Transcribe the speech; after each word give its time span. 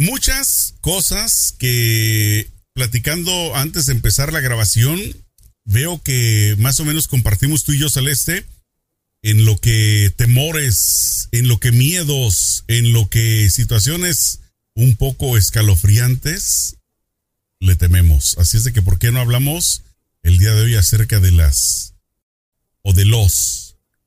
muchas 0.00 0.74
cosas 0.80 1.54
que 1.58 2.50
platicando 2.72 3.54
antes 3.54 3.86
de 3.86 3.92
empezar 3.92 4.32
la 4.32 4.40
grabación, 4.40 4.98
veo 5.64 6.02
que 6.02 6.56
más 6.58 6.80
o 6.80 6.84
menos 6.84 7.06
compartimos 7.06 7.64
tú 7.64 7.72
y 7.72 7.78
yo, 7.78 7.90
Celeste, 7.90 8.46
en 9.22 9.44
lo 9.44 9.58
que 9.58 10.12
temores, 10.16 11.28
en 11.32 11.48
lo 11.48 11.60
que 11.60 11.72
miedos, 11.72 12.64
en 12.66 12.92
lo 12.92 13.08
que 13.10 13.50
situaciones 13.50 14.40
un 14.74 14.96
poco 14.96 15.36
escalofriantes 15.36 16.76
le 17.60 17.76
tememos. 17.76 18.36
Así 18.38 18.56
es 18.56 18.64
de 18.64 18.72
que, 18.72 18.82
¿por 18.82 18.98
qué 18.98 19.12
no 19.12 19.20
hablamos 19.20 19.82
el 20.22 20.38
día 20.38 20.54
de 20.54 20.62
hoy 20.62 20.74
acerca 20.76 21.20
de 21.20 21.32
las 21.32 21.94
o 22.82 22.94
de 22.94 23.04
los 23.04 23.59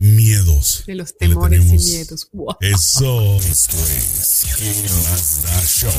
miedos? 0.03 0.83
De 0.85 0.95
los 0.95 1.17
temores 1.17 1.61
y 1.65 1.77
miedos. 1.77 2.27
Eso. 2.59 3.37
Esto 3.37 3.77
es 3.87 4.45
Show. 5.65 5.91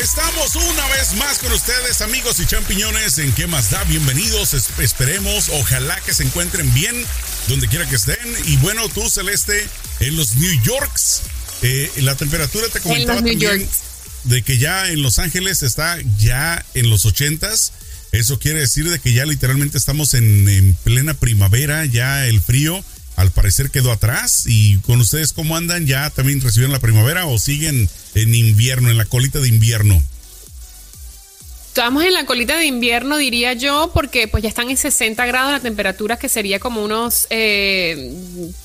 Estamos 0.00 0.54
una 0.54 0.86
vez 0.88 1.14
más 1.16 1.38
con 1.38 1.50
ustedes, 1.50 2.02
amigos 2.02 2.38
y 2.38 2.46
champiñones, 2.46 3.18
en 3.18 3.32
¿Qué 3.32 3.46
más 3.46 3.70
da? 3.70 3.82
Bienvenidos, 3.84 4.54
esperemos, 4.54 5.48
ojalá 5.48 5.98
que 6.02 6.14
se 6.14 6.22
encuentren 6.22 6.72
bien 6.74 6.94
donde 7.48 7.66
quiera 7.66 7.88
que 7.88 7.96
estén. 7.96 8.36
Y 8.44 8.58
bueno, 8.58 8.88
tú, 8.88 9.10
Celeste, 9.10 9.66
en 10.00 10.16
los 10.16 10.36
New 10.36 10.62
Yorks, 10.62 11.22
eh, 11.62 11.90
la 12.02 12.14
temperatura 12.14 12.68
te 12.68 12.80
comentaba 12.80 13.16
también 13.16 13.68
de 14.24 14.42
que 14.42 14.58
ya 14.58 14.88
en 14.88 15.02
Los 15.02 15.18
Ángeles 15.18 15.62
está 15.62 15.98
ya 16.16 16.64
en 16.74 16.90
los 16.90 17.06
ochentas. 17.06 17.72
Eso 18.12 18.38
quiere 18.38 18.60
decir 18.60 18.88
de 18.88 18.98
que 18.98 19.12
ya 19.12 19.26
literalmente 19.26 19.76
estamos 19.78 20.14
en, 20.14 20.48
en 20.48 20.74
plena 20.74 21.14
primavera, 21.14 21.84
ya 21.84 22.26
el 22.26 22.40
frío 22.40 22.82
al 23.18 23.32
parecer 23.32 23.70
quedó 23.70 23.90
atrás. 23.90 24.44
¿Y 24.46 24.78
con 24.78 25.00
ustedes 25.00 25.32
cómo 25.32 25.56
andan? 25.56 25.86
¿Ya 25.86 26.08
también 26.10 26.40
recibieron 26.40 26.72
la 26.72 26.78
primavera 26.78 27.26
o 27.26 27.38
siguen 27.38 27.88
en 28.14 28.34
invierno, 28.34 28.90
en 28.90 28.96
la 28.96 29.04
colita 29.04 29.40
de 29.40 29.48
invierno? 29.48 30.02
Estamos 31.66 32.04
en 32.04 32.14
la 32.14 32.26
colita 32.26 32.56
de 32.56 32.66
invierno, 32.66 33.16
diría 33.18 33.52
yo, 33.52 33.90
porque 33.92 34.26
pues 34.26 34.42
ya 34.42 34.48
están 34.48 34.70
en 34.70 34.76
60 34.76 35.26
grados 35.26 35.52
la 35.52 35.60
temperatura, 35.60 36.16
que 36.16 36.28
sería 36.28 36.58
como 36.58 36.82
unos, 36.82 37.26
eh, 37.30 38.14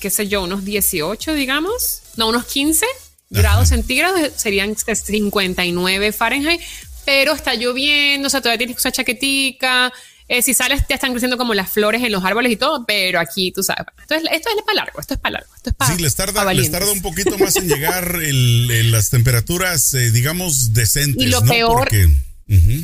qué 0.00 0.10
sé 0.10 0.26
yo, 0.26 0.42
unos 0.42 0.64
18, 0.64 1.34
digamos, 1.34 2.02
no, 2.16 2.28
unos 2.28 2.44
15 2.46 2.86
grados 3.30 3.68
centígrados, 3.68 4.32
serían 4.36 4.74
59 4.76 6.12
Fahrenheit, 6.12 6.60
pero 7.04 7.32
está 7.32 7.54
lloviendo, 7.54 8.26
o 8.26 8.30
sea, 8.30 8.40
todavía 8.40 8.58
tienes 8.58 8.76
que 8.76 8.80
usar 8.80 8.92
chaquetica, 8.92 9.92
eh, 10.26 10.40
si 10.40 10.54
sales, 10.54 10.82
ya 10.88 10.94
están 10.94 11.10
creciendo 11.10 11.36
como 11.36 11.52
las 11.52 11.70
flores 11.70 12.02
en 12.02 12.10
los 12.10 12.24
árboles 12.24 12.50
y 12.50 12.56
todo, 12.56 12.86
pero 12.86 13.20
aquí 13.20 13.52
tú 13.52 13.62
sabes, 13.62 13.84
esto 14.00 14.14
es, 14.14 14.22
esto 14.32 14.48
es 14.56 14.62
para 14.64 14.76
largo, 14.76 14.98
esto 14.98 15.14
es 15.14 15.20
para 15.20 15.34
largo, 15.34 15.54
esto 15.54 15.70
es 15.70 15.76
para. 15.76 15.94
Sí, 15.94 16.02
les 16.02 16.14
tarda, 16.14 16.54
les 16.54 16.70
tarda 16.70 16.90
un 16.90 17.02
poquito 17.02 17.36
más 17.36 17.56
en 17.56 17.68
llegar 17.68 18.14
las 18.22 19.10
temperaturas, 19.10 19.92
eh, 19.92 20.10
digamos, 20.10 20.72
decentes. 20.72 21.22
Y 21.22 21.26
lo 21.26 21.42
peor. 21.42 21.90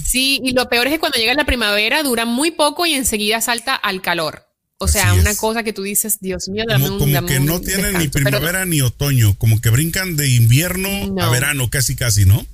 Sí, 0.04 0.40
y 0.42 0.52
lo 0.52 0.68
peor 0.68 0.86
es 0.86 0.94
que 0.94 0.98
cuando 0.98 1.18
llega 1.18 1.34
la 1.34 1.44
primavera 1.44 2.02
dura 2.02 2.26
muy 2.26 2.50
poco 2.50 2.84
y 2.86 2.92
enseguida 2.92 3.40
salta 3.40 3.74
al 3.74 4.02
calor. 4.02 4.46
O 4.82 4.88
sea, 4.88 5.12
una 5.12 5.34
cosa 5.34 5.62
que 5.62 5.74
tú 5.74 5.82
dices, 5.82 6.20
Dios 6.20 6.48
mío, 6.48 6.64
dame 6.66 6.88
como, 6.88 7.04
un, 7.04 7.14
como 7.14 7.26
que 7.26 7.38
no 7.38 7.60
tienen 7.60 7.98
ni 7.98 8.08
primavera 8.08 8.64
ni 8.64 8.80
otoño, 8.80 9.36
como 9.36 9.60
que 9.60 9.68
brincan 9.68 10.16
de 10.16 10.28
invierno 10.28 11.20
a 11.20 11.28
verano, 11.28 11.68
casi, 11.68 11.96
casi, 11.96 12.24
¿no? 12.24 12.46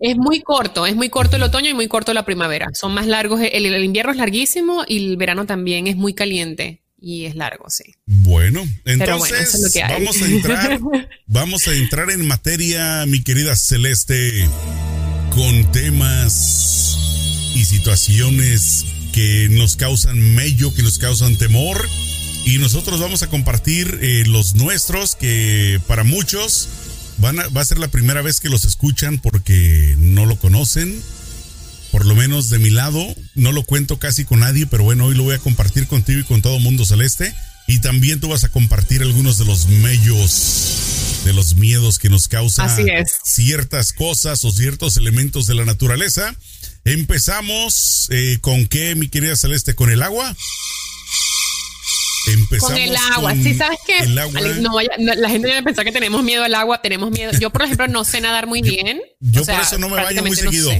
Es 0.00 0.16
muy 0.16 0.40
corto, 0.40 0.86
es 0.86 0.96
muy 0.96 1.10
corto 1.10 1.36
el 1.36 1.42
otoño 1.42 1.68
y 1.68 1.74
muy 1.74 1.86
corto 1.86 2.14
la 2.14 2.24
primavera. 2.24 2.68
Son 2.72 2.92
más 2.94 3.06
largos, 3.06 3.40
el, 3.40 3.84
invierno 3.84 4.12
es 4.12 4.16
larguísimo 4.16 4.82
y 4.88 5.10
el 5.10 5.16
verano 5.18 5.44
también 5.44 5.86
es 5.86 5.96
muy 5.96 6.14
caliente 6.14 6.80
y 6.98 7.26
es 7.26 7.36
largo, 7.36 7.68
sí. 7.68 7.84
Bueno, 8.06 8.66
entonces 8.86 9.78
vamos 9.90 10.22
a 10.22 10.26
entrar, 10.26 10.80
vamos 11.26 11.68
a 11.68 11.74
entrar 11.74 12.10
en 12.10 12.26
materia, 12.26 13.04
mi 13.06 13.22
querida 13.22 13.54
Celeste, 13.54 14.48
con 15.34 15.70
temas 15.70 16.96
y 17.54 17.66
situaciones 17.66 18.86
que 19.12 19.48
nos 19.50 19.76
causan 19.76 20.18
mello, 20.34 20.74
que 20.74 20.82
nos 20.82 20.98
causan 20.98 21.36
temor. 21.36 21.86
Y 22.46 22.56
nosotros 22.56 23.00
vamos 23.00 23.22
a 23.22 23.28
compartir 23.28 23.98
eh, 24.00 24.24
los 24.26 24.54
nuestros, 24.54 25.14
que 25.14 25.78
para 25.86 26.04
muchos 26.04 26.70
va 27.22 27.60
a 27.60 27.64
ser 27.64 27.78
la 27.78 27.88
primera 27.88 28.22
vez 28.22 28.40
que 28.40 28.48
los 28.48 28.64
escuchan 28.64 29.18
porque 29.18 29.94
no 29.98 30.26
lo 30.26 30.36
conocen. 30.38 31.00
Por 31.90 32.06
lo 32.06 32.14
menos 32.14 32.50
de 32.50 32.60
mi 32.60 32.70
lado, 32.70 33.04
no 33.34 33.50
lo 33.50 33.64
cuento 33.64 33.98
casi 33.98 34.24
con 34.24 34.40
nadie, 34.40 34.66
pero 34.66 34.84
bueno, 34.84 35.06
hoy 35.06 35.16
lo 35.16 35.24
voy 35.24 35.34
a 35.34 35.38
compartir 35.38 35.88
contigo 35.88 36.20
y 36.20 36.24
con 36.24 36.40
todo 36.40 36.58
mundo 36.60 36.86
celeste. 36.86 37.34
Y 37.66 37.80
también 37.80 38.20
tú 38.20 38.28
vas 38.28 38.44
a 38.44 38.48
compartir 38.48 39.02
algunos 39.02 39.38
de 39.38 39.44
los 39.44 39.66
mellos, 39.66 41.22
de 41.24 41.32
los 41.32 41.54
miedos 41.56 41.98
que 41.98 42.08
nos 42.08 42.28
causan 42.28 42.68
ciertas 43.24 43.92
cosas 43.92 44.44
o 44.44 44.52
ciertos 44.52 44.96
elementos 44.96 45.46
de 45.46 45.54
la 45.54 45.64
naturaleza. 45.64 46.34
Empezamos 46.84 48.08
eh, 48.10 48.38
con 48.40 48.66
qué, 48.66 48.94
mi 48.94 49.08
querida 49.08 49.36
Celeste, 49.36 49.74
con 49.74 49.90
el 49.90 50.02
agua. 50.02 50.34
Empezamos 52.26 52.72
con 52.72 52.76
el 52.76 52.96
agua. 52.96 53.34
sí, 53.34 53.54
¿sabes 53.54 53.78
qué? 53.86 54.06
No, 54.06 54.80
la 54.98 55.30
gente 55.30 55.48
debe 55.48 55.62
pensar 55.62 55.84
que 55.84 55.92
tenemos 55.92 56.22
miedo 56.22 56.44
al 56.44 56.54
agua, 56.54 56.82
tenemos 56.82 57.10
miedo. 57.10 57.32
Yo, 57.40 57.50
por 57.50 57.62
ejemplo, 57.62 57.88
no 57.88 58.04
sé 58.04 58.20
nadar 58.20 58.46
muy 58.46 58.62
bien. 58.62 59.00
Yo 59.20 59.44
por 59.44 59.54
eso 59.54 59.78
no 59.78 59.88
me 59.88 59.96
baño 59.96 60.22
muy 60.22 60.34
seguido. 60.34 60.70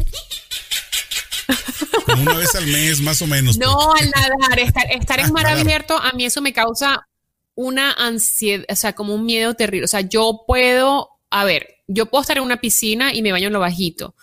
Como 2.06 2.23
una 2.23 2.34
vez 2.34 2.55
al 2.55 2.67
mes, 2.67 3.01
más 3.01 3.23
o 3.23 3.27
menos. 3.27 3.59
No, 3.59 3.77
pues. 3.93 4.03
al 4.03 4.11
nadar, 4.11 4.59
estar, 4.61 5.21
en 5.21 5.33
mar 5.33 5.47
abierto, 5.47 5.97
a 5.97 6.12
mí 6.12 6.25
eso 6.25 6.41
me 6.41 6.53
causa 6.53 7.06
una 7.55 7.93
ansiedad, 7.93 8.65
o 8.69 8.77
sea, 8.77 8.95
como 8.95 9.15
un 9.15 9.25
miedo 9.25 9.55
terrible. 9.55 9.84
O 9.84 9.89
sea, 9.89 10.01
yo 10.01 10.45
puedo, 10.47 11.09
a 11.31 11.45
ver, 11.45 11.77
yo 11.87 12.07
puedo 12.07 12.22
estar 12.22 12.39
en 12.39 12.45
una 12.45 12.61
piscina 12.61 13.12
y 13.15 13.22
me 13.22 13.33
baño 13.33 13.49
en 13.49 13.53
lo 13.53 13.61
bajito. 13.61 14.15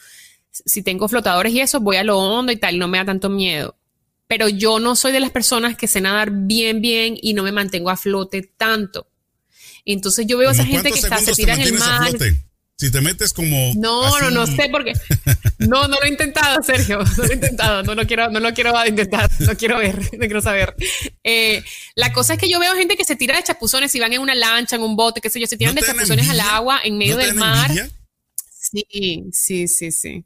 Si 0.51 0.81
tengo 0.81 1.07
flotadores 1.07 1.53
y 1.53 1.61
eso, 1.61 1.79
voy 1.79 1.97
a 1.97 2.03
lo 2.03 2.17
hondo 2.17 2.51
y 2.51 2.57
tal, 2.57 2.79
no 2.79 2.87
me 2.87 2.97
da 2.97 3.05
tanto 3.05 3.29
miedo 3.29 3.75
pero 4.27 4.49
yo 4.49 4.79
no 4.79 4.95
soy 4.95 5.11
de 5.11 5.19
las 5.19 5.31
personas 5.31 5.77
que 5.77 5.87
sé 5.87 6.01
nadar 6.01 6.29
bien, 6.31 6.81
bien 6.81 7.17
y 7.21 7.33
no 7.33 7.43
me 7.43 7.51
mantengo 7.51 7.89
a 7.89 7.97
flote 7.97 8.41
tanto. 8.41 9.07
Entonces 9.85 10.25
yo 10.27 10.37
veo 10.37 10.49
a 10.49 10.51
esa 10.51 10.65
gente 10.65 10.91
que 10.91 10.99
está, 10.99 11.17
se 11.17 11.33
tira 11.33 11.53
en 11.53 11.61
el 11.61 11.73
mar. 11.73 12.11
Si 12.79 12.91
te 12.91 13.01
metes 13.01 13.33
como. 13.33 13.73
No, 13.75 14.19
no, 14.19 14.29
no 14.29 14.45
sé 14.45 14.69
por 14.69 14.85
qué. 14.85 14.93
No, 15.57 15.87
no 15.87 15.97
lo 15.97 16.03
he 16.03 16.09
intentado, 16.09 16.61
Sergio. 16.61 16.99
No 16.99 17.23
lo 17.23 17.31
he 17.31 17.33
intentado. 17.33 17.81
No 17.81 17.95
lo 17.95 18.05
quiero, 18.05 18.29
no 18.29 18.39
lo 18.39 18.53
quiero 18.53 18.85
intentar. 18.85 19.31
No 19.39 19.55
quiero 19.55 19.79
ver. 19.79 19.99
No 20.13 20.19
quiero 20.19 20.41
saber. 20.41 20.75
Eh, 21.23 21.63
la 21.95 22.13
cosa 22.13 22.33
es 22.33 22.39
que 22.39 22.47
yo 22.47 22.59
veo 22.59 22.75
gente 22.75 22.95
que 22.95 23.03
se 23.03 23.15
tira 23.15 23.35
de 23.35 23.41
chapuzones 23.41 23.95
y 23.95 23.99
van 23.99 24.13
en 24.13 24.21
una 24.21 24.35
lancha, 24.35 24.75
en 24.75 24.83
un 24.83 24.95
bote, 24.95 25.21
qué 25.21 25.31
sé 25.31 25.39
yo, 25.39 25.47
se 25.47 25.57
tiran 25.57 25.73
de 25.73 25.81
chapuzones 25.81 26.29
al 26.29 26.39
agua 26.39 26.79
en 26.83 26.99
medio 26.99 27.17
del 27.17 27.33
mar. 27.33 27.71
Sí, 28.59 28.85
sí, 29.31 29.67
sí, 29.67 29.91
sí. 29.91 30.23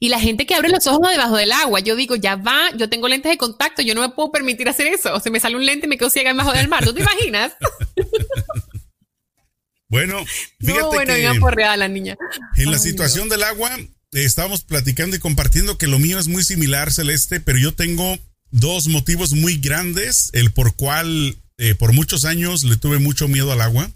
Y 0.00 0.08
la 0.08 0.20
gente 0.20 0.46
que 0.46 0.54
abre 0.54 0.68
los 0.68 0.86
ojos 0.86 1.10
debajo 1.10 1.36
del 1.36 1.52
agua, 1.52 1.80
yo 1.80 1.96
digo, 1.96 2.16
ya 2.16 2.36
va, 2.36 2.70
yo 2.76 2.88
tengo 2.88 3.08
lentes 3.08 3.30
de 3.30 3.38
contacto, 3.38 3.82
yo 3.82 3.94
no 3.94 4.00
me 4.00 4.10
puedo 4.10 4.30
permitir 4.32 4.68
hacer 4.68 4.86
eso. 4.86 5.14
O 5.14 5.20
se 5.20 5.30
me 5.30 5.40
sale 5.40 5.56
un 5.56 5.64
lente 5.64 5.86
y 5.86 5.88
me 5.88 5.98
quedo 5.98 6.10
ciega 6.10 6.32
debajo 6.32 6.52
del 6.52 6.68
mar. 6.68 6.84
¿Tú 6.84 6.94
te 6.94 7.00
imaginas? 7.00 7.52
bueno, 9.88 10.24
fíjate 10.60 10.80
no, 10.80 10.88
bueno, 10.90 11.32
que 11.32 11.40
por 11.40 11.54
real 11.54 11.78
la 11.78 11.88
niña. 11.88 12.16
En 12.56 12.70
la 12.70 12.78
situación 12.78 13.28
del 13.28 13.42
agua, 13.42 13.76
eh, 13.78 13.88
estábamos 14.12 14.62
platicando 14.62 15.16
y 15.16 15.20
compartiendo 15.20 15.78
que 15.78 15.86
lo 15.86 15.98
mío 15.98 16.18
es 16.18 16.28
muy 16.28 16.44
similar, 16.44 16.92
Celeste, 16.92 17.40
pero 17.40 17.58
yo 17.58 17.72
tengo 17.74 18.18
dos 18.50 18.88
motivos 18.88 19.32
muy 19.32 19.56
grandes, 19.56 20.30
el 20.32 20.52
por 20.52 20.74
cual 20.76 21.36
eh, 21.58 21.74
por 21.74 21.92
muchos 21.92 22.24
años 22.24 22.64
le 22.64 22.76
tuve 22.76 22.98
mucho 22.98 23.28
miedo 23.28 23.52
al 23.52 23.60
agua. 23.60 23.90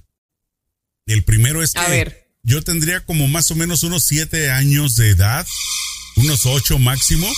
El 1.06 1.24
primero 1.24 1.62
es 1.62 1.72
que... 1.72 1.80
A 1.80 1.88
ver 1.88 2.27
yo 2.48 2.62
tendría 2.62 3.00
como 3.00 3.28
más 3.28 3.50
o 3.50 3.54
menos 3.54 3.82
unos 3.82 4.04
siete 4.04 4.50
años 4.50 4.96
de 4.96 5.10
edad, 5.10 5.46
unos 6.16 6.46
ocho 6.46 6.78
máximo, 6.78 7.30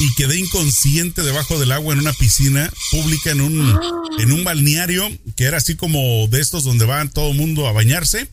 y 0.00 0.12
quedé 0.16 0.36
inconsciente 0.36 1.22
debajo 1.22 1.60
del 1.60 1.70
agua 1.70 1.94
en 1.94 2.00
una 2.00 2.12
piscina 2.12 2.72
pública 2.90 3.30
en 3.30 3.40
un, 3.40 3.80
en 4.18 4.32
un 4.32 4.42
balneario 4.42 5.08
que 5.36 5.44
era 5.44 5.58
así 5.58 5.76
como 5.76 6.26
de 6.26 6.40
estos 6.40 6.64
donde 6.64 6.84
van 6.84 7.10
todo 7.10 7.30
el 7.30 7.36
mundo 7.36 7.68
a 7.68 7.72
bañarse. 7.72 8.26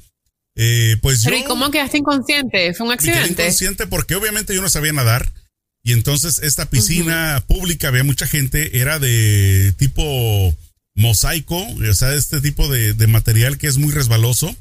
Eh, 0.55 0.97
pues 1.01 1.23
Pero 1.23 1.37
¿y 1.37 1.43
cómo 1.43 1.69
quedaste 1.69 1.99
inconsciente? 1.99 2.73
¿Fue 2.73 2.87
un 2.87 2.93
accidente? 2.93 3.35
Quedé 3.35 3.43
inconsciente 3.43 3.85
porque 3.85 4.15
obviamente 4.15 4.55
yo 4.55 4.63
no 4.63 4.69
sabía 4.69 4.93
nadar. 4.93 5.31
Y 5.83 5.93
entonces 5.93 6.39
esta 6.41 6.69
piscina 6.69 7.43
pública, 7.47 7.87
había 7.87 8.03
mucha 8.03 8.25
gente, 8.25 8.79
era 8.79 8.97
de 8.97 9.73
tipo 9.77 10.55
mosaico, 10.95 11.63
o 11.67 11.93
sea, 11.93 12.15
este 12.15 12.41
tipo 12.41 12.67
de, 12.67 12.93
de 12.93 13.07
material 13.07 13.59
que 13.59 13.67
es 13.67 13.77
muy 13.77 13.93
resbaloso. 13.93 14.55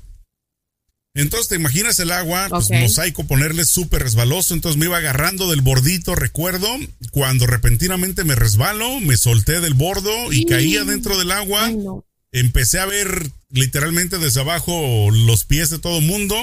Entonces 1.14 1.48
te 1.48 1.56
imaginas 1.56 1.98
el 1.98 2.12
agua, 2.12 2.48
pues 2.48 2.70
mosaico, 2.70 3.24
ponerle 3.24 3.64
súper 3.64 4.02
resbaloso. 4.02 4.54
Entonces 4.54 4.78
me 4.78 4.86
iba 4.86 4.98
agarrando 4.98 5.50
del 5.50 5.62
bordito, 5.62 6.14
recuerdo, 6.14 6.68
cuando 7.10 7.46
repentinamente 7.46 8.24
me 8.24 8.34
resbalo, 8.34 9.00
me 9.00 9.16
solté 9.16 9.60
del 9.60 9.74
bordo 9.74 10.32
y 10.32 10.44
caía 10.44 10.84
dentro 10.84 11.18
del 11.18 11.32
agua. 11.32 11.70
Empecé 12.30 12.78
a 12.78 12.86
ver 12.86 13.30
literalmente 13.50 14.18
desde 14.18 14.40
abajo 14.40 15.10
los 15.10 15.44
pies 15.44 15.70
de 15.70 15.78
todo 15.78 16.00
mundo, 16.00 16.36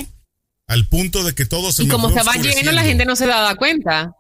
al 0.68 0.88
punto 0.88 1.24
de 1.24 1.34
que 1.34 1.46
todo 1.46 1.72
se 1.72 1.84
y 1.84 1.88
como 1.88 2.10
se 2.10 2.24
va 2.24 2.34
lleno, 2.36 2.72
la 2.72 2.84
gente 2.84 3.06
no 3.06 3.16
se 3.16 3.28
daba 3.28 3.56
cuenta. 3.56 4.14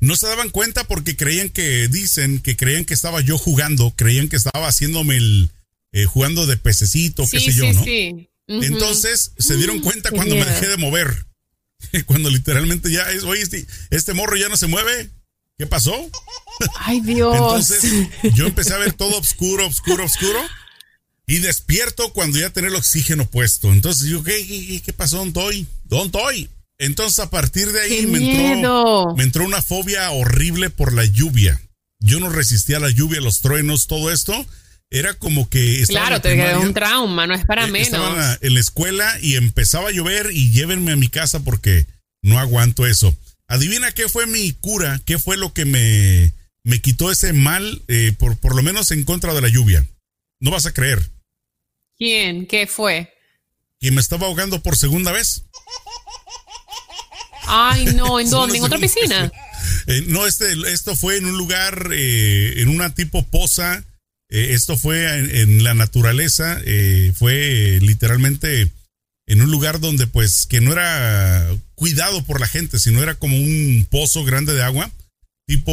No 0.00 0.16
se 0.16 0.28
daban 0.28 0.48
cuenta 0.48 0.84
porque 0.84 1.14
creían 1.14 1.50
que, 1.50 1.88
dicen 1.88 2.40
que 2.40 2.56
creían 2.56 2.86
que 2.86 2.94
estaba 2.94 3.20
yo 3.20 3.36
jugando, 3.36 3.92
creían 3.96 4.28
que 4.28 4.36
estaba 4.36 4.66
haciéndome 4.68 5.16
el, 5.16 5.50
eh, 5.92 6.04
jugando 6.04 6.46
de 6.46 6.56
pececito, 6.56 7.24
qué 7.30 7.40
sé 7.40 7.52
yo, 7.52 7.70
¿no? 7.72 7.84
Entonces 8.50 9.32
se 9.38 9.56
dieron 9.56 9.78
cuenta 9.80 10.10
cuando 10.10 10.34
me 10.34 10.44
dejé 10.44 10.68
de 10.68 10.76
mover. 10.76 11.26
Cuando 12.06 12.28
literalmente 12.28 12.90
ya 12.92 13.10
es, 13.10 13.22
oye, 13.24 13.40
este, 13.40 13.66
este 13.88 14.12
morro 14.12 14.36
ya 14.36 14.50
no 14.50 14.56
se 14.58 14.66
mueve. 14.66 15.08
¿Qué 15.56 15.66
pasó? 15.66 15.94
Ay, 16.80 17.00
Dios. 17.00 17.34
Entonces 17.34 17.92
yo 18.34 18.46
empecé 18.46 18.74
a 18.74 18.78
ver 18.78 18.92
todo 18.92 19.18
oscuro, 19.18 19.66
oscuro, 19.66 20.04
oscuro. 20.04 20.40
Y 21.26 21.38
despierto 21.38 22.12
cuando 22.12 22.38
ya 22.38 22.50
tenía 22.50 22.68
el 22.68 22.76
oxígeno 22.76 23.24
puesto. 23.26 23.72
Entonces 23.72 24.08
yo, 24.08 24.22
¿qué, 24.22 24.82
qué, 24.84 24.92
pasó, 24.92 25.18
Don 25.18 25.32
Toy? 25.32 25.66
Don 25.84 26.10
Toy. 26.10 26.50
Entonces 26.76 27.18
a 27.20 27.30
partir 27.30 27.72
de 27.72 27.80
ahí 27.80 28.06
me 28.06 28.52
entró, 28.52 29.14
me 29.16 29.22
entró 29.22 29.44
una 29.44 29.62
fobia 29.62 30.10
horrible 30.10 30.70
por 30.70 30.92
la 30.92 31.04
lluvia. 31.04 31.60
Yo 32.00 32.20
no 32.20 32.30
resistía 32.30 32.78
a 32.78 32.80
la 32.80 32.90
lluvia, 32.90 33.20
los 33.20 33.40
truenos, 33.40 33.86
todo 33.86 34.10
esto 34.10 34.46
era 34.90 35.14
como 35.14 35.48
que... 35.48 35.84
Claro, 35.86 36.20
te 36.20 36.34
quedó 36.34 36.60
un 36.60 36.74
trauma, 36.74 37.26
no 37.26 37.34
es 37.34 37.44
para 37.44 37.66
eh, 37.66 37.70
menos. 37.70 37.88
Estaba 37.88 38.38
en 38.40 38.54
la 38.54 38.60
escuela 38.60 39.18
y 39.22 39.36
empezaba 39.36 39.88
a 39.88 39.92
llover 39.92 40.30
y 40.32 40.50
llévenme 40.50 40.92
a 40.92 40.96
mi 40.96 41.08
casa 41.08 41.40
porque 41.40 41.86
no 42.22 42.38
aguanto 42.38 42.86
eso. 42.86 43.16
Adivina 43.46 43.92
qué 43.92 44.08
fue 44.08 44.26
mi 44.26 44.52
cura, 44.52 45.00
qué 45.04 45.18
fue 45.18 45.36
lo 45.36 45.52
que 45.52 45.64
me, 45.64 46.32
me 46.64 46.80
quitó 46.80 47.10
ese 47.10 47.32
mal, 47.32 47.82
eh, 47.86 48.12
por, 48.18 48.36
por 48.36 48.56
lo 48.56 48.62
menos 48.62 48.90
en 48.90 49.04
contra 49.04 49.32
de 49.32 49.40
la 49.40 49.48
lluvia. 49.48 49.86
No 50.40 50.50
vas 50.50 50.66
a 50.66 50.72
creer. 50.72 51.08
¿Quién? 51.96 52.46
¿Qué 52.46 52.66
fue? 52.66 53.14
Que 53.78 53.92
me 53.92 54.00
estaba 54.00 54.26
ahogando 54.26 54.60
por 54.60 54.76
segunda 54.76 55.12
vez. 55.12 55.44
Ay, 57.46 57.84
no, 57.94 58.18
¿en 58.18 58.28
dónde? 58.30 58.58
¿En 58.58 58.64
otra 58.64 58.78
piscina? 58.78 59.30
Eh, 59.86 60.04
no, 60.06 60.26
este, 60.26 60.52
esto 60.72 60.96
fue 60.96 61.16
en 61.16 61.26
un 61.26 61.36
lugar, 61.36 61.90
en 61.92 62.68
una 62.68 62.94
tipo 62.94 63.24
poza 63.26 63.84
eh, 64.30 64.54
esto 64.54 64.76
fue 64.76 65.40
en, 65.42 65.64
la 65.64 65.74
naturaleza, 65.74 66.60
eh, 66.64 67.12
fue 67.16 67.78
literalmente 67.82 68.70
en 69.26 69.42
un 69.42 69.50
lugar 69.50 69.80
donde 69.80 70.06
pues 70.06 70.46
que 70.46 70.60
no 70.60 70.72
era 70.72 71.46
cuidado 71.74 72.22
por 72.24 72.40
la 72.40 72.46
gente, 72.46 72.78
sino 72.78 73.02
era 73.02 73.16
como 73.16 73.36
un 73.36 73.86
pozo 73.90 74.24
grande 74.24 74.54
de 74.54 74.62
agua, 74.62 74.90
tipo, 75.46 75.72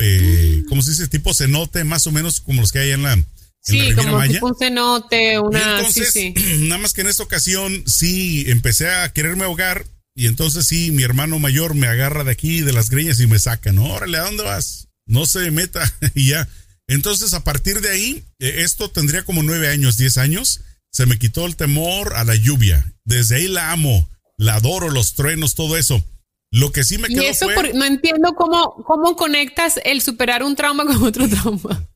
eh, 0.00 0.62
mm. 0.62 0.68
¿cómo 0.68 0.82
se 0.82 0.90
dice? 0.90 1.08
Tipo 1.08 1.34
cenote, 1.34 1.84
más 1.84 2.06
o 2.08 2.12
menos 2.12 2.40
como 2.40 2.60
los 2.60 2.72
que 2.72 2.80
hay 2.80 2.90
en 2.90 3.04
la... 3.04 3.16
sí, 3.60 3.92
como 3.94 4.20
tipo 4.24 4.48
un 4.48 4.56
cenote, 4.58 5.38
una... 5.38 5.78
Entonces, 5.78 6.34
nada 6.60 6.80
más 6.80 6.94
que 6.94 7.02
en 7.02 7.08
esta 7.08 7.22
ocasión 7.22 7.84
sí 7.86 8.44
empecé 8.48 8.90
a 8.90 9.12
quererme 9.12 9.44
ahogar 9.44 9.86
y 10.16 10.26
entonces 10.26 10.66
sí, 10.66 10.90
mi 10.90 11.04
hermano 11.04 11.38
mayor 11.38 11.74
me 11.74 11.86
agarra 11.86 12.24
de 12.24 12.32
aquí, 12.32 12.60
de 12.60 12.72
las 12.72 12.90
greñas 12.90 13.20
y 13.20 13.28
me 13.28 13.38
saca, 13.38 13.72
¿no? 13.72 13.84
Órale, 13.84 14.18
¿a 14.18 14.22
dónde 14.22 14.42
vas? 14.42 14.88
No 15.06 15.26
se 15.26 15.50
meta 15.52 15.92
y 16.16 16.28
ya 16.28 16.48
entonces, 16.86 17.32
a 17.34 17.44
partir 17.44 17.80
de 17.80 17.90
ahí, 17.90 18.24
eh, 18.38 18.56
esto 18.58 18.90
tendría 18.90 19.24
como 19.24 19.42
nueve 19.42 19.68
años, 19.68 19.96
diez 19.96 20.18
años, 20.18 20.60
se 20.90 21.06
me 21.06 21.18
quitó 21.18 21.46
el 21.46 21.56
temor 21.56 22.14
a 22.14 22.24
la 22.24 22.34
lluvia. 22.34 22.94
Desde 23.04 23.36
ahí 23.36 23.48
la 23.48 23.72
amo, 23.72 24.08
la 24.36 24.56
adoro, 24.56 24.90
los 24.90 25.14
truenos, 25.14 25.54
todo 25.54 25.76
eso. 25.76 26.04
Lo 26.50 26.70
que 26.70 26.84
sí 26.84 26.98
me 26.98 27.08
quedó 27.08 27.22
y 27.22 27.26
eso 27.26 27.48
no 27.74 27.84
entiendo 27.84 28.32
cómo, 28.36 28.84
cómo 28.84 29.16
conectas 29.16 29.80
el 29.84 30.02
superar 30.02 30.44
un 30.44 30.54
trauma 30.54 30.84
con 30.86 31.02
otro 31.02 31.28
trauma. 31.28 31.88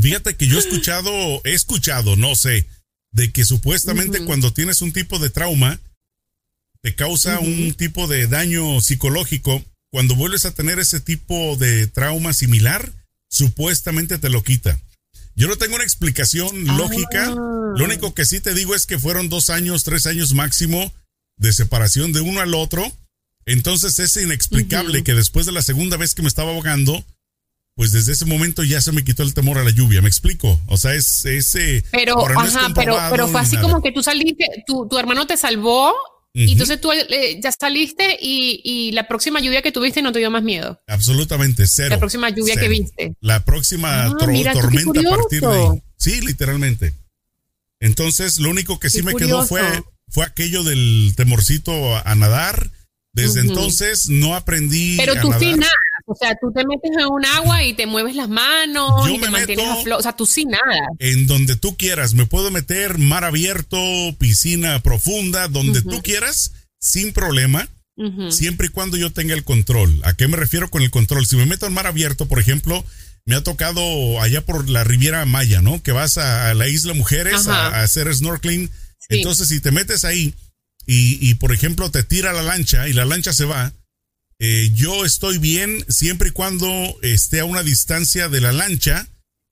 Fíjate 0.00 0.36
que 0.36 0.46
yo 0.46 0.56
he 0.56 0.60
escuchado, 0.60 1.40
he 1.44 1.54
escuchado, 1.54 2.16
no 2.16 2.34
sé, 2.34 2.66
de 3.12 3.32
que 3.32 3.46
supuestamente 3.46 4.22
cuando 4.26 4.52
tienes 4.52 4.82
un 4.82 4.92
tipo 4.92 5.18
de 5.18 5.30
trauma, 5.30 5.80
te 6.82 6.94
causa 6.94 7.40
un 7.40 7.72
tipo 7.72 8.06
de 8.06 8.26
daño 8.26 8.80
psicológico. 8.82 9.64
Cuando 9.90 10.14
vuelves 10.14 10.44
a 10.44 10.52
tener 10.52 10.78
ese 10.78 11.00
tipo 11.00 11.56
de 11.56 11.86
trauma 11.86 12.34
similar, 12.34 12.92
supuestamente 13.36 14.18
te 14.18 14.30
lo 14.30 14.42
quita. 14.42 14.80
Yo 15.34 15.48
no 15.48 15.56
tengo 15.56 15.74
una 15.74 15.84
explicación 15.84 16.68
ah. 16.68 16.76
lógica. 16.76 17.26
Lo 17.28 17.84
único 17.84 18.14
que 18.14 18.24
sí 18.24 18.40
te 18.40 18.54
digo 18.54 18.74
es 18.74 18.86
que 18.86 18.98
fueron 18.98 19.28
dos 19.28 19.50
años, 19.50 19.84
tres 19.84 20.06
años 20.06 20.32
máximo 20.32 20.92
de 21.36 21.52
separación 21.52 22.12
de 22.12 22.22
uno 22.22 22.40
al 22.40 22.54
otro. 22.54 22.90
Entonces 23.44 23.98
es 23.98 24.16
inexplicable 24.16 25.04
que 25.04 25.14
después 25.14 25.46
de 25.46 25.52
la 25.52 25.62
segunda 25.62 25.96
vez 25.96 26.14
que 26.14 26.22
me 26.22 26.28
estaba 26.28 26.50
ahogando, 26.52 27.04
pues 27.76 27.92
desde 27.92 28.12
ese 28.12 28.24
momento 28.24 28.64
ya 28.64 28.80
se 28.80 28.92
me 28.92 29.04
quitó 29.04 29.22
el 29.22 29.34
temor 29.34 29.58
a 29.58 29.64
la 29.64 29.70
lluvia. 29.70 30.00
¿Me 30.00 30.08
explico? 30.08 30.58
O 30.66 30.78
sea, 30.78 30.94
es 30.94 31.24
ese. 31.26 31.84
Pero, 31.92 32.26
ajá, 32.26 32.72
pero, 32.74 32.96
pero 33.10 33.28
fue 33.28 33.40
así 33.40 33.58
como 33.58 33.82
que 33.82 33.92
tú 33.92 34.02
saliste, 34.02 34.46
tu, 34.66 34.88
tu 34.88 34.98
hermano 34.98 35.26
te 35.26 35.36
salvó 35.36 35.94
y 36.38 36.52
entonces 36.52 36.80
tú 36.80 36.92
eh, 36.92 37.40
ya 37.42 37.50
saliste 37.50 38.18
y, 38.20 38.90
la 38.92 39.08
próxima 39.08 39.40
lluvia 39.40 39.62
que 39.62 39.72
tuviste 39.72 40.02
no 40.02 40.12
te 40.12 40.18
dio 40.18 40.30
más 40.30 40.42
miedo. 40.42 40.78
Absolutamente, 40.86 41.66
cero. 41.66 41.88
La 41.90 41.98
próxima 41.98 42.28
lluvia 42.30 42.56
que 42.56 42.68
viste. 42.68 43.14
La 43.20 43.44
próxima 43.44 44.04
ah, 44.04 44.16
tormenta 44.18 44.50
a 44.50 45.16
partir 45.16 45.40
de 45.40 45.46
ahí. 45.46 45.82
Sí, 45.96 46.20
literalmente. 46.20 46.92
Entonces, 47.80 48.38
lo 48.38 48.50
único 48.50 48.78
que 48.78 48.90
sí 48.90 49.02
me 49.02 49.14
quedó 49.14 49.46
fue, 49.46 49.62
fue 50.08 50.24
aquello 50.24 50.62
del 50.62 51.14
temorcito 51.16 51.96
a, 51.96 52.14
nadar. 52.14 52.70
Desde 53.12 53.40
entonces 53.40 54.10
no 54.10 54.34
aprendí. 54.34 54.96
Pero 54.98 55.14
tú 55.22 55.32
sí 55.38 55.54
nada. 55.54 55.72
O 56.08 56.14
sea, 56.14 56.36
tú 56.40 56.52
te 56.52 56.64
metes 56.64 56.92
en 56.96 57.06
un 57.06 57.24
agua 57.24 57.64
y 57.64 57.74
te 57.74 57.86
mueves 57.86 58.14
las 58.14 58.28
manos 58.28 59.10
y 59.10 59.18
te 59.18 59.28
mantienes 59.28 59.66
a 59.66 59.96
O 59.96 60.02
sea, 60.02 60.12
tú 60.12 60.24
sin 60.24 60.50
nada. 60.50 60.88
En 61.00 61.26
donde 61.26 61.56
tú 61.56 61.76
quieras. 61.76 62.14
Me 62.14 62.26
puedo 62.26 62.52
meter 62.52 62.98
mar 62.98 63.24
abierto, 63.24 63.76
piscina 64.16 64.80
profunda, 64.80 65.48
donde 65.48 65.82
tú 65.82 66.02
quieras, 66.02 66.52
sin 66.78 67.12
problema. 67.12 67.68
Siempre 68.28 68.68
y 68.68 68.70
cuando 68.70 68.96
yo 68.96 69.12
tenga 69.12 69.34
el 69.34 69.42
control. 69.42 70.00
¿A 70.04 70.14
qué 70.14 70.28
me 70.28 70.36
refiero 70.36 70.70
con 70.70 70.82
el 70.82 70.90
control? 70.90 71.26
Si 71.26 71.34
me 71.34 71.46
meto 71.46 71.66
en 71.66 71.72
mar 71.72 71.86
abierto, 71.86 72.28
por 72.28 72.38
ejemplo, 72.38 72.84
me 73.24 73.34
ha 73.34 73.42
tocado 73.42 74.20
allá 74.20 74.44
por 74.44 74.68
la 74.68 74.84
Riviera 74.84 75.24
Maya, 75.24 75.60
¿no? 75.60 75.82
Que 75.82 75.92
vas 75.92 76.18
a, 76.18 76.52
la 76.54 76.68
isla 76.68 76.94
Mujeres 76.94 77.48
a, 77.48 77.82
hacer 77.82 78.14
snorkeling. 78.14 78.70
Entonces, 79.08 79.48
si 79.48 79.60
te 79.60 79.72
metes 79.72 80.04
ahí 80.04 80.34
y, 80.86 81.18
y, 81.26 81.34
por 81.34 81.52
ejemplo, 81.52 81.90
te 81.90 82.04
tira 82.04 82.32
la 82.32 82.42
lancha 82.42 82.86
y 82.86 82.92
la 82.92 83.06
lancha 83.06 83.32
se 83.32 83.46
va, 83.46 83.72
eh, 84.38 84.70
yo 84.74 85.04
estoy 85.04 85.38
bien 85.38 85.84
siempre 85.88 86.28
y 86.28 86.32
cuando 86.32 86.68
esté 87.02 87.40
a 87.40 87.44
una 87.44 87.62
distancia 87.62 88.28
de 88.28 88.40
la 88.40 88.52
lancha, 88.52 89.06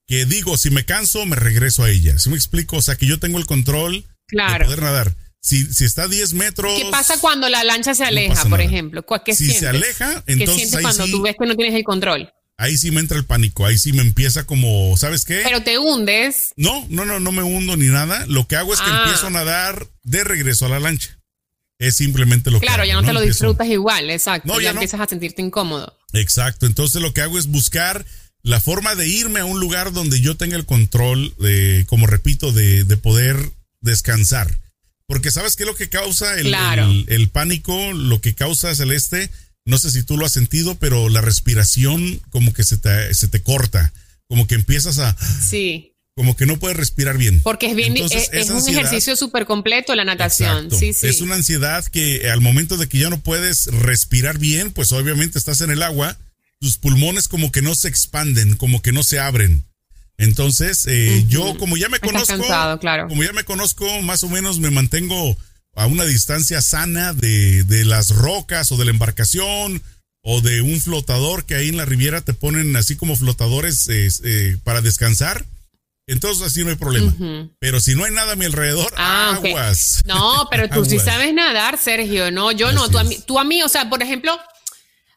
que 0.07 0.27
digo, 0.27 0.59
si 0.59 0.71
me 0.71 0.85
canso, 0.85 1.25
me 1.27 1.37
regreso 1.37 1.85
a 1.85 1.91
ella. 1.91 2.19
¿Sí 2.19 2.29
me 2.29 2.37
explico? 2.37 2.77
O 2.77 2.83
sea, 2.83 2.97
que 2.97 3.07
yo 3.07 3.19
tengo 3.19 3.39
el 3.39 3.47
control 3.47 4.05
de 4.29 4.65
poder 4.65 4.83
nadar. 4.83 5.15
Si, 5.41 5.65
si 5.67 5.85
está 5.85 6.05
a 6.05 6.09
10 6.09 6.35
metros. 6.35 6.79
¿Qué 6.79 6.89
pasa 6.91 7.19
cuando 7.21 7.49
la 7.49 7.65
lancha 7.65 7.95
se 7.95 8.05
aleja, 8.05 8.45
por 8.47 8.61
ejemplo? 8.61 9.05
¿Qué 9.25 9.35
si 9.35 9.51
se 9.51 9.69
aleja, 9.69 10.23
entonces. 10.27 10.57
¿Qué 10.57 10.69
sientes 10.69 10.81
cuando 10.81 11.07
tú 11.07 11.23
ves 11.23 11.37
que 11.39 11.47
no 11.47 11.55
tienes 11.55 11.75
el 11.75 11.85
control? 11.85 12.33
Ahí 12.57 12.79
sí 12.79 12.91
me 12.93 13.01
entra 13.01 13.19
el 13.19 13.25
pánico, 13.25 13.67
ahí 13.67 13.77
sí 13.77 13.93
me 13.93 14.03
empieza 14.03 14.47
como, 14.47 14.97
¿sabes 14.97 15.25
qué? 15.25 15.41
Pero 15.43 15.63
te 15.63 15.77
hundes. 15.79 16.53
No, 16.57 16.87
no, 16.89 17.05
no, 17.05 17.19
no 17.19 17.33
me 17.33 17.43
hundo 17.43 17.77
ni 17.77 17.89
nada. 17.89 18.25
Lo 18.27 18.47
que 18.47 18.57
hago 18.57 18.73
es 18.73 18.81
que 18.81 18.91
ah. 18.91 19.03
empiezo 19.05 19.27
a 19.27 19.31
nadar 19.31 19.89
de 20.05 20.23
regreso 20.23 20.67
a 20.67 20.69
la 20.69 20.79
lancha. 20.79 21.19
Es 21.79 21.97
simplemente 21.97 22.51
lo 22.51 22.61
que. 22.61 22.67
Claro, 22.67 22.85
ya 22.85 22.95
no, 22.95 23.03
te 23.03 23.13
lo 23.13 23.21
disfrutas 23.21 23.67
igual, 23.69 24.11
exacto. 24.11 24.61
ya, 24.61 24.71
empiezas 24.71 25.01
a 25.01 25.07
sentirte 25.07 25.43
incómodo. 25.43 25.99
Exacto. 26.13 26.67
Entonces 26.67 27.03
lo 27.03 27.13
que 27.13 27.21
hago 27.21 27.39
es 27.39 27.47
buscar 27.47 28.05
la 28.43 28.61
forma 28.61 28.95
de 28.95 29.09
irme 29.09 29.41
a 29.41 29.45
un 29.45 29.59
lugar 29.59 29.93
donde 29.93 30.21
yo 30.21 30.37
tenga 30.37 30.57
el 30.57 30.67
control 30.67 31.35
de, 31.39 31.85
como 31.89 32.07
repito, 32.07 32.53
de, 32.53 32.85
poder 32.97 33.51
descansar. 33.81 34.61
Porque 35.07 35.31
sabes 35.31 35.57
qué 35.57 35.65
es 35.65 35.69
lo 35.69 35.75
que 35.75 35.89
causa 35.89 36.39
el, 36.39 36.55
el, 37.09 37.29
pánico, 37.29 37.93
lo 37.93 38.21
que 38.21 38.35
causa 38.35 38.75
Celeste, 38.75 39.31
no 39.65 39.77
sé 39.79 39.91
si 39.91 40.03
tú 40.03 40.17
lo 40.17 40.25
has 40.25 40.33
sentido, 40.33 40.77
pero 40.77 41.09
la 41.09 41.21
respiración 41.21 42.21
como 42.31 42.55
que 42.55 42.65
se 42.65 42.79
te, 42.79 43.13
se 43.13 43.29
te 43.29 43.43
corta, 43.43 43.93
como 44.29 44.47
que 44.47 44.55
empiezas 44.55 44.99
a... 44.99 45.17
Sí 45.19 45.94
como 46.17 46.37
que 46.37 46.47
no 46.47 46.59
puedes 46.59 46.77
respirar 46.77 47.19
bien. 47.19 47.41
Porque 47.41 47.67
es 47.67 47.77
bien, 47.77 47.97
eh, 47.97 48.07
es, 48.33 48.51
un 48.51 48.69
ejercicio 48.69 49.17
súper 49.17 49.47
completo 49.47 49.95
la 49.95 50.05
natación. 50.05 50.71
Sí, 50.71 50.93
sí. 50.93 51.09
Es 51.09 51.21
una 51.21 51.35
ansiedad 51.35 51.85
que 51.87 52.31
al 52.31 52.41
momento 52.41 52.77
de 52.77 52.89
que 52.89 52.99
ya 52.99 53.11
no 53.11 53.19
puedes 53.19 53.67
respirar 53.67 54.39
bien, 54.39 54.71
pues 54.71 54.93
obviamente 54.93 55.39
estás 55.39 55.61
en 55.61 55.71
el 55.71 55.83
agua, 55.83 56.17
tus 56.61 56.79
pulmones 56.79 57.27
como 57.27 57.51
que 57.51 57.63
no 57.63 57.75
se 57.75 57.89
expanden, 57.89 58.57
como 58.57 58.81
que 58.81 58.93
no 58.93 59.03
se 59.03 59.19
abren. 59.19 59.65
Entonces, 60.17 60.87
eh, 60.87 61.25
yo 61.29 61.57
como 61.59 61.77
ya 61.77 61.89
me 61.89 61.99
conozco, 61.99 62.79
claro. 62.79 63.09
como 63.09 63.25
ya 63.25 63.33
me 63.33 63.43
conozco, 63.43 64.01
más 64.03 64.23
o 64.23 64.29
menos 64.29 64.61
me 64.61 64.71
mantengo 64.71 65.37
a 65.75 65.87
una 65.87 66.05
distancia 66.05 66.63
sana 66.63 67.13
de, 67.13 67.65
de 67.65 67.85
las 67.85 68.11
rocas 68.11 68.71
o 68.71 68.77
de 68.77 68.85
la 68.85 68.93
embarcación 68.93 69.83
o 70.23 70.41
de 70.41 70.63
un 70.63 70.81
flotador 70.81 71.45
que 71.45 71.57
ahí 71.57 71.69
en 71.69 71.77
la 71.77 71.85
riviera 71.85 72.21
te 72.21 72.33
ponen 72.33 72.77
así 72.77 72.95
como 72.95 73.17
flotadores 73.17 73.89
eh, 73.89 74.57
para 74.63 74.81
descansar 74.81 75.45
entonces 76.07 76.47
así 76.47 76.63
no 76.65 76.71
hay 76.71 76.77
problema. 76.77 77.13
Pero 77.59 77.81
si 77.81 77.95
no 77.95 78.05
hay 78.05 78.13
nada 78.13 78.33
a 78.33 78.37
mi 78.37 78.45
alrededor, 78.45 78.93
ah, 78.97 79.35
aguas. 79.37 80.03
No, 80.05 80.49
pero 80.51 80.69
tú 80.73 80.85
sí 80.85 80.99
sabes 80.99 81.33
nadar, 81.33 81.79
Sergio. 81.79 82.31
No, 82.31 82.53
yo 82.53 82.73
no. 82.73 82.89
Tú 82.89 82.99
a, 82.99 83.05
mí, 83.05 83.19
tú 83.27 83.39
a, 83.39 83.45
mí, 83.45 83.63
o 83.63 83.69
sea, 83.69 83.89
por 83.89 84.03
ejemplo, 84.03 84.39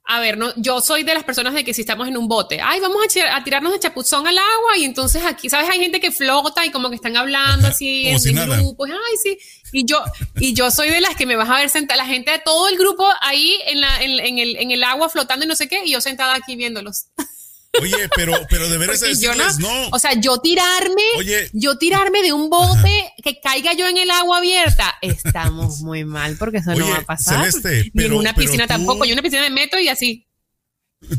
a 0.05 0.21
ver, 0.21 0.37
no, 0.37 0.53
yo 0.55 0.79
soy 0.79 1.03
de 1.03 1.13
las 1.13 1.25
personas 1.25 1.53
de 1.53 1.65
que 1.65 1.73
si 1.73 1.81
estamos 1.81 2.07
en 2.07 2.15
un 2.15 2.29
bote, 2.29 2.61
ay, 2.63 2.79
vamos 2.79 3.01
a, 3.29 3.43
tirarnos 3.43 3.73
de 3.73 3.79
chapuzón 3.79 4.25
al 4.25 4.37
agua 4.37 4.77
y 4.77 4.85
entonces 4.85 5.21
aquí, 5.25 5.49
¿sabes? 5.49 5.69
Hay 5.69 5.79
gente 5.79 5.99
que 5.99 6.11
flota 6.11 6.65
y 6.65 6.71
como 6.71 6.89
que 6.89 6.95
están 6.95 7.17
hablando 7.17 7.67
así 7.67 8.07
en, 8.07 8.17
grupos, 8.47 8.89
ay, 8.89 9.15
sí. 9.21 9.37
Y 9.73 9.85
yo, 9.85 10.01
y 10.39 10.53
yo 10.53 10.71
soy 10.71 10.89
de 10.89 11.01
las 11.01 11.17
que 11.17 11.25
me 11.25 11.35
vas 11.35 11.49
a 11.49 11.57
ver 11.57 11.69
sentada, 11.69 11.97
la 11.97 12.09
gente 12.09 12.31
de 12.31 12.39
todo 12.39 12.69
el 12.69 12.77
grupo 12.77 13.05
ahí 13.19 13.59
en, 13.65 13.81
la, 13.81 14.01
en, 14.01 14.37
el, 14.37 14.55
en 14.55 14.71
el 14.71 14.83
agua 14.85 15.09
flotando 15.09 15.43
y 15.43 15.47
no 15.49 15.57
sé 15.57 15.67
qué, 15.67 15.83
y 15.83 15.91
yo 15.91 15.99
sentada 15.99 16.35
aquí 16.35 16.55
viéndolos. 16.55 17.07
Oye, 17.81 18.09
pero, 18.15 18.33
pero 18.49 18.69
de 18.69 18.77
veras 18.77 19.01
yo 19.19 19.33
no, 19.35 19.89
O 19.91 19.99
sea, 19.99 20.13
yo 20.13 20.39
tirarme, 20.39 21.01
Oye, 21.17 21.49
yo 21.53 21.77
tirarme 21.77 22.21
de 22.21 22.33
un 22.33 22.49
bote 22.49 23.13
que 23.23 23.39
caiga 23.39 23.73
yo 23.73 23.87
en 23.87 23.97
el 23.97 24.09
agua 24.09 24.39
abierta, 24.39 24.95
estamos 25.01 25.79
muy 25.81 26.05
mal 26.05 26.37
porque 26.37 26.57
eso 26.57 26.73
no 26.75 26.89
va 26.89 26.97
a 26.97 27.01
pasar. 27.01 27.39
Celeste, 27.39 27.91
Ni 27.93 28.05
en 28.05 28.13
una 28.13 28.33
piscina 28.33 28.67
tampoco. 28.67 29.05
Yo 29.05 29.11
en 29.11 29.19
una 29.19 29.23
piscina 29.23 29.41
me 29.43 29.49
meto 29.49 29.79
y 29.79 29.89
así. 29.89 30.27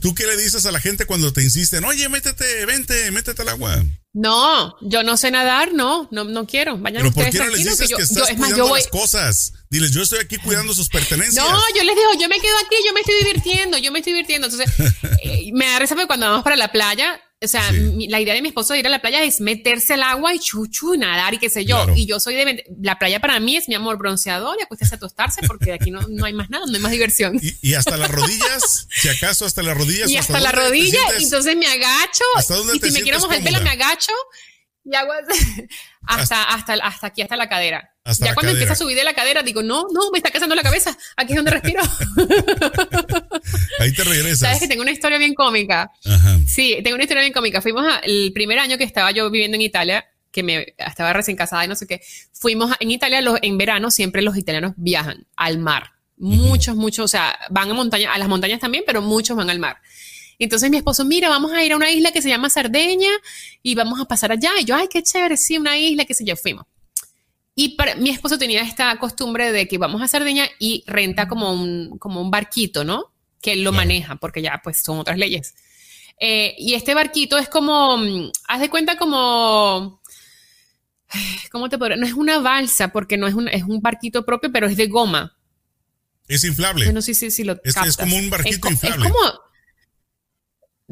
¿Tú 0.00 0.15
qué 0.15 0.27
le 0.27 0.37
dices 0.37 0.67
a 0.67 0.73
la 0.73 0.81
gente 0.81 1.07
cuando 1.07 1.33
te 1.33 1.43
insisten? 1.43 1.85
Oye, 1.85 2.09
métete, 2.09 2.67
vente, 2.67 3.11
métete 3.12 3.43
al 3.43 3.49
agua. 3.50 3.83
No, 4.18 4.76
yo 4.80 5.04
no 5.04 5.16
sé 5.16 5.30
nadar, 5.30 5.72
no, 5.72 6.08
no, 6.10 6.25
no 6.25 6.44
quiero. 6.44 6.76
Vayan 6.76 7.02
Pero 7.02 7.14
¿por 7.14 7.30
qué 7.30 7.38
no 7.38 7.46
les 7.50 7.64
dices 7.64 7.88
que, 7.88 8.02
estás 8.02 8.32
cuidando 8.37 8.75
las 8.75 8.88
cosas? 8.88 9.52
Diles, 9.70 9.92
yo 9.92 10.02
estoy 10.02 10.18
aquí 10.18 10.38
cuidando 10.38 10.75
sus 10.75 10.88
pertenencias. 10.88 11.44
No, 11.48 11.56
yo 11.76 11.84
les 11.84 11.94
digo, 11.94 12.08
yo 12.20 12.28
me 12.28 12.40
quedo 12.40 12.56
aquí, 12.66 12.75
yo 12.84 12.92
me 12.92 13.00
estoy 13.00 13.14
divirtiendo, 13.22 13.78
yo 13.78 13.92
me 13.92 14.00
estoy 14.00 14.14
divirtiendo. 14.14 14.48
Entonces, 14.48 14.75
eh, 15.22 15.50
me 15.52 15.66
da 15.66 15.78
risa 15.78 15.94
cuando 16.08 16.26
vamos 16.26 16.42
para 16.42 16.56
la 16.56 16.72
playa, 16.72 17.20
o 17.40 17.47
sea, 17.47 17.71
la 18.09 18.21
idea 18.21 18.35
de 18.35 18.42
mi 18.42 18.49
esposo 18.49 18.73
de 18.73 18.80
ir 18.80 18.87
a 18.87 18.90
la 18.90 19.00
playa 19.00 19.23
es 19.23 19.40
meterse 19.40 19.95
al 19.95 20.02
agua 20.02 20.35
y 20.35 20.40
chuchu, 20.40 20.97
nadar 20.97 21.35
y 21.35 21.38
qué 21.38 21.49
sé 21.49 21.64
yo. 21.64 21.87
Y 21.95 22.04
yo 22.04 22.18
soy 22.18 22.35
de... 22.35 22.64
La 22.83 22.99
playa 22.99 23.21
para 23.21 23.38
mí 23.38 23.57
es 23.57 23.68
mi 23.68 23.76
amor 23.76 23.97
bronceador 23.97 24.57
y 24.59 24.64
acuéstese 24.64 24.97
a 24.97 24.99
tostarse 24.99 25.42
porque 25.47 25.73
aquí 25.73 25.92
no, 25.92 26.00
no 26.09 26.25
hay 26.25 26.33
más 26.33 26.50
nada, 26.50 26.66
no 26.66 26.75
hay 26.75 26.80
más 26.80 26.90
diversión. 26.90 27.38
Y, 27.62 27.75
hasta 27.75 27.97
las 27.97 28.11
rodillas, 28.11 28.88
si 28.90 29.09
acaso 29.09 29.45
hasta 29.45 29.62
las 29.62 29.76
rodillas. 29.76 30.11
Y 30.11 30.16
hasta, 30.16 30.40
la 30.40 30.50
rodilla, 30.50 31.00
entonces 31.18 31.57
me 31.57 31.66
agacho. 31.66 32.25
y 32.75 32.80
si 32.80 32.90
me 32.90 33.02
quiero 33.02 33.21
mojar 33.21 33.38
el 33.38 33.45
pelo, 33.45 33.61
me 33.61 33.71
agacho 33.71 34.12
y 34.90 34.95
hago 34.95 35.12
hasta, 36.07 36.42
hasta, 36.45 36.75
hasta 36.75 37.07
aquí, 37.09 37.23
hasta 37.23 37.37
la 37.37 37.49
cadera. 37.49 37.92
ya 38.18 38.35
cuando 38.35 38.52
empieza 38.52 38.73
a 38.73 38.76
subir 38.76 38.97
de 38.97 39.04
la 39.04 39.12
cadera, 39.12 39.42
digo, 39.42 39.62
no, 39.62 39.87
no, 39.92 40.11
me 40.11 40.18
está 40.18 40.30
cazando 40.30 40.54
la 40.54 40.62
cabeza. 40.62 40.97
Aquí 41.16 41.33
es 41.33 41.37
donde 41.37 41.50
respiro. 41.50 41.83
Ahí 43.78 43.92
te 43.92 44.04
regresas. 44.04 44.40
Sabes 44.40 44.61
que 44.61 44.68
tengo 44.68 44.83
una 44.83 44.90
historia 44.90 45.18
bien 45.18 45.35
cómica. 45.35 45.90
Sí, 46.47 46.78
tengo 46.83 46.95
una 46.95 47.04
historia 47.04 47.21
bien 47.21 47.33
cómica. 47.33 47.61
Fuimos 47.61 47.85
el 48.02 48.33
primer 48.33 48.59
año 48.59 48.78
que 48.78 48.85
estaba 48.85 49.11
yo 49.11 49.30
viviendo 49.30 49.57
en 49.57 49.62
Italia, 49.62 50.07
que 50.30 50.42
me 50.42 50.75
estaba 50.78 51.12
recién 51.12 51.37
casada 51.37 51.64
y 51.64 51.68
no 51.68 51.75
sé 51.75 51.87
qué. 51.87 52.00
Fuimos 52.33 52.75
en 52.80 52.90
Italia 52.90 53.21
los, 53.21 53.38
en 53.42 53.59
verano, 53.59 53.90
siempre 53.90 54.23
los 54.23 54.37
italianos 54.37 54.73
viajan 54.76 55.26
al 55.37 55.59
mar. 55.59 55.92
Muchos, 56.16 56.75
muchos, 56.75 57.04
o 57.04 57.09
sea, 57.09 57.38
van 57.50 57.71
a 57.71 57.75
montaña, 57.75 58.12
a 58.12 58.18
las 58.18 58.28
montañas 58.28 58.59
también, 58.59 58.83
pero 58.87 59.02
muchos 59.02 59.37
van 59.37 59.50
al 59.50 59.59
mar. 59.59 59.78
Entonces 60.38 60.71
mi 60.71 60.76
esposo, 60.76 61.04
mira, 61.04 61.28
vamos 61.28 61.52
a 61.52 61.64
ir 61.64 61.73
a 61.73 61.76
una 61.76 61.90
isla 61.90 62.12
que 62.12 62.23
se 62.23 62.28
llama 62.28 62.49
Sardeña 62.49 63.11
y 63.62 63.75
vamos 63.75 64.00
a 64.00 64.04
pasar 64.04 64.33
allá. 64.33 64.52
Y 64.61 64.64
yo, 64.64 64.76
ay, 64.76 64.88
qué 64.88 65.02
chévere, 65.02 65.37
sí, 65.37 65.59
una 65.59 65.78
isla, 65.78 66.04
que 66.04 66.14
se 66.14 66.25
yo, 66.25 66.37
fuimos. 66.37 66.66
Y 67.54 67.71
para, 67.71 67.97
mi 67.97 68.11
esposo 68.11 68.38
tenía 68.38 68.62
esta 68.62 68.97
costumbre 68.99 69.50
de 69.50 69.66
que 69.66 69.78
vamos 69.78 70.00
a 70.00 70.07
Sardeña 70.07 70.49
y 70.61 70.85
renta 70.87 71.26
como 71.26 71.52
un, 71.52 71.99
como 71.99 72.21
un 72.21 72.30
barquito, 72.30 72.85
¿no? 72.85 73.12
Que 73.40 73.54
él 73.54 73.64
lo 73.64 73.73
maneja, 73.73 74.16
porque 74.16 74.42
ya 74.42 74.61
pues 74.62 74.78
son 74.78 75.00
otras 75.00 75.18
leyes. 75.18 75.54
Eh, 76.21 76.54
y 76.57 76.75
este 76.75 76.95
barquito 76.95 77.37
es 77.37 77.49
como, 77.49 77.97
mm, 77.97 78.30
haz 78.47 78.61
de 78.61 78.71
cuenta 78.71 78.97
como, 78.97 80.00
¿cómo 81.50 81.68
te 81.68 81.78
puedo 81.78 81.97
No 81.97 82.07
es 82.07 82.12
una 82.12 82.38
balsa, 82.38 82.88
porque 82.88 83.16
no 83.16 83.26
es 83.26 83.35
un, 83.35 83.49
es 83.49 83.64
un 83.64 83.80
barquito 83.80 84.25
propio, 84.25 84.52
pero 84.52 84.68
es 84.68 84.76
de 84.76 84.87
goma. 84.87 85.37
Es 86.28 86.45
inflable. 86.45 86.92
No 86.92 87.02
sé 87.02 87.14
si, 87.14 87.42
lo 87.42 87.54
es, 87.64 87.76
es, 87.76 87.97
como 87.97 88.16
un 88.16 88.30
barquito 88.30 88.68
inflable. 88.68 89.07
Es 89.07 89.12
como, 89.12 89.40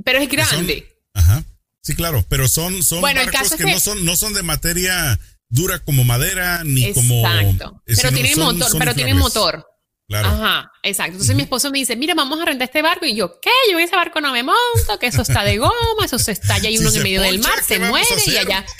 pero 0.04 0.18
es 0.18 0.28
grande. 0.28 1.00
ajá. 1.14 1.44
Sí, 1.82 1.94
claro, 1.94 2.24
pero 2.28 2.48
son, 2.48 2.82
son 2.82 3.00
barcos 3.00 3.54
que, 3.54 3.62
no 3.62 3.78
son, 3.78 4.04
no 4.04 4.16
son 4.16 4.34
de 4.34 4.42
materia 4.42 5.20
dura 5.48 5.78
como 5.78 6.02
madera 6.02 6.64
ni 6.64 6.92
como. 6.92 7.24
Exacto. 7.24 7.80
Pero 7.86 8.10
tienen 8.10 8.38
motor, 8.40 8.78
pero 8.78 8.94
tienen 8.94 9.16
motor. 9.16 9.64
Claro. 10.08 10.28
Ajá, 10.28 10.72
exacto. 10.82 11.12
Entonces 11.12 11.36
mi 11.36 11.42
esposo 11.42 11.70
me 11.70 11.78
dice, 11.78 11.96
mira, 11.96 12.14
vamos 12.14 12.40
a 12.40 12.44
rentar 12.44 12.66
este 12.66 12.82
barco. 12.82 13.06
Y 13.06 13.14
yo, 13.14 13.40
¿qué? 13.40 13.50
Yo 13.70 13.78
en 13.78 13.84
ese 13.84 13.94
barco 13.94 14.20
no 14.20 14.32
me 14.32 14.42
monto, 14.42 14.98
que 15.00 15.06
eso 15.06 15.22
está 15.22 15.44
de 15.44 15.58
goma, 15.58 16.04
eso 16.04 16.18
se 16.18 16.32
estalla 16.32 16.70
y 16.70 16.78
uno 16.78 16.90
en 16.92 17.02
medio 17.02 17.22
del 17.22 17.38
mar, 17.40 17.62
se 17.64 17.78
muere 17.78 18.06
y 18.26 18.36
allá. 18.36 18.64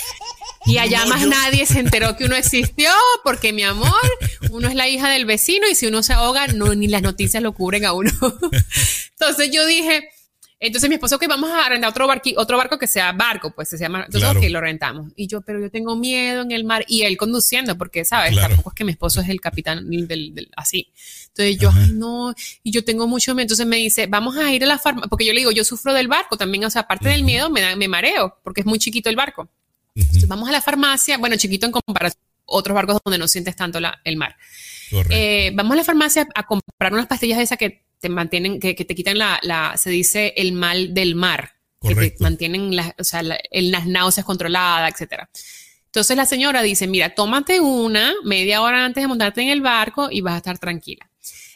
Y 0.66 0.78
allá 0.78 1.06
más 1.06 1.24
nadie 1.24 1.64
se 1.64 1.78
enteró 1.78 2.16
que 2.16 2.24
uno 2.24 2.34
existió, 2.34 2.90
porque 3.22 3.52
mi 3.52 3.62
amor, 3.62 3.94
uno 4.50 4.66
es 4.66 4.74
la 4.74 4.88
hija 4.88 5.08
del 5.08 5.24
vecino 5.24 5.68
y 5.68 5.76
si 5.76 5.86
uno 5.86 6.02
se 6.02 6.12
ahoga, 6.12 6.48
no, 6.48 6.74
ni 6.74 6.88
las 6.88 7.02
noticias 7.02 7.40
lo 7.40 7.52
cubren 7.52 7.84
a 7.84 7.92
uno. 7.92 8.10
Entonces 9.10 9.50
yo 9.52 9.64
dije, 9.64 10.08
entonces 10.58 10.88
mi 10.88 10.94
esposo, 10.94 11.18
que 11.18 11.26
vamos 11.26 11.50
a 11.50 11.66
arrendar 11.66 11.90
otro, 11.90 12.06
barco, 12.06 12.30
otro 12.36 12.56
barco 12.56 12.78
que 12.78 12.86
sea 12.86 13.12
barco, 13.12 13.50
pues 13.50 13.68
se 13.68 13.76
llama, 13.76 14.04
entonces 14.06 14.30
ok, 14.30 14.44
lo 14.48 14.60
rentamos. 14.60 15.12
Y 15.14 15.26
yo, 15.26 15.42
pero 15.42 15.60
yo 15.60 15.70
tengo 15.70 15.96
miedo 15.96 16.42
en 16.42 16.50
el 16.50 16.64
mar 16.64 16.84
y 16.88 17.02
él 17.02 17.18
conduciendo, 17.18 17.76
porque, 17.76 18.06
¿sabes? 18.06 18.34
Tampoco 18.34 18.70
es 18.70 18.74
que 18.74 18.84
mi 18.84 18.92
esposo 18.92 19.20
es 19.20 19.28
el 19.28 19.40
capitán 19.40 19.88
del, 19.90 20.50
así. 20.56 20.88
Entonces 21.28 21.58
yo, 21.58 21.70
ay, 21.74 21.90
no, 21.92 22.34
y 22.62 22.70
yo 22.70 22.84
tengo 22.84 23.06
mucho 23.06 23.34
miedo. 23.34 23.42
Entonces 23.42 23.66
me 23.66 23.76
dice, 23.76 24.06
vamos 24.06 24.36
a 24.38 24.50
ir 24.50 24.64
a 24.64 24.66
la 24.66 24.78
farmacia, 24.78 25.08
porque 25.08 25.26
yo 25.26 25.34
le 25.34 25.40
digo, 25.40 25.50
yo 25.50 25.62
sufro 25.62 25.92
del 25.92 26.08
barco 26.08 26.38
también, 26.38 26.64
o 26.64 26.70
sea, 26.70 26.82
aparte 26.82 27.10
del 27.10 27.22
miedo, 27.22 27.50
me, 27.50 27.60
da, 27.60 27.76
me 27.76 27.86
mareo, 27.86 28.38
porque 28.42 28.62
es 28.62 28.66
muy 28.66 28.78
chiquito 28.78 29.10
el 29.10 29.16
barco. 29.16 29.50
Entonces 29.94 30.26
vamos 30.26 30.48
a 30.48 30.52
la 30.52 30.62
farmacia, 30.62 31.18
bueno, 31.18 31.36
chiquito 31.36 31.66
en 31.66 31.72
comparación 31.72 32.22
a 32.22 32.42
otros 32.46 32.74
barcos 32.74 32.98
donde 33.04 33.18
no 33.18 33.28
sientes 33.28 33.56
tanto 33.56 33.78
la, 33.78 34.00
el 34.04 34.16
mar. 34.16 34.36
Eh, 35.10 35.52
vamos 35.54 35.72
a 35.72 35.76
la 35.76 35.84
farmacia 35.84 36.28
a 36.34 36.44
comprar 36.44 36.92
unas 36.92 37.06
pastillas 37.06 37.38
de 37.38 37.44
esas 37.44 37.58
que 37.58 37.84
te 37.98 38.08
mantienen, 38.08 38.60
que, 38.60 38.74
te 38.74 38.94
quitan 38.94 39.18
la, 39.18 39.74
se 39.76 39.90
dice 39.90 40.34
el 40.36 40.52
mal 40.52 40.94
del 40.94 41.14
mar, 41.14 41.52
que 41.80 41.94
te 41.94 42.16
mantienen 42.20 42.74
las, 42.76 42.92
o 42.98 43.04
sea, 43.04 43.22
las 43.22 43.86
náuseas 43.86 44.26
controladas, 44.26 44.92
etcétera. 44.92 45.28
Entonces 45.86 46.16
la 46.16 46.26
señora 46.26 46.62
dice, 46.62 46.86
mira, 46.86 47.14
tómate 47.14 47.58
una 47.58 48.12
media 48.22 48.60
hora 48.60 48.84
antes 48.84 49.02
de 49.02 49.08
montarte 49.08 49.40
en 49.40 49.48
el 49.48 49.62
barco 49.62 50.08
y 50.10 50.20
vas 50.20 50.34
a 50.34 50.36
estar 50.38 50.58
tranquila. 50.58 51.10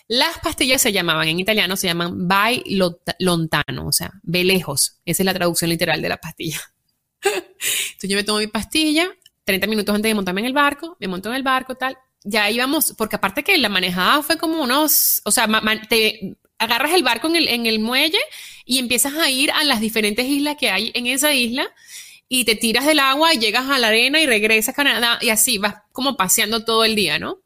Las 0.09 0.39
pastillas 0.39 0.81
se 0.83 0.93
llamaban, 0.93 1.29
en 1.29 1.39
italiano 1.39 1.77
se 1.77 1.87
llaman 1.87 2.27
by 2.27 2.65
lontano, 3.19 3.87
o 3.87 3.93
sea, 3.93 4.13
ve 4.23 4.43
lejos. 4.43 4.99
Esa 5.05 5.23
es 5.23 5.25
la 5.25 5.35
traducción 5.35 5.71
literal 5.71 6.01
de 6.01 6.09
la 6.09 6.17
pastilla. 6.17 6.59
Entonces 7.23 8.11
yo 8.11 8.17
me 8.17 8.25
tomo 8.25 8.39
mi 8.39 8.47
pastilla, 8.47 9.09
30 9.45 9.67
minutos 9.67 9.95
antes 9.95 10.09
de 10.09 10.15
montarme 10.15 10.41
en 10.41 10.47
el 10.47 10.53
barco, 10.53 10.97
me 10.99 11.07
monto 11.07 11.29
en 11.29 11.37
el 11.37 11.43
barco, 11.43 11.75
tal, 11.75 11.99
ya 12.25 12.51
íbamos, 12.51 12.95
porque 12.97 13.17
aparte 13.17 13.43
que 13.43 13.57
la 13.59 13.69
manejada 13.69 14.23
fue 14.23 14.39
como 14.39 14.63
unos, 14.63 15.23
o 15.25 15.31
sea, 15.31 15.49
te 15.89 16.37
agarras 16.59 16.93
el 16.93 17.03
barco 17.03 17.29
en 17.35 17.67
el, 17.67 17.79
muelle 17.81 18.19
y 18.65 18.79
empiezas 18.79 19.15
a 19.15 19.31
ir 19.31 19.51
a 19.53 19.65
las 19.65 19.81
diferentes 19.81 20.27
islas 20.27 20.57
que 20.59 20.71
hay 20.71 20.91
en 20.95 21.07
esa 21.07 21.35
isla 21.35 21.67
y 22.29 22.45
te 22.45 22.55
tiras 22.55 22.87
del 22.87 22.99
agua 22.99 23.35
y 23.35 23.39
llegas 23.39 23.69
a 23.69 23.79
la 23.79 23.89
arena 23.89 24.21
y 24.21 24.27
regresas 24.27 24.75
a 24.75 24.77
Canadá 24.77 25.19
y 25.23 25.31
así 25.31 25.59
vas 25.59 25.77
como 25.93 26.17
paseando 26.17 26.65
todo 26.65 26.85
el 26.85 26.95
día, 26.95 27.19
¿no? 27.19 27.39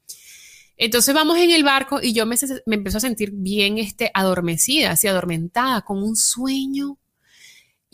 Entonces 0.76 1.14
vamos 1.14 1.38
en 1.38 1.52
el 1.52 1.62
barco 1.62 2.00
y 2.02 2.12
yo 2.12 2.26
me, 2.26 2.36
me 2.66 2.74
empezó 2.74 2.98
a 2.98 3.00
sentir 3.00 3.30
bien 3.32 3.78
este, 3.78 4.10
adormecida, 4.12 4.90
así 4.90 5.06
adormentada, 5.06 5.82
con 5.82 6.02
un 6.02 6.16
sueño 6.16 6.98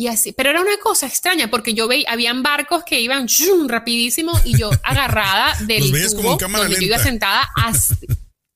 y 0.01 0.09
así, 0.09 0.33
pero 0.33 0.49
era 0.49 0.63
una 0.63 0.79
cosa 0.79 1.07
extraña 1.07 1.51
porque 1.51 1.75
yo 1.75 1.87
veía, 1.87 2.07
habían 2.09 2.43
barcos 2.43 2.85
que 2.85 2.99
iban 3.03 3.27
rapidísimo 3.67 4.33
y 4.47 4.57
yo 4.57 4.71
agarrada 4.83 5.55
del 5.67 5.91
tubo 5.91 6.39
donde 6.39 6.77
yo 6.77 6.87
iba 6.87 6.99
sentada 6.99 7.47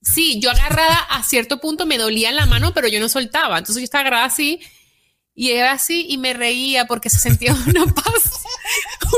sí, 0.01 0.39
yo 0.39 0.49
agarrada 0.49 0.97
a 0.97 1.21
cierto 1.21 1.61
punto 1.61 1.85
me 1.85 1.99
dolía 1.99 2.31
la 2.31 2.47
mano, 2.47 2.73
pero 2.73 2.87
yo 2.87 2.99
no 2.99 3.09
soltaba. 3.09 3.59
Entonces 3.59 3.81
yo 3.81 3.83
estaba 3.83 4.01
agarrada 4.01 4.25
así 4.25 4.59
y 5.35 5.51
era 5.51 5.73
así 5.73 6.07
y 6.09 6.17
me 6.17 6.33
reía 6.33 6.87
porque 6.87 7.11
se 7.11 7.19
sentía 7.19 7.53
una 7.67 7.85
paz, 7.93 8.43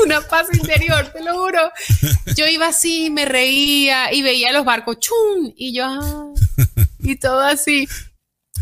una 0.04 0.20
paz 0.20 0.48
interior, 0.52 1.10
te 1.10 1.24
lo 1.24 1.32
juro. 1.32 1.72
Yo 2.36 2.46
iba 2.46 2.66
así, 2.66 3.08
me 3.08 3.24
reía 3.24 4.12
y 4.12 4.20
veía 4.20 4.52
los 4.52 4.66
barcos, 4.66 4.98
chum, 5.00 5.50
y 5.56 5.72
yo, 5.72 5.86
ah", 5.86 6.34
y 6.98 7.16
todo 7.16 7.40
así. 7.40 7.88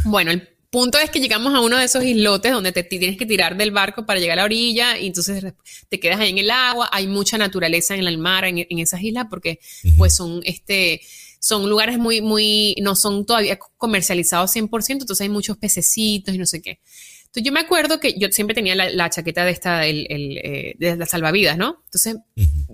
Bueno, 0.04 0.30
el 0.30 0.56
punto 0.76 0.99
es 0.99 1.09
que 1.09 1.21
llegamos 1.21 1.54
a 1.54 1.61
uno 1.61 1.78
de 1.78 1.87
esos 1.87 2.04
islotes 2.04 2.52
donde 2.52 2.71
te 2.71 2.83
tienes 2.83 3.16
que 3.16 3.25
tirar 3.25 3.56
del 3.56 3.71
barco 3.71 4.04
para 4.04 4.21
llegar 4.21 4.38
a 4.38 4.42
la 4.42 4.45
orilla 4.45 4.99
y 4.99 5.06
entonces 5.06 5.42
te 5.88 5.99
quedas 5.99 6.21
ahí 6.21 6.28
en 6.28 6.37
el 6.37 6.50
agua. 6.50 6.90
Hay 6.92 7.06
mucha 7.06 7.38
naturaleza 7.38 7.95
en 7.95 8.06
el 8.06 8.18
mar, 8.18 8.45
en, 8.45 8.66
esas 8.78 9.00
islas, 9.00 9.25
porque 9.30 9.59
pues 9.97 10.14
son 10.14 10.42
este 10.45 11.00
son 11.40 11.71
lugares 11.71 11.97
muy, 11.97 12.21
muy, 12.21 12.75
no 12.83 12.95
son 12.95 13.25
todavía 13.25 13.59
comercializados 13.78 14.54
100%, 14.54 14.90
entonces 14.90 15.23
hay 15.23 15.30
muchos 15.30 15.56
pececitos 15.56 16.35
y 16.35 16.38
no 16.38 16.45
sé 16.45 16.61
qué. 16.61 16.80
Entonces 17.21 17.45
yo 17.45 17.52
me 17.52 17.61
acuerdo 17.61 17.99
que 17.99 18.18
yo 18.18 18.28
siempre 18.30 18.54
tenía 18.54 18.75
la, 18.75 19.09
chaqueta 19.09 19.47
de 19.47 19.52
esta, 19.52 19.87
el, 19.87 20.06
eh, 20.11 20.75
de 20.78 20.97
la 20.97 21.06
salvavidas, 21.06 21.56
¿no? 21.56 21.85
Entonces 21.87 22.16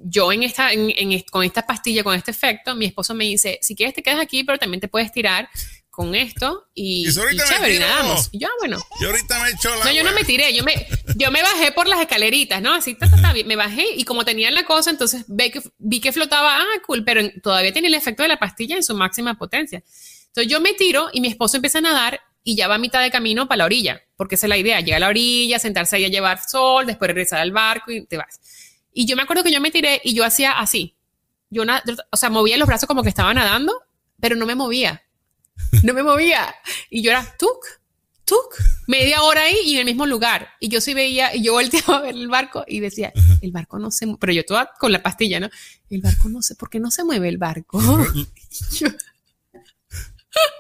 yo 0.04 0.32
en 0.32 0.42
esta, 0.42 0.71
con 1.30 1.44
esta 1.44 1.64
pastilla, 1.64 2.02
con 2.02 2.16
este 2.16 2.32
efecto, 2.32 2.75
mi 2.75 2.87
esposo 2.87 3.14
me 3.14 3.26
dice, 3.26 3.61
si 3.62 3.76
quieres 3.76 3.94
te 3.94 4.02
quedas 4.02 4.21
aquí, 4.21 4.42
pero 4.42 4.59
también 4.59 4.80
te 4.80 4.88
puedes 4.88 5.12
tirar 5.12 5.49
con 5.92 6.14
esto 6.14 6.68
y, 6.75 7.06
y, 7.06 7.12
chévere, 7.12 7.76
y 7.76 7.78
nadamos. 7.78 8.30
Y 8.32 8.38
yo, 8.38 8.49
ah, 8.49 8.54
bueno. 8.61 8.78
Yo 8.99 9.11
ahorita 9.11 9.38
me 9.42 9.50
he 9.50 9.52
hecho 9.52 9.68
la 9.76 9.84
No, 9.84 9.92
yo 9.92 10.02
no 10.02 10.12
me 10.12 10.25
tiré, 10.25 10.54
yo 10.54 10.64
me, 10.64 10.87
yo 11.16 11.30
me 11.30 11.42
bajé 11.42 11.70
por 11.72 11.87
las 11.87 12.00
escaleritas, 12.00 12.62
¿no? 12.62 12.72
Así, 12.72 12.96
me 13.44 13.56
bajé 13.56 13.84
y 13.94 14.04
como 14.04 14.25
tenía 14.25 14.50
la 14.50 14.64
cosa, 14.64 14.88
entonces 14.88 15.26
vi 15.28 15.50
que, 15.50 15.61
vi 15.76 16.00
que 16.00 16.11
flotaba, 16.11 16.56
ah, 16.56 16.82
cool, 16.87 17.04
pero 17.04 17.20
todavía 17.42 17.75
tenía 17.75 17.88
el 17.88 17.94
efecto 17.94 18.22
de 18.22 18.30
la 18.30 18.38
pastilla 18.38 18.75
en 18.75 18.82
su 18.82 18.94
máxima 18.94 19.34
potencia. 19.34 19.82
Entonces 20.28 20.50
yo 20.50 20.62
me 20.62 20.72
tiro 20.72 21.11
y 21.12 21.20
mi 21.20 21.28
esposo 21.28 21.58
empieza 21.58 21.76
a 21.76 21.82
nadar 21.82 22.20
y 22.42 22.56
ya 22.56 22.68
va 22.68 22.76
a 22.76 22.78
mitad 22.78 23.02
de 23.02 23.11
camino 23.11 23.46
para 23.46 23.58
la 23.58 23.64
orilla, 23.66 24.00
porque 24.16 24.37
esa 24.37 24.46
es 24.46 24.49
la 24.49 24.56
idea, 24.56 24.80
llegar 24.80 24.96
a 24.96 25.00
la 25.00 25.08
orilla, 25.08 25.58
sentarse 25.58 25.96
ahí 25.96 26.06
a 26.06 26.08
llevar 26.08 26.40
sol, 26.42 26.87
después 26.87 27.06
regresar 27.06 27.40
al 27.40 27.52
barco 27.52 27.92
y 27.92 28.06
te 28.06 28.16
vas. 28.16 28.40
Y 28.94 29.04
yo 29.04 29.14
me 29.14 29.25
acuerdo 29.25 29.44
que 29.44 29.52
yo 29.52 29.61
me 29.61 29.70
tiré 29.70 30.00
y 30.02 30.14
yo 30.14 30.25
hacía 30.25 30.52
así. 30.52 30.96
Yo, 31.50 31.64
o 32.11 32.16
sea, 32.16 32.30
movía 32.30 32.56
los 32.56 32.66
brazos 32.66 32.87
como 32.87 33.02
que 33.02 33.11
estaba 33.11 33.34
nadando, 33.34 33.75
pero 34.18 34.37
no 34.37 34.46
me 34.46 34.54
movía 34.54 35.02
no 35.82 35.94
me 35.94 36.02
movía. 36.02 36.54
Y 36.90 37.02
yo 37.02 37.11
era, 37.11 37.37
tuk, 37.38 37.64
tuk, 38.25 38.56
media 38.87 39.23
hora 39.23 39.42
ahí 39.42 39.56
y 39.64 39.75
en 39.75 39.80
el 39.80 39.87
mismo 39.87 40.06
lugar. 40.06 40.49
Y 40.61 40.68
yo 40.68 40.80
sí 40.80 40.94
veía, 40.94 41.35
y 41.35 41.42
yo 41.42 41.52
volteaba 41.52 41.99
a 41.99 42.02
ver 42.02 42.14
el 42.14 42.28
barco 42.28 42.64
y 42.66 42.80
decía, 42.80 43.12
el 43.40 43.52
barco 43.52 43.78
no 43.78 43.90
se 43.90 44.06
mueve, 44.06 44.18
pero 44.21 44.32
yo 44.32 44.44
toda 44.44 44.71
con 44.78 44.92
la 44.92 45.02
pastilla, 45.02 45.40
¿no? 45.40 45.50
El 45.90 46.00
barco 46.00 46.28
no 46.28 46.42
sé, 46.42 46.54
¿por 46.54 46.71
qué 46.71 46.80
no 46.80 46.90
se 46.90 47.04
mueve 47.04 47.28
el 47.28 47.38
barco? 47.38 47.80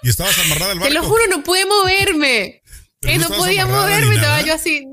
y 0.02 0.08
estabas 0.08 0.38
amarrada 0.38 0.72
al 0.72 0.78
barco. 0.78 0.92
Te 0.92 1.00
lo 1.00 1.04
juro, 1.04 1.22
no 1.28 1.42
pude 1.42 1.66
moverme. 1.66 2.62
Que 3.00 3.18
no, 3.18 3.28
podía 3.28 3.66
moverme, 3.66 4.14
estaba 4.14 4.42
yo 4.42 4.54
así. 4.54 4.86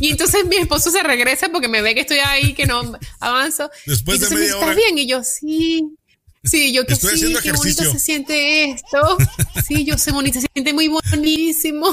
Y 0.00 0.10
entonces 0.10 0.46
mi 0.46 0.56
esposo 0.56 0.90
se 0.90 1.02
regresa 1.02 1.48
porque 1.50 1.68
me 1.68 1.82
ve 1.82 1.94
que 1.94 2.02
estoy 2.02 2.18
ahí, 2.18 2.54
que 2.54 2.66
no 2.66 2.92
avanzo. 3.20 3.70
Después 3.86 4.20
de 4.20 4.30
media 4.30 4.54
¿Estás 4.54 4.76
bien? 4.76 4.98
Y 4.98 5.06
yo, 5.06 5.22
sí. 5.22 5.96
Sí, 6.44 6.72
yo 6.72 6.84
que 6.84 6.96
sí, 6.96 7.34
qué 7.42 7.52
bonito 7.52 7.84
se 7.84 7.98
siente 7.98 8.70
esto. 8.70 9.16
Sí, 9.64 9.84
yo 9.84 9.96
sé 9.96 10.10
bonito, 10.10 10.40
se 10.40 10.48
siente 10.52 10.72
muy 10.72 10.88
buenísimo. 10.88 11.86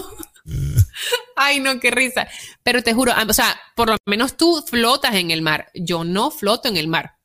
Ay, 1.36 1.60
no, 1.60 1.79
qué 1.79 1.91
risa. 1.91 2.27
Pero 2.63 2.82
te 2.82 2.94
juro, 2.94 3.13
o 3.27 3.34
sea, 3.34 3.60
por 3.75 3.89
lo 3.89 3.98
menos 4.06 4.38
tú 4.38 4.63
flotas 4.68 5.15
en 5.15 5.32
el 5.32 5.41
mar. 5.41 5.70
Yo 5.75 6.03
no 6.03 6.32
floto 6.32 6.68
en 6.68 6.77
el 6.77 6.88
mar. 6.88 7.15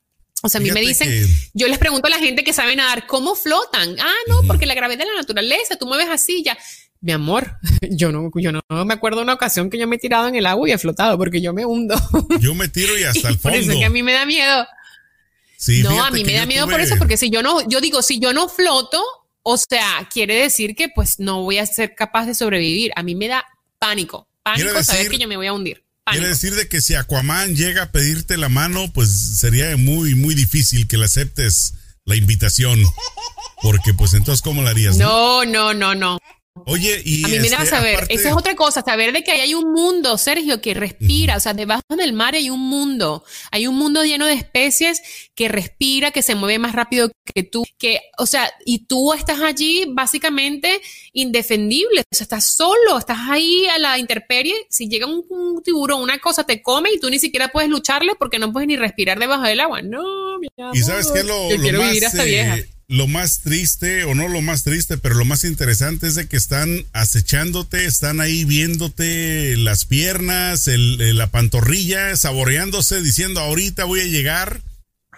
O 0.43 0.51
sea, 0.51 0.61
a 0.61 0.63
mí 0.63 0.71
me 0.71 0.83
dicen, 0.83 1.09
yo 1.55 1.67
les 1.69 1.79
pregunto 1.79 2.07
a 2.07 2.11
la 2.11 2.19
gente 2.19 2.45
que 2.45 2.53
sabe 2.53 2.77
nadar, 2.77 3.07
¿cómo 3.07 3.35
flotan? 3.35 3.97
Ah, 3.99 4.13
no, 4.29 4.43
porque 4.47 4.67
la 4.67 4.75
gravedad 4.75 5.07
de 5.07 5.11
la 5.11 5.17
naturaleza, 5.17 5.77
tú 5.77 5.87
mueves 5.87 6.09
así 6.11 6.43
ya. 6.45 6.59
Mi 7.01 7.13
amor, 7.13 7.57
yo 7.91 8.13
no, 8.13 8.31
yo 8.35 8.53
no 8.53 8.63
me 8.85 8.93
acuerdo 8.93 9.23
una 9.23 9.33
ocasión 9.33 9.71
que 9.71 9.79
yo 9.79 9.89
me 9.89 9.97
he 9.97 9.99
tirado 9.99 10.29
en 10.29 10.35
el 10.35 10.45
agua 10.45 10.69
y 10.69 10.73
he 10.73 10.79
flotado 10.79 11.17
porque 11.17 11.41
yo 11.41 11.55
me 11.55 11.65
hundo. 11.65 11.95
Yo 12.41 12.55
me 12.55 12.69
tiro 12.69 12.99
y 12.99 13.05
hasta 13.05 13.29
el 13.29 13.39
fondo. 13.39 13.57
Por 13.57 13.71
eso 13.71 13.79
que 13.79 13.87
a 13.87 13.91
mí 13.91 14.03
me 14.03 14.13
da 14.13 14.27
miedo 14.27 14.67
no, 15.83 16.05
a 16.05 16.11
mí 16.11 16.25
me 16.25 16.35
da 16.35 16.47
miedo 16.47 16.69
por 16.69 16.81
eso, 16.81 16.97
porque 16.97 17.17
si 17.17 17.31
yo 17.31 17.43
no, 17.43 17.67
yo 17.69 17.81
digo, 17.81 18.03
si 18.03 18.19
yo 18.19 18.33
no 18.33 18.49
floto, 18.49 19.03
o 19.43 19.57
sea, 19.57 20.09
quiere 20.13 20.37
decir 20.37 20.75
que 20.75 20.89
pues 20.89 21.19
no 21.19 21.43
voy 21.43 21.59
a 21.59 21.67
ser 21.67 21.95
capaz 21.95 22.27
de 22.27 22.35
sobrevivir. 22.35 22.93
A 22.97 23.03
mí 23.03 23.15
me 23.15 23.29
da 23.29 23.45
pánico, 23.79 24.29
pánico 24.43 24.83
saber 24.83 25.09
que 25.09 25.19
yo 25.19 25.29
me 25.29 25.37
voy 25.37 25.47
a 25.47 25.53
hundir. 25.53 25.85
Quiere 26.07 26.29
decir 26.29 26.55
de 26.55 26.69
que 26.69 26.83
si 26.83 26.95
Aquaman 26.95 27.55
llega 27.55 27.85
a 27.85 27.93
pedirte 27.93 28.37
la 28.37 28.49
mano, 28.49 28.93
pues 28.93 29.39
sería 29.39 29.75
muy, 29.77 30.15
muy 30.15 30.35
difícil 30.35 30.87
que 30.87 30.99
le 30.99 31.07
aceptes 31.07 31.75
la 32.05 32.17
invitación. 32.17 32.83
Porque 33.63 33.95
pues 33.95 34.13
entonces, 34.13 34.43
¿cómo 34.43 34.63
la 34.63 34.71
harías? 34.71 34.99
No, 34.99 35.45
no, 35.47 35.73
no, 35.73 35.95
no. 35.95 36.19
Oye, 36.67 37.03
y. 37.05 37.25
A 37.25 37.29
mí 37.29 37.41
me 37.41 37.49
da 37.49 37.57
este, 37.57 37.67
saber, 37.67 38.07
esa 38.11 38.29
es 38.29 38.35
otra 38.37 38.55
cosa, 38.55 38.83
saber 38.83 39.13
de 39.13 39.25
que 39.25 39.33
hay 39.33 39.55
un 39.55 39.73
mundo, 39.73 40.17
Sergio, 40.17 40.61
que 40.61 40.73
respira, 40.73 41.37
o 41.37 41.41
sea, 41.41 41.53
debajo 41.53 41.83
del 41.99 42.13
mar 42.13 42.37
hay 42.37 42.49
un 42.49 42.61
mundo, 42.61 43.25
hay 43.51 43.67
un 43.67 43.75
mundo 43.75 44.05
lleno 44.05 44.25
de 44.27 44.35
especies 44.35 45.03
que 45.35 45.49
respira, 45.49 46.13
que 46.13 46.23
se 46.23 46.37
mueve 46.37 46.61
más 46.61 46.73
rápido 46.73 47.11
que 47.25 47.43
tú, 47.43 47.65
que, 47.77 48.03
o 48.19 48.27
sea, 48.27 48.53
y 48.65 48.87
tú 48.87 49.13
estás 49.13 49.41
allí 49.41 49.85
básicamente 49.89 50.81
indefendible, 51.13 52.03
o 52.03 52.15
sea, 52.15 52.25
estás 52.25 52.55
solo, 52.55 52.99
estás 52.99 53.19
ahí 53.29 53.67
a 53.67 53.79
la 53.81 53.99
intemperie, 53.99 54.55
si 54.71 54.89
llega 54.89 55.07
un, 55.07 55.61
tiburón, 55.65 56.03
una 56.03 56.21
cosa 56.21 56.45
te 56.45 56.63
come 56.63 56.91
y 56.93 57.01
tú 57.01 57.11
ni 57.11 57.19
siquiera 57.19 57.49
puedes 57.49 57.69
lucharle 57.69 58.13
porque 58.17 58.39
no 58.39 58.53
puedes 58.53 58.69
ni 58.69 58.77
respirar 58.77 59.19
debajo 59.19 59.43
del 59.43 59.59
agua. 59.59 59.83
No, 59.83 60.39
mi 60.39 60.47
Y 60.73 60.83
sabes 60.83 61.11
qué 61.13 61.25
lo, 61.25 61.51
lo 61.51 61.83
más, 61.83 62.15
eh, 62.15 62.69
lo 62.89 63.07
más 63.07 63.41
triste, 63.41 64.05
o 64.05 64.15
no 64.15 64.29
lo 64.29 64.43
más 64.43 64.63
triste, 64.63 64.99
pero 64.99 65.15
lo 65.15 65.25
más 65.25 65.45
interesante 65.45 66.07
es 66.07 66.15
de 66.15 66.27
que 66.27 66.37
están 66.37 66.85
acechándote, 66.93 67.87
están 67.87 68.21
ahí 68.21 68.45
viéndote 68.45 69.57
las 69.57 69.85
piernas, 69.85 70.69
el, 70.69 71.17
la 71.17 71.29
pantorrilla, 71.29 72.15
saboreándose, 72.17 73.01
diciendo 73.01 73.41
ahorita 73.41 73.85
voy 73.85 74.01
a 74.01 74.07
llegar 74.07 74.61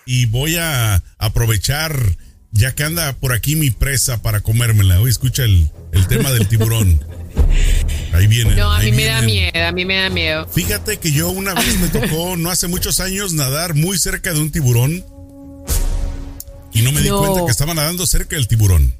y 0.04 0.26
voy 0.26 0.56
a 0.56 1.02
aprovechar, 1.18 1.98
ya 2.52 2.74
que 2.74 2.84
anda 2.84 3.12
por 3.14 3.32
aquí 3.32 3.56
mi 3.56 3.70
presa 3.70 4.22
para 4.22 4.40
comérmela. 4.40 5.00
Hoy 5.00 5.10
escucha 5.10 5.44
el, 5.44 5.68
tema 6.08 6.30
del 6.30 6.46
tiburón. 6.46 7.04
Ahí 8.12 8.28
viene. 8.28 8.54
No, 8.54 8.72
a 8.72 8.80
mí 8.80 8.92
me 8.92 9.04
da 9.04 9.20
miedo, 9.22 9.66
a 9.66 9.72
mí 9.72 9.84
me 9.84 9.96
da 9.96 10.08
miedo. 10.08 10.48
Fíjate 10.48 10.98
que 10.98 11.10
yo 11.10 11.30
una 11.30 11.52
vez 11.54 11.78
me 11.80 11.88
tocó, 11.88 12.36
no 12.36 12.50
hace 12.50 12.68
muchos 12.68 13.00
años, 13.00 13.32
nadar 13.32 13.74
muy 13.74 13.98
cerca 13.98 14.32
de 14.32 14.40
un 14.40 14.50
tiburón 14.50 15.04
y 16.76 16.82
no 16.82 16.92
me 16.92 17.00
di 17.00 17.08
cuenta 17.08 17.44
que 17.44 17.50
estaba 17.50 17.72
nadando 17.72 18.06
cerca 18.06 18.36
del 18.36 18.48
tiburón. 18.48 18.92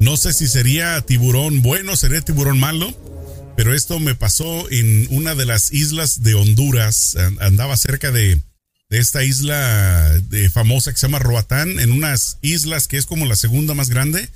No 0.00 0.18
sé 0.18 0.34
si 0.34 0.46
sería 0.46 1.00
tiburón 1.00 1.62
bueno, 1.62 1.96
sería 1.96 2.20
tiburón 2.20 2.60
malo, 2.60 2.94
pero 3.56 3.74
esto 3.74 3.98
me 3.98 4.14
pasó 4.14 4.70
en 4.70 5.06
una 5.10 5.34
de 5.34 5.46
las 5.46 5.72
islas 5.72 6.22
de 6.22 6.34
Honduras. 6.34 7.16
Andaba 7.40 7.76
cerca 7.78 8.10
de, 8.10 8.42
esta 8.90 9.24
isla 9.24 10.20
de, 10.28 10.50
famosa 10.50 10.92
que 10.92 10.98
se 10.98 11.06
llama 11.06 11.20
Roatán, 11.20 11.80
en 11.80 11.90
unas 11.90 12.38
islas 12.42 12.86
que 12.86 12.98
es 12.98 13.06
como 13.06 13.24
la 13.24 13.36
segunda 13.36 13.72
más 13.72 13.88
grande, 13.88 14.28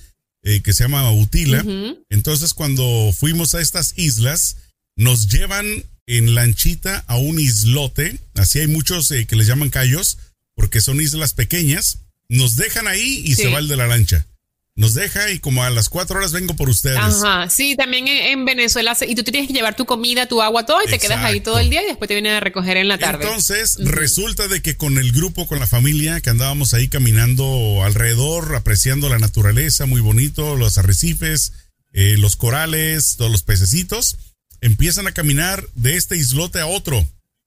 eh, 0.42 0.62
que 0.62 0.72
se 0.72 0.84
llama 0.84 1.10
Utila. 1.12 1.62
Entonces, 2.08 2.54
cuando 2.54 3.12
fuimos 3.12 3.54
a 3.54 3.60
estas 3.60 3.92
islas, 3.96 4.56
nos 4.96 5.28
llevan 5.28 5.84
en 6.06 6.34
lanchita 6.34 7.04
a 7.08 7.18
un 7.18 7.38
islote. 7.38 8.18
Así 8.36 8.60
hay 8.60 8.68
muchos 8.68 9.10
eh, 9.10 9.26
que 9.26 9.36
les 9.36 9.46
llaman 9.46 9.68
callos, 9.68 10.16
porque 10.54 10.80
son 10.80 11.00
islas 11.00 11.34
pequeñas 11.34 12.03
nos 12.28 12.56
dejan 12.56 12.86
ahí 12.86 13.22
y 13.24 13.34
se 13.34 13.48
va 13.48 13.58
el 13.58 13.68
de 13.68 13.76
la 13.76 13.86
lancha. 13.86 14.26
Nos 14.76 14.94
deja 14.94 15.30
y 15.30 15.38
como 15.38 15.62
a 15.62 15.70
las 15.70 15.88
cuatro 15.88 16.18
horas 16.18 16.32
vengo 16.32 16.56
por 16.56 16.68
ustedes. 16.68 16.98
Ajá, 16.98 17.48
sí, 17.48 17.76
también 17.76 18.08
en 18.08 18.44
Venezuela. 18.44 18.96
Y 19.06 19.14
tú 19.14 19.22
tienes 19.22 19.46
que 19.46 19.54
llevar 19.54 19.76
tu 19.76 19.86
comida, 19.86 20.26
tu 20.26 20.42
agua, 20.42 20.66
todo 20.66 20.82
y 20.82 20.90
te 20.90 20.98
quedas 20.98 21.24
ahí 21.24 21.40
todo 21.40 21.60
el 21.60 21.70
día 21.70 21.84
y 21.84 21.86
después 21.86 22.08
te 22.08 22.14
vienen 22.14 22.32
a 22.32 22.40
recoger 22.40 22.76
en 22.76 22.88
la 22.88 22.98
tarde. 22.98 23.24
Entonces, 23.24 23.76
resulta 23.78 24.48
de 24.48 24.62
que 24.62 24.76
con 24.76 24.98
el 24.98 25.12
grupo, 25.12 25.46
con 25.46 25.60
la 25.60 25.68
familia, 25.68 26.20
que 26.20 26.30
andábamos 26.30 26.74
ahí 26.74 26.88
caminando 26.88 27.84
alrededor, 27.84 28.56
apreciando 28.56 29.08
la 29.08 29.20
naturaleza, 29.20 29.86
muy 29.86 30.00
bonito, 30.00 30.56
los 30.56 30.76
arrecifes, 30.76 31.52
eh, 31.92 32.16
los 32.18 32.34
corales, 32.34 33.14
todos 33.16 33.30
los 33.30 33.44
pececitos, 33.44 34.16
empiezan 34.60 35.06
a 35.06 35.12
caminar 35.12 35.64
de 35.76 35.96
este 35.96 36.16
islote 36.16 36.58
a 36.58 36.66
otro, 36.66 37.06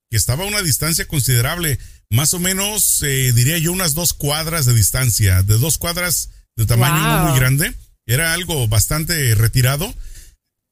que 0.10 0.16
estaba 0.16 0.46
a 0.46 0.48
una 0.48 0.62
distancia 0.62 1.06
considerable 1.06 1.78
más 2.10 2.34
o 2.34 2.40
menos, 2.40 3.02
eh, 3.04 3.34
diría 3.34 3.58
yo, 3.58 3.72
unas 3.72 3.94
dos 3.94 4.14
cuadras 4.14 4.66
de 4.66 4.74
distancia, 4.74 5.44
de 5.44 5.58
dos 5.58 5.78
cuadras 5.78 6.30
de 6.56 6.66
tamaño 6.66 7.28
muy 7.28 7.40
grande. 7.40 7.74
Era 8.06 8.34
algo 8.34 8.68
bastante 8.68 9.36
retirado, 9.36 9.94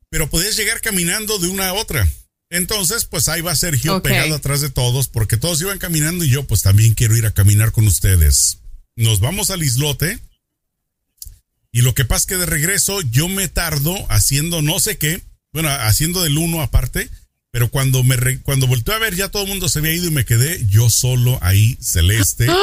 pero 0.10 0.30
podías 0.30 0.56
llegar 0.56 0.80
caminando 0.80 1.38
de 1.38 1.48
una 1.48 1.70
a 1.70 1.74
otra. 1.74 2.08
Entonces, 2.50 3.06
pues 3.06 3.28
ahí 3.28 3.42
va 3.42 3.56
Sergio 3.56 4.02
pegado 4.02 4.36
atrás 4.36 4.62
de 4.62 4.70
todos, 4.70 5.10
porque 5.10 5.36
todos 5.36 5.60
iban 5.62 5.80
caminando 5.80 6.24
y 6.24 6.30
yo, 6.30 6.46
pues 6.46 6.62
también 6.62 6.94
quiero 6.94 7.18
ir 7.18 7.26
a 7.26 7.34
caminar 7.34 7.72
con 7.72 7.88
ustedes. 7.88 8.60
Nos 8.96 9.20
vamos 9.20 9.50
al 9.50 9.64
islote. 9.64 10.20
Y 11.72 11.82
lo 11.82 11.94
que 11.94 12.06
pasa 12.06 12.22
es 12.22 12.26
que 12.28 12.38
de 12.38 12.46
regreso 12.46 13.02
yo 13.02 13.28
me 13.28 13.50
tardo 13.50 13.94
haciendo 14.10 14.62
no 14.62 14.80
sé 14.80 14.98
qué, 14.98 15.22
bueno, 15.52 15.70
haciendo 15.70 16.24
del 16.24 16.38
uno 16.38 16.62
aparte, 16.62 17.10
pero 17.56 17.70
cuando 17.70 18.04
me 18.04 18.18
cuando 18.40 18.68
volteé 18.68 18.96
a 18.96 19.00
ver, 19.00 19.16
ya 19.16 19.30
todo 19.30 19.44
el 19.44 19.48
mundo 19.48 19.70
se 19.70 19.80
había 19.80 19.94
ido 19.94 20.08
y 20.08 20.12
me 20.12 20.26
quedé 20.26 20.62
yo 20.68 20.90
solo 20.90 21.40
ahí, 21.42 21.78
celeste. 21.80 22.48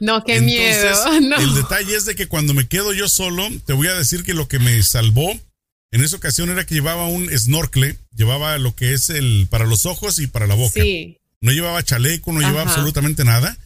No, 0.00 0.24
qué 0.24 0.40
miedo. 0.40 0.90
El 1.38 1.54
detalle 1.54 1.94
es 1.94 2.04
de 2.04 2.16
que 2.16 2.26
cuando 2.26 2.52
me 2.52 2.66
quedo 2.66 2.92
yo 2.92 3.08
solo, 3.08 3.48
te 3.64 3.72
voy 3.72 3.86
a 3.86 3.94
decir 3.94 4.24
que 4.24 4.34
lo 4.34 4.48
que 4.48 4.58
me 4.58 4.82
salvó 4.82 5.38
en 5.92 6.02
esa 6.02 6.16
ocasión 6.16 6.50
era 6.50 6.66
que 6.66 6.74
llevaba 6.74 7.06
un 7.06 7.30
snorkel, 7.30 7.96
llevaba 8.12 8.58
lo 8.58 8.74
que 8.74 8.92
es 8.92 9.08
el 9.08 9.46
para 9.48 9.66
los 9.66 9.86
ojos 9.86 10.18
y 10.18 10.26
para 10.26 10.48
la 10.48 10.56
boca. 10.56 10.82
Sí. 10.82 11.18
No 11.40 11.52
llevaba 11.52 11.84
chaleco, 11.84 12.32
no 12.32 12.40
llevaba 12.40 12.62
absolutamente 12.62 13.24
nada. 13.24 13.56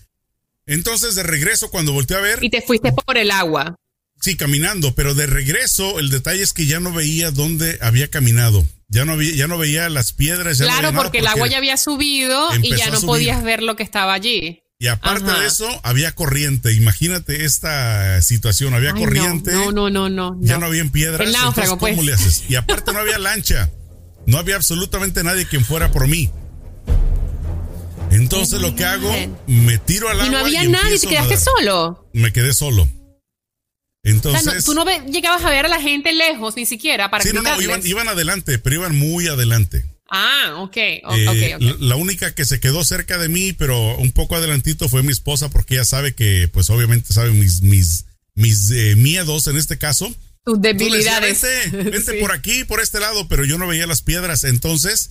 Entonces, 0.66 1.14
de 1.14 1.22
regreso, 1.22 1.70
cuando 1.70 1.94
volteé 1.94 2.18
a 2.18 2.20
ver. 2.20 2.44
Y 2.44 2.50
te 2.50 2.60
fuiste 2.60 2.92
por 2.92 3.16
el 3.16 3.30
agua. 3.30 3.74
Sí, 4.20 4.36
caminando, 4.36 4.94
pero 4.94 5.14
de 5.14 5.26
regreso, 5.26 5.98
el 6.00 6.10
detalle 6.10 6.42
es 6.42 6.52
que 6.52 6.66
ya 6.66 6.80
no 6.80 6.92
veía 6.92 7.30
dónde 7.30 7.78
había 7.80 8.08
caminado. 8.08 8.66
Ya 8.88 9.04
no, 9.04 9.12
había, 9.12 9.34
ya 9.34 9.46
no 9.46 9.58
veía 9.58 9.88
las 9.88 10.12
piedras. 10.12 10.58
claro, 10.58 10.92
porque, 10.94 11.18
el 11.18 11.26
agua 11.26 11.46
ya 11.46 11.58
había 11.58 11.76
subido 11.76 12.48
y 12.62 12.74
ya 12.74 12.90
no 12.90 13.00
podías 13.02 13.42
ver 13.44 13.62
lo 13.62 13.76
que 13.76 13.82
estaba 13.82 14.14
allí. 14.14 14.62
Y 14.80 14.86
aparte 14.86 15.30
de 15.30 15.46
eso, 15.46 15.68
había 15.82 16.14
corriente. 16.14 16.72
Imagínate 16.72 17.44
esta 17.44 18.22
situación. 18.22 18.74
Había 18.74 18.94
corriente. 18.94 19.52
No, 19.52 19.72
no, 19.72 19.90
no, 19.90 20.08
no, 20.08 20.36
Ya 20.40 20.58
no 20.58 20.66
había 20.66 20.84
piedras. 20.84 21.26
El 21.26 21.32
náufrago, 21.32 21.78
¿cómo 21.78 21.96
pues. 21.96 22.06
le 22.06 22.14
haces? 22.14 22.44
Y 22.48 22.54
aparte 22.54 22.92
no 22.92 23.00
había 23.00 23.18
lancha. 23.18 23.70
No 24.26 24.38
había 24.38 24.56
absolutamente 24.56 25.24
nadie 25.24 25.46
quien 25.46 25.64
fuera 25.64 25.90
por 25.90 26.06
mí. 26.06 26.30
Entonces 28.10 28.60
lo 28.60 28.74
que 28.74 28.84
hago, 28.84 29.12
me 29.46 29.78
tiro 29.78 30.08
al 30.08 30.20
agua. 30.20 30.26
Y 30.26 30.30
no 30.30 30.38
había 30.38 30.64
nadie, 30.64 30.98
te 30.98 31.08
quedaste 31.08 31.36
solo. 31.36 32.08
Me 32.12 32.32
quedé 32.32 32.54
solo. 32.54 32.88
Entonces, 34.02 34.64
tú 34.64 34.74
no 34.74 34.84
llegabas 35.06 35.44
a 35.44 35.50
ver 35.50 35.66
a 35.66 35.68
la 35.68 35.80
gente 35.80 36.12
lejos 36.12 36.56
ni 36.56 36.66
siquiera 36.66 37.10
para 37.10 37.24
Sí, 37.24 37.30
no, 37.32 37.42
no, 37.42 37.60
iban, 37.60 38.08
adelante, 38.08 38.58
pero 38.58 38.76
iban 38.76 38.96
muy 38.96 39.26
adelante. 39.26 39.84
Ah, 40.10 40.54
ok, 40.58 40.76
eh, 40.76 41.02
okay, 41.04 41.76
La 41.80 41.96
única 41.96 42.34
que 42.34 42.46
se 42.46 42.60
quedó 42.60 42.82
cerca 42.84 43.18
de 43.18 43.28
mí, 43.28 43.52
pero 43.52 43.98
un 43.98 44.12
poco 44.12 44.36
adelantito 44.36 44.88
fue 44.88 45.02
mi 45.02 45.12
esposa 45.12 45.50
porque 45.50 45.74
ella 45.74 45.84
sabe 45.84 46.14
que, 46.14 46.48
pues 46.48 46.70
obviamente 46.70 47.12
sabe 47.12 47.30
mis, 47.30 47.60
mis, 47.60 48.06
mis 48.34 48.70
eh, 48.70 48.96
miedos 48.96 49.46
en 49.48 49.56
este 49.56 49.76
caso. 49.76 50.14
Tus 50.44 50.60
debilidades. 50.62 51.42
vente, 51.70 52.14
por 52.20 52.32
aquí, 52.32 52.64
por 52.64 52.80
este 52.80 53.00
lado, 53.00 53.28
pero 53.28 53.44
yo 53.44 53.58
no 53.58 53.66
veía 53.66 53.86
las 53.86 54.00
piedras. 54.00 54.44
Entonces, 54.44 55.10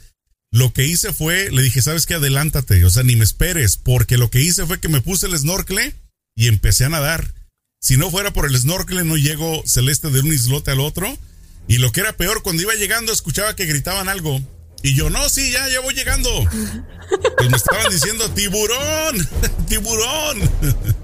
lo 0.51 0.73
que 0.73 0.85
hice 0.85 1.13
fue, 1.13 1.51
le 1.51 1.61
dije, 1.61 1.81
¿sabes 1.81 2.05
qué? 2.05 2.15
Adelántate, 2.15 2.83
o 2.85 2.89
sea, 2.89 3.03
ni 3.03 3.15
me 3.15 3.23
esperes, 3.23 3.77
porque 3.77 4.17
lo 4.17 4.31
que 4.31 4.41
hice 4.41 4.65
fue 4.65 4.79
que 4.79 4.89
me 4.89 5.01
puse 5.01 5.27
el 5.27 5.37
snorkel 5.37 5.93
y 6.35 6.47
empecé 6.47 6.85
a 6.85 6.89
nadar. 6.89 7.33
Si 7.79 7.97
no 7.97 8.09
fuera 8.09 8.31
por 8.31 8.47
el 8.47 8.57
snorkel, 8.57 9.07
no 9.07 9.17
llego 9.17 9.61
celeste 9.65 10.09
de 10.09 10.21
un 10.21 10.33
islote 10.33 10.71
al 10.71 10.79
otro. 10.79 11.15
Y 11.67 11.77
lo 11.77 11.91
que 11.91 12.01
era 12.01 12.13
peor, 12.13 12.43
cuando 12.43 12.63
iba 12.63 12.73
llegando 12.75 13.11
escuchaba 13.11 13.55
que 13.55 13.65
gritaban 13.65 14.09
algo. 14.09 14.41
Y 14.83 14.93
yo, 14.93 15.09
no, 15.09 15.27
sí, 15.27 15.51
ya, 15.51 15.67
ya 15.69 15.79
voy 15.81 15.93
llegando. 15.93 16.29
Pues 17.37 17.49
me 17.49 17.57
estaban 17.57 17.91
diciendo, 17.91 18.29
tiburón, 18.31 19.27
tiburón. 19.67 20.49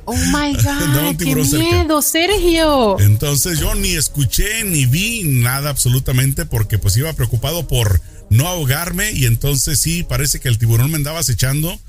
Oh 0.06 0.16
my 0.16 0.54
God, 0.64 1.18
qué 1.18 1.36
miedo, 1.36 2.02
Sergio. 2.02 3.00
Entonces 3.00 3.60
yo 3.60 3.74
ni 3.76 3.94
escuché 3.94 4.64
ni 4.64 4.86
vi 4.86 5.24
nada 5.24 5.70
absolutamente 5.70 6.46
porque 6.46 6.78
pues 6.78 6.96
iba 6.98 7.12
preocupado 7.14 7.68
por 7.68 8.02
no 8.30 8.48
ahogarme 8.48 9.12
y 9.12 9.26
entonces 9.26 9.80
sí, 9.80 10.04
parece 10.04 10.40
que 10.40 10.50
el 10.50 10.58
tiburón 10.58 10.92
me 10.92 10.98
andaba 10.98 11.20
acechando 11.20 11.80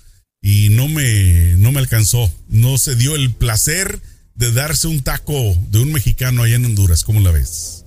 y 0.41 0.71
no 0.71 0.89
me, 0.89 1.55
no 1.59 1.71
me 1.71 1.81
alcanzó. 1.81 2.31
No 2.49 2.79
se 2.79 2.97
dio 2.97 3.15
el 3.15 3.33
placer 3.35 4.01
de 4.35 4.53
darse 4.53 4.89
un 4.89 5.03
taco 5.03 5.55
de 5.69 5.81
un 5.81 5.93
mexicano 5.93 6.43
allá 6.43 6.57
en 6.57 6.65
Honduras. 6.65 7.05
¿Cómo 7.05 7.21
la 7.21 7.31
ves? 7.31 7.85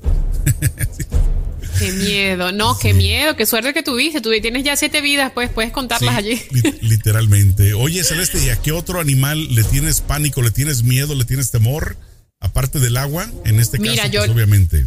Qué 1.79 1.91
miedo, 1.91 2.51
no, 2.51 2.77
qué 2.77 2.93
miedo, 2.93 3.35
qué 3.35 3.45
suerte 3.45 3.73
que 3.73 3.83
tuviste. 3.83 4.21
Tú 4.21 4.31
tienes 4.41 4.63
ya 4.63 4.75
siete 4.75 5.01
vidas, 5.01 5.31
pues 5.31 5.51
puedes 5.51 5.71
contarlas 5.71 6.15
allí. 6.15 6.41
literalmente. 6.81 7.73
Oye, 7.73 8.03
Celeste, 8.03 8.43
¿y 8.43 8.49
a 8.49 8.59
qué 8.59 8.71
otro 8.71 8.99
animal 8.99 9.53
le 9.53 9.63
tienes 9.63 10.01
pánico, 10.01 10.41
le 10.41 10.51
tienes 10.51 10.83
miedo, 10.83 11.13
le 11.13 11.25
tienes 11.25 11.51
temor? 11.51 11.97
Aparte 12.39 12.79
del 12.79 12.97
agua, 12.97 13.29
en 13.45 13.59
este 13.59 13.79
caso, 13.79 13.95
pues, 13.95 14.11
yo, 14.11 14.23
obviamente. 14.23 14.85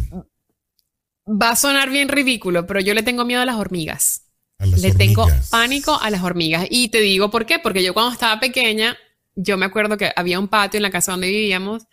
Va 1.27 1.51
a 1.51 1.55
sonar 1.55 1.89
bien 1.89 2.09
ridículo, 2.09 2.65
pero 2.65 2.79
yo 2.79 2.93
le 2.93 3.03
tengo 3.03 3.25
miedo 3.25 3.41
a 3.41 3.45
las 3.45 3.55
hormigas. 3.55 4.23
le 4.59 4.93
tengo 4.93 5.29
pánico 5.49 5.99
a 6.01 6.09
las 6.09 6.23
hormigas. 6.23 6.65
Y 6.69 6.89
te 6.89 6.99
digo 6.99 7.29
por 7.31 7.45
qué, 7.45 7.59
porque 7.59 7.83
yo 7.83 7.93
cuando 7.93 8.11
estaba 8.11 8.39
pequeña, 8.39 8.97
yo 9.35 9.57
me 9.57 9.65
acuerdo 9.65 9.97
que 9.97 10.11
había 10.15 10.39
un 10.39 10.47
patio 10.47 10.77
en 10.77 10.83
la 10.83 10.91
casa 10.91 11.11
donde 11.11 11.27
vivíamos 11.27 11.83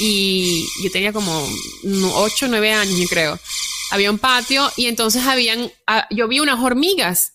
y 0.00 0.66
yo 0.82 0.90
tenía 0.90 1.12
como 1.12 1.46
8 2.14 2.46
o 2.46 2.48
9 2.48 2.72
años, 2.72 2.98
yo 2.98 3.06
creo. 3.08 3.38
Había 3.90 4.10
un 4.10 4.18
patio 4.18 4.70
y 4.76 4.86
entonces 4.86 5.22
habían, 5.26 5.70
ah, 5.86 6.06
yo 6.10 6.28
vi 6.28 6.40
unas 6.40 6.58
hormigas. 6.60 7.34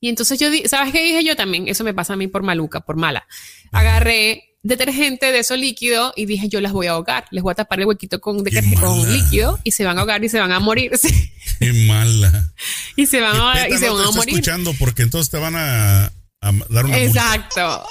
Y 0.00 0.08
entonces 0.08 0.38
yo, 0.38 0.48
¿sabes 0.66 0.92
qué 0.92 1.02
dije 1.02 1.24
yo 1.24 1.36
también? 1.36 1.68
Eso 1.68 1.84
me 1.84 1.92
pasa 1.92 2.14
a 2.14 2.16
mí 2.16 2.26
por 2.26 2.42
maluca, 2.42 2.80
por 2.80 2.96
mala. 2.96 3.26
Agarré 3.70 4.50
detergente 4.62 5.32
de 5.32 5.38
eso 5.38 5.56
líquido 5.56 6.12
y 6.16 6.26
dije 6.26 6.48
yo 6.48 6.60
las 6.60 6.72
voy 6.72 6.86
a 6.86 6.90
ahogar, 6.90 7.24
les 7.30 7.42
voy 7.42 7.52
a 7.52 7.54
tapar 7.54 7.80
el 7.80 7.86
huequito 7.86 8.20
con, 8.20 8.44
con 8.78 9.12
líquido 9.12 9.58
y 9.64 9.70
se 9.70 9.84
van 9.86 9.96
a 9.96 10.00
ahogar 10.02 10.22
y 10.24 10.28
se 10.28 10.38
van 10.38 10.52
a 10.52 10.60
morir. 10.60 10.92
Qué 11.58 11.72
mala. 11.86 12.52
Y 12.96 13.06
se 13.06 13.20
van, 13.20 13.36
a, 13.36 13.68
y 13.68 13.76
se 13.76 13.88
van 13.90 14.06
a 14.06 14.10
morir. 14.10 14.34
escuchando 14.34 14.74
porque 14.78 15.02
entonces 15.02 15.30
te 15.30 15.38
van 15.38 15.54
a, 15.56 16.12
dar 16.40 16.84
una 16.86 16.98
Exacto. 16.98 17.84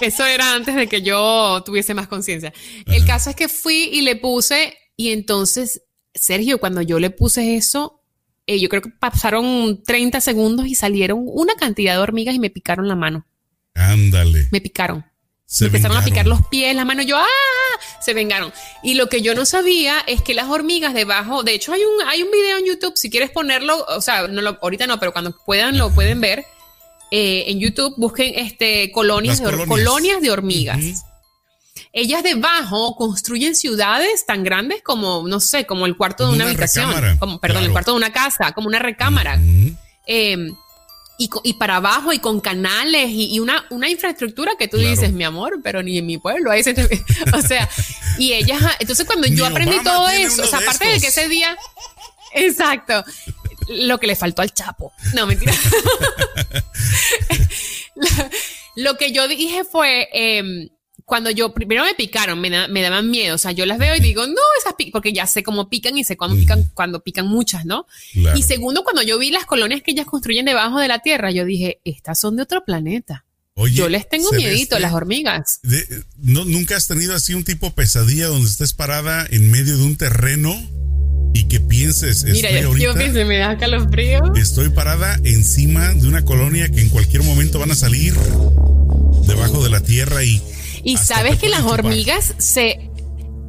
Eso 0.00 0.26
era 0.26 0.54
antes 0.54 0.74
de 0.74 0.88
que 0.88 1.02
yo 1.02 1.62
tuviese 1.64 1.94
más 1.94 2.08
conciencia. 2.08 2.52
El 2.86 3.06
caso 3.06 3.30
es 3.30 3.36
que 3.36 3.48
fui 3.48 3.88
y 3.92 4.02
le 4.02 4.16
puse 4.16 4.76
y 4.96 5.10
entonces, 5.10 5.82
Sergio, 6.14 6.58
cuando 6.58 6.82
yo 6.82 6.98
le 6.98 7.10
puse 7.10 7.56
eso, 7.56 8.02
eh, 8.46 8.58
yo 8.58 8.68
creo 8.68 8.82
que 8.82 8.90
pasaron 8.90 9.82
30 9.82 10.20
segundos 10.20 10.66
y 10.66 10.74
salieron 10.74 11.22
una 11.24 11.54
cantidad 11.54 11.94
de 11.94 11.98
hormigas 11.98 12.34
y 12.34 12.38
me 12.38 12.50
picaron 12.50 12.88
la 12.88 12.96
mano. 12.96 13.26
Ándale. 13.74 14.48
Me 14.50 14.60
picaron. 14.60 15.04
me 15.60 15.66
empezaron 15.66 15.96
a 15.96 16.04
picar 16.04 16.26
los 16.26 16.46
pies, 16.46 16.74
la 16.74 16.84
mano, 16.84 17.02
yo, 17.02 17.16
¡ah! 17.18 17.80
Se 18.00 18.14
vengaron. 18.14 18.52
Y 18.82 18.94
lo 18.94 19.08
que 19.08 19.20
yo 19.20 19.34
no 19.34 19.44
sabía 19.44 20.00
es 20.06 20.22
que 20.22 20.34
las 20.34 20.48
hormigas 20.48 20.94
debajo, 20.94 21.42
de 21.42 21.54
hecho 21.54 21.72
hay 21.72 21.82
un, 21.82 22.08
hay 22.08 22.22
un 22.22 22.30
video 22.30 22.58
en 22.58 22.66
YouTube, 22.66 22.96
si 22.96 23.10
quieres 23.10 23.30
ponerlo, 23.30 23.84
o 23.84 24.00
sea, 24.00 24.28
no 24.28 24.40
lo, 24.40 24.58
ahorita 24.62 24.86
no, 24.86 24.98
pero 24.98 25.12
cuando 25.12 25.36
puedan 25.44 25.76
lo 25.76 25.90
pueden 25.90 26.20
ver 26.20 26.46
eh, 27.10 27.44
en 27.48 27.60
YouTube, 27.60 27.94
busquen 27.96 28.32
este, 28.36 28.90
colonias, 28.90 29.40
de, 29.40 29.66
colonias. 29.66 30.20
de 30.20 30.30
hormigas. 30.30 31.04
Ellas 31.92 32.22
debajo 32.22 32.96
construyen 32.96 33.54
ciudades 33.54 34.26
tan 34.26 34.44
grandes 34.44 34.82
como, 34.82 35.26
no 35.26 35.40
sé, 35.40 35.66
como 35.66 35.86
el 35.86 35.96
cuarto 35.96 36.26
de 36.28 36.34
una, 36.34 36.44
habitación, 36.44 36.90
como, 37.18 37.38
perdón, 37.38 37.64
el 37.64 37.72
cuarto 37.72 37.92
de 37.92 37.96
una 37.96 38.12
casa, 38.12 38.52
como 38.52 38.66
una 38.68 38.78
recámara. 38.78 39.40
Em, 40.06 40.54
y, 41.18 41.54
para 41.54 41.76
abajo 41.76 42.12
y 42.12 42.18
con 42.18 42.40
canales 42.40 43.08
y, 43.10 43.40
una, 43.40 43.64
una 43.70 43.88
infraestructura 43.88 44.52
que 44.58 44.68
tú 44.68 44.76
dices, 44.76 45.12
mi 45.12 45.24
amor, 45.24 45.60
pero 45.64 45.82
ni 45.82 45.96
en 45.96 46.06
mi 46.06 46.18
pueblo 46.18 46.50
hay 46.50 46.62
O 47.32 47.40
sea, 47.40 47.68
y 48.18 48.34
ellas, 48.34 48.62
entonces 48.78 49.06
cuando 49.06 49.26
yo 49.26 49.46
aprendí 49.46 49.82
todo 49.82 50.08
eso, 50.10 50.42
o 50.42 50.46
sea, 50.46 50.58
aparte 50.58 50.86
de 50.86 51.00
que 51.00 51.06
ese 51.06 51.28
día, 51.28 51.56
exacto, 52.34 53.02
lo 53.68 53.98
que 53.98 54.06
le 54.06 54.16
faltó 54.16 54.42
al 54.42 54.52
Chapo. 54.52 54.92
No, 55.14 55.26
mentira. 55.26 55.54
lo 58.76 58.96
que 58.96 59.12
yo 59.12 59.26
dije 59.28 59.64
fue, 59.64 60.08
em, 60.12 60.68
cuando 61.04 61.30
yo 61.30 61.54
primero 61.54 61.84
me 61.84 61.94
picaron, 61.94 62.40
me, 62.40 62.50
daban 62.50 63.10
miedo. 63.10 63.36
O 63.36 63.38
sea, 63.38 63.52
yo 63.52 63.64
las 63.64 63.78
veo 63.78 63.94
y 63.96 64.00
digo, 64.00 64.26
no, 64.26 64.42
esas 64.58 64.74
pican, 64.74 64.92
porque 64.92 65.12
ya 65.12 65.26
sé 65.26 65.42
cómo 65.42 65.68
pican 65.68 65.96
y 65.96 66.04
sé 66.04 66.16
cuándo 66.16 66.36
pican, 66.36 66.70
cuando 66.74 67.02
pican 67.02 67.28
muchas, 67.28 67.64
¿no? 67.64 67.86
Y 68.34 68.42
segundo, 68.42 68.82
cuando 68.82 69.02
yo 69.02 69.18
vi 69.18 69.30
las 69.30 69.46
colonias 69.46 69.82
que 69.82 69.92
ellas 69.92 70.06
construyen 70.06 70.44
debajo 70.44 70.80
de 70.80 70.88
la 70.88 70.98
tierra, 70.98 71.30
yo 71.30 71.44
dije, 71.44 71.80
estas 71.84 72.18
son 72.18 72.36
de 72.36 72.42
otro 72.42 72.64
planeta. 72.64 73.24
yo 73.72 73.88
les 73.88 74.08
tengo 74.08 74.32
miedito, 74.32 74.78
las 74.78 74.92
hormigas. 74.92 75.60
¿no, 76.16 76.44
¿Nunca 76.44 76.76
has 76.76 76.88
tenido 76.88 77.14
así 77.14 77.34
un 77.34 77.44
tipo 77.44 77.72
pesadilla 77.72 78.26
donde 78.26 78.48
estés 78.48 78.74
parada 78.74 79.26
en 79.30 79.50
medio 79.50 79.76
de 79.76 79.84
un 79.84 79.96
terreno 79.96 80.54
y 81.36 81.44
que 81.44 81.60
pienses. 81.60 82.24
Mira, 82.24 82.50
yo, 82.60 82.72
pienso, 82.94 83.24
me 83.26 83.38
da 83.38 83.56
calofrío. 83.58 84.34
Estoy 84.36 84.70
parada 84.70 85.20
encima 85.24 85.92
de 85.92 86.08
una 86.08 86.24
colonia 86.24 86.70
que 86.70 86.80
en 86.80 86.88
cualquier 86.88 87.22
momento 87.22 87.58
van 87.58 87.70
a 87.70 87.74
salir 87.74 88.14
debajo 89.26 89.62
de 89.62 89.70
la 89.70 89.80
tierra 89.80 90.24
y. 90.24 90.42
Y 90.82 90.98
sabes 90.98 91.36
que 91.38 91.48
las 91.48 91.62
hormigas 91.62 92.34
se 92.38 92.85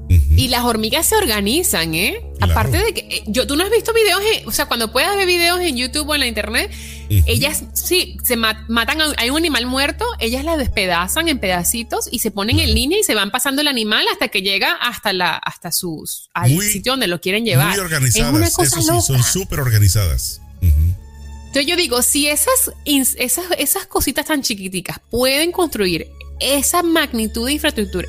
y 0.10 0.48
las 0.48 0.64
hormigas 0.64 1.06
se 1.06 1.16
organizan, 1.16 1.94
¿eh? 1.94 2.22
Aparte 2.40 2.78
de 2.78 2.94
que 2.94 3.00
eh, 3.02 3.24
yo, 3.28 3.46
tú 3.46 3.56
no 3.56 3.64
has 3.64 3.72
visto 3.72 3.94
videos, 3.94 4.22
o 4.46 4.52
sea, 4.52 4.66
cuando 4.66 4.92
puedas 4.92 5.16
ver 5.18 5.28
videos 5.28 5.60
en 5.60 5.76
YouTube 5.76 6.08
o 6.08 6.14
en 6.14 6.22
la 6.22 6.28
internet, 6.28 6.72
ellas 7.10 7.64
sí 7.74 8.18
se 8.24 8.36
matan, 8.36 9.00
hay 9.18 9.30
un 9.30 9.38
animal 9.38 9.66
muerto, 9.66 10.06
ellas 10.20 10.46
la 10.46 10.56
despedazan 10.56 11.28
en 11.28 11.40
pedacitos 11.40 12.08
y 12.12 12.20
se 12.20 12.32
ponen 12.32 12.60
en 12.60 12.74
línea 12.74 13.00
y 13.00 13.04
se 13.04 13.16
van 13.16 13.32
pasando 13.32 13.62
el 13.62 13.68
animal 13.68 14.06
hasta 14.12 14.28
que 14.30 14.42
llega 14.42 14.74
hasta 14.74 15.14
la 15.14 15.36
hasta 15.36 15.72
sus 15.72 16.30
al 16.34 16.50
sitio 16.62 16.94
donde 16.94 17.08
lo 17.08 17.20
quieren 17.20 17.44
llevar. 17.44 17.70
Muy 17.70 17.80
organizadas, 17.80 18.34
es 18.34 18.36
una 18.36 18.52
cosa 18.52 18.80
eso 18.80 19.02
sí, 19.02 19.08
son 19.08 19.24
súper 19.24 19.60
organizadas. 19.60 20.42
Entonces 20.62 21.66
yo 21.66 21.76
digo, 21.76 22.02
si 22.02 22.28
esas, 22.28 22.72
esas, 22.86 23.46
esas 23.58 23.88
cositas 23.88 24.26
tan 24.26 24.42
chiquiticas 24.42 25.00
pueden 25.10 25.52
construir 25.52 26.08
esa 26.40 26.84
magnitud 26.84 27.46
de 27.46 27.54
infraestructura, 27.54 28.08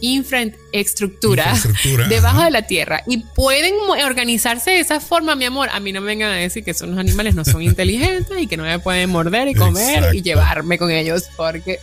infraestructura, 0.00 1.54
debajo 2.08 2.42
de 2.42 2.50
la 2.50 2.62
tierra 2.62 3.02
y 3.06 3.18
pueden 3.18 3.74
organizarse 4.04 4.70
de 4.72 4.80
esa 4.80 5.00
forma, 5.00 5.34
mi 5.34 5.44
amor. 5.44 5.68
A 5.72 5.80
mí 5.80 5.92
no 5.92 6.00
me 6.00 6.06
vengan 6.08 6.30
a 6.30 6.36
decir 6.36 6.64
que 6.64 6.74
son 6.74 6.90
los 6.90 6.98
animales 6.98 7.34
no 7.34 7.44
son 7.44 7.62
inteligentes 7.68 8.36
y 8.38 8.46
que 8.46 8.56
no 8.56 8.64
me 8.64 8.78
pueden 8.78 9.10
morder 9.10 9.48
y 9.48 9.54
comer 9.54 10.14
y 10.14 10.22
llevarme 10.22 10.78
con 10.78 10.90
ellos 10.90 11.24
porque 11.36 11.78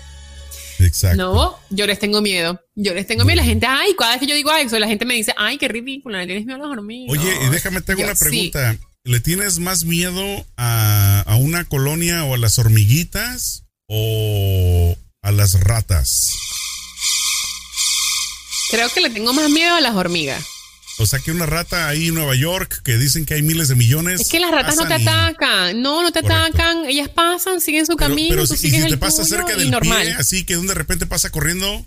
Exacto. 0.79 1.17
No, 1.17 1.59
yo 1.69 1.87
les 1.87 1.99
tengo 1.99 2.21
miedo. 2.21 2.61
Yo 2.75 2.93
les 2.93 3.07
tengo 3.07 3.23
miedo. 3.23 3.37
La 3.37 3.45
gente, 3.45 3.65
ay, 3.65 3.95
cada 3.97 4.11
vez 4.11 4.19
que 4.19 4.27
yo 4.27 4.35
digo 4.35 4.51
eso, 4.53 4.77
la 4.77 4.87
gente 4.87 5.05
me 5.05 5.13
dice, 5.13 5.33
ay, 5.37 5.57
qué 5.57 5.67
ridículo, 5.67 6.17
le 6.17 6.25
tienes 6.25 6.45
miedo 6.45 6.61
a 6.61 6.67
los 6.67 6.77
hormigas. 6.77 7.17
Oye, 7.17 7.49
déjame 7.49 7.81
te 7.81 7.93
hago 7.93 8.03
una 8.03 8.15
pregunta. 8.15 8.77
¿Le 9.03 9.19
tienes 9.19 9.59
más 9.59 9.85
miedo 9.85 10.45
a, 10.57 11.23
a, 11.27 11.35
una 11.35 11.63
colonia 11.63 12.25
o 12.25 12.33
a 12.33 12.37
las 12.37 12.57
hormiguitas 12.57 13.65
o, 13.87 14.97
a 15.25 15.31
las 15.31 15.59
ratas? 15.59 16.37
Creo 18.69 18.89
que 18.89 19.01
le 19.01 19.09
tengo 19.09 19.33
más 19.33 19.49
miedo 19.49 19.75
a 19.75 19.81
las 19.81 19.95
hormigas. 19.95 20.43
O 20.97 21.05
sea 21.05 21.19
que 21.19 21.31
una 21.31 21.45
rata 21.45 21.89
ahí 21.89 22.07
en 22.07 22.13
Nueva 22.13 22.35
York 22.35 22.81
que 22.83 22.97
dicen 22.97 23.25
que 23.25 23.33
hay 23.33 23.41
miles 23.41 23.67
de 23.67 23.75
millones. 23.75 24.21
Es 24.21 24.29
que 24.29 24.39
las 24.39 24.51
ratas 24.51 24.77
no 24.77 24.87
te 24.87 24.93
atacan. 24.93 25.81
No, 25.81 26.03
no 26.03 26.11
te 26.11 26.19
atacan. 26.19 26.85
Ellas 26.85 27.09
pasan, 27.09 27.59
siguen 27.59 27.85
su 27.85 27.95
camino. 27.97 28.29
Pero, 28.29 28.45
si, 28.47 28.71
te 28.71 28.97
pasa 28.97 29.25
cerca 29.25 29.55
del 29.55 29.71
normal. 29.71 30.03
pie, 30.03 30.13
así 30.13 30.45
que 30.45 30.55
de 30.55 30.73
repente 30.73 31.05
pasa 31.05 31.31
corriendo, 31.31 31.85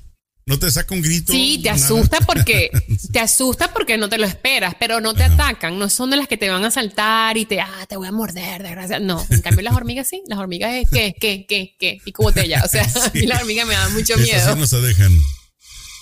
no 0.48 0.58
te 0.58 0.70
saca 0.70 0.94
un 0.94 1.02
grito. 1.02 1.30
Sí, 1.30 1.60
te 1.62 1.68
asusta 1.68 2.20
porque 2.22 2.70
te 3.12 3.20
asusta 3.20 3.70
porque 3.70 3.98
no 3.98 4.08
te 4.08 4.16
lo 4.16 4.24
esperas, 4.24 4.74
pero 4.80 4.98
no 4.98 5.12
te 5.12 5.22
atacan, 5.22 5.78
no 5.78 5.90
son 5.90 6.08
de 6.08 6.16
las 6.16 6.26
que 6.26 6.38
te 6.38 6.48
van 6.48 6.64
a 6.64 6.70
saltar 6.70 7.36
y 7.36 7.44
te 7.44 7.60
ah, 7.60 7.84
te 7.86 7.98
voy 7.98 8.08
a 8.08 8.12
morder, 8.12 8.62
desgracia. 8.62 8.98
No, 8.98 9.24
en 9.28 9.42
cambio 9.42 9.62
las 9.62 9.74
hormigas 9.74 10.08
sí, 10.08 10.22
las 10.26 10.38
hormigas 10.38 10.72
es 10.72 10.88
que 10.90 11.14
qué, 11.20 11.44
qué, 11.46 11.76
qué 11.78 11.98
y 12.02 12.12
como 12.12 12.30
botella, 12.30 12.62
o 12.64 12.68
sea, 12.68 12.82
a 13.04 13.10
mí 13.12 13.26
las 13.26 13.42
hormigas 13.42 13.68
me 13.68 13.74
dan 13.74 13.92
mucho 13.92 14.16
miedo. 14.16 14.54
Sí 14.54 14.58
no 14.58 14.66
se 14.66 14.80
dejan. 14.80 15.12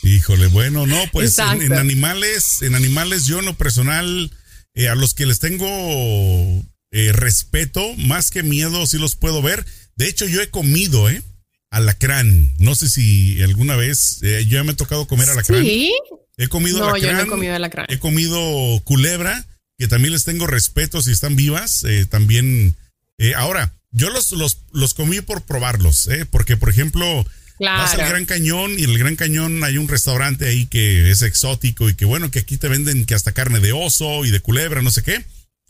Híjole, 0.04 0.46
bueno, 0.46 0.86
no, 0.86 1.02
pues 1.10 1.36
en, 1.40 1.72
animales, 1.72 2.62
en 2.62 2.76
animales 2.76 3.26
yo 3.26 3.40
en 3.40 3.46
lo 3.46 3.54
personal 3.54 4.30
eh, 4.74 4.88
a 4.88 4.94
los 4.94 5.12
que 5.12 5.26
les 5.26 5.40
tengo 5.40 5.66
eh, 6.92 7.10
respeto, 7.12 7.82
más 7.96 8.30
que 8.30 8.44
miedo, 8.44 8.86
sí 8.86 8.98
los 8.98 9.16
puedo 9.16 9.42
ver. 9.42 9.66
De 9.96 10.06
hecho, 10.06 10.26
yo 10.26 10.40
he 10.40 10.50
comido, 10.50 11.10
¿eh? 11.10 11.24
Alacrán. 11.76 12.54
No 12.58 12.74
sé 12.74 12.88
si 12.88 13.40
alguna 13.42 13.76
vez, 13.76 14.18
eh, 14.22 14.44
yo 14.46 14.58
ya 14.58 14.64
me 14.64 14.72
he 14.72 14.76
tocado 14.76 15.06
comer 15.06 15.30
alacrán. 15.30 15.62
Sí. 15.62 15.92
He 16.36 16.48
comido 16.48 16.80
no, 16.80 16.96
Yo 16.96 17.12
no 17.12 17.20
he 17.20 17.26
comido 17.26 17.54
alacrán. 17.54 17.86
He 17.88 17.98
comido 17.98 18.40
culebra, 18.84 19.46
que 19.78 19.88
también 19.88 20.12
les 20.12 20.24
tengo 20.24 20.46
respeto 20.46 21.02
si 21.02 21.12
están 21.12 21.36
vivas. 21.36 21.84
Eh, 21.84 22.06
también. 22.06 22.76
Eh, 23.18 23.34
ahora, 23.34 23.72
yo 23.90 24.10
los, 24.10 24.32
los, 24.32 24.58
los 24.72 24.94
comí 24.94 25.20
por 25.20 25.42
probarlos, 25.42 26.08
porque 26.30 26.56
por 26.56 26.68
ejemplo, 26.68 27.24
Vas 27.58 27.94
al 27.94 28.08
Gran 28.08 28.26
Cañón 28.26 28.78
y 28.78 28.84
en 28.84 28.90
el 28.90 28.98
Gran 28.98 29.16
Cañón 29.16 29.64
hay 29.64 29.78
un 29.78 29.88
restaurante 29.88 30.46
ahí 30.46 30.66
que 30.66 31.10
es 31.10 31.22
exótico 31.22 31.88
y 31.88 31.94
que 31.94 32.04
bueno, 32.04 32.30
que 32.30 32.40
aquí 32.40 32.58
te 32.58 32.68
venden 32.68 33.06
que 33.06 33.14
hasta 33.14 33.32
carne 33.32 33.60
de 33.60 33.72
oso 33.72 34.24
y 34.24 34.30
de 34.30 34.40
culebra, 34.40 34.82
no 34.82 34.90
sé 34.90 35.02
qué. 35.02 35.24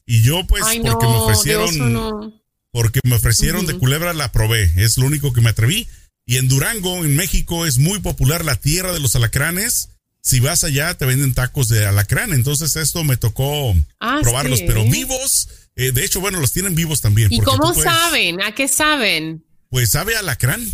Y 0.04 0.22
yo 0.22 0.44
pues 0.46 0.64
porque 0.82 1.06
me 1.06 1.14
ofrecieron 1.14 2.34
porque 2.76 3.00
me 3.04 3.16
ofrecieron 3.16 3.64
de 3.64 3.78
culebra 3.78 4.12
la 4.12 4.30
probé, 4.32 4.70
es 4.76 4.98
lo 4.98 5.06
único 5.06 5.32
que 5.32 5.40
me 5.40 5.48
atreví. 5.48 5.88
Y 6.26 6.36
en 6.36 6.46
Durango, 6.46 7.06
en 7.06 7.16
México, 7.16 7.64
es 7.64 7.78
muy 7.78 8.00
popular 8.00 8.44
la 8.44 8.56
tierra 8.56 8.92
de 8.92 9.00
los 9.00 9.16
alacranes. 9.16 9.88
Si 10.20 10.40
vas 10.40 10.62
allá, 10.62 10.92
te 10.92 11.06
venden 11.06 11.32
tacos 11.32 11.70
de 11.70 11.86
alacrán. 11.86 12.34
Entonces, 12.34 12.76
esto 12.76 13.02
me 13.02 13.16
tocó 13.16 13.74
ah, 13.98 14.18
probarlos, 14.20 14.60
pero 14.66 14.84
vivos. 14.84 15.48
Eh, 15.74 15.90
de 15.92 16.04
hecho, 16.04 16.20
bueno, 16.20 16.38
los 16.38 16.52
tienen 16.52 16.74
vivos 16.74 17.00
también. 17.00 17.32
¿Y 17.32 17.40
cómo 17.40 17.72
saben? 17.72 18.42
¿A 18.42 18.54
qué 18.54 18.68
saben? 18.68 19.42
Pues 19.70 19.92
sabe 19.92 20.14
a 20.14 20.18
alacrán. 20.18 20.62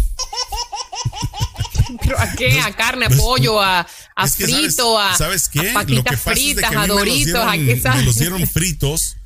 ¿Pero 2.03 2.19
a 2.19 2.33
qué? 2.33 2.61
¿A 2.63 2.75
carne, 2.75 3.07
a 3.07 3.11
pollo, 3.11 3.63
a, 3.63 3.87
frito, 4.29 4.99
a, 4.99 5.17
¿sabes 5.17 5.49
qué? 5.49 5.71
a 5.71 5.75
papitas 5.75 6.21
fritas, 6.21 6.75
a 6.75 6.89
doritos? 6.89 7.47
¿A 7.47 7.53
qué 7.53 7.79
saben? 7.81 8.01
Me 8.01 8.07
los 8.07 8.17
dieron 8.17 8.45
fritos 8.49 9.19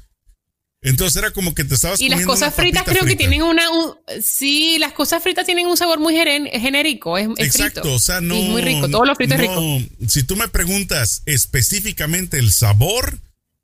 entonces 0.86 1.16
era 1.16 1.32
como 1.32 1.52
que 1.52 1.64
te 1.64 1.74
estabas 1.74 2.00
Y 2.00 2.08
las 2.08 2.24
cosas 2.24 2.54
fritas 2.54 2.84
creo 2.84 3.04
que 3.04 3.16
tienen 3.16 3.42
una. 3.42 3.64
sí, 4.22 4.78
las 4.78 4.92
cosas 4.92 5.22
fritas 5.22 5.44
tienen 5.44 5.66
un 5.66 5.76
sabor 5.76 5.98
muy 5.98 6.14
genérico. 6.14 7.18
Es, 7.18 7.28
Exacto, 7.38 7.92
o 7.92 7.98
sea, 7.98 8.20
no. 8.20 8.36
muy 8.36 8.62
rico. 8.62 8.88
Todo 8.88 9.04
lo 9.04 9.14
frito 9.16 9.34
es 9.34 9.40
rico. 9.40 9.80
Si 10.06 10.22
tú 10.22 10.36
me 10.36 10.48
preguntas 10.48 11.22
específicamente 11.26 12.38
el 12.38 12.52
sabor, 12.52 13.18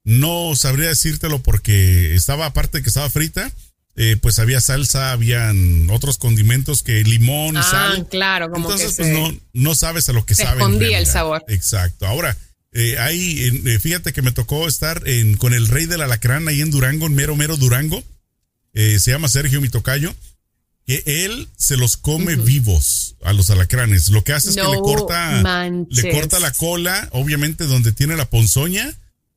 no 0.05 0.57
sabría 0.57 0.89
decírtelo 0.89 1.41
porque 1.41 2.15
estaba, 2.15 2.47
aparte 2.47 2.79
de 2.79 2.83
que 2.83 2.89
estaba 2.89 3.09
frita, 3.09 3.53
eh, 3.95 4.17
pues 4.21 4.41
había 4.41 4.61
salsa, 4.61 5.13
habían 5.13 5.91
otros 5.91 6.19
condimentos 6.19 6.83
que 6.83 7.05
limón, 7.05 7.57
ah, 7.57 7.63
sal. 7.63 8.09
claro, 8.09 8.51
como 8.51 8.69
Entonces, 8.69 8.97
pues 8.97 9.11
no, 9.11 9.33
no 9.53 9.75
sabes 9.77 10.09
a 10.09 10.13
lo 10.13 10.27
que 10.27 10.35
sabe. 10.35 10.59
Escondía 10.59 10.99
el 10.99 11.07
sabor. 11.07 11.45
Exacto. 11.47 12.07
Ahora 12.07 12.37
eh, 12.73 12.99
ahí, 12.99 13.61
eh, 13.67 13.79
fíjate 13.79 14.13
que 14.13 14.23
me 14.23 14.33
tocó 14.33 14.67
estar 14.67 15.07
en, 15.07 15.37
con 15.37 15.53
el 15.53 15.69
rey 15.69 15.87
del 15.87 16.01
alacrán 16.01 16.49
ahí 16.49 16.61
en 16.61 16.71
Durango, 16.71 17.07
en 17.07 17.15
mero, 17.15 17.37
mero 17.37 17.57
Durango. 17.57 18.03
Eh, 18.73 18.99
se 18.99 19.11
llama 19.11 19.29
Sergio 19.29 19.61
Mitocayo. 19.61 20.15
Que 20.85 21.03
él 21.07 21.49
se 21.57 21.77
los 21.77 21.97
come 21.97 22.35
vivos 22.35 23.15
a 23.23 23.33
los 23.33 23.51
alacranes. 23.51 24.09
Lo 24.09 24.25
que 24.25 24.33
hace 24.33 24.51
es 24.51 24.57
que 24.57 24.63
le 24.63 24.79
corta, 24.79 25.41
le 25.89 26.11
corta 26.11 26.41
la 26.41 26.51
cola, 26.51 27.09
obviamente 27.13 27.67
donde 27.67 27.93
tiene 27.93 28.17
la 28.17 28.29
ponzoña, 28.29 28.93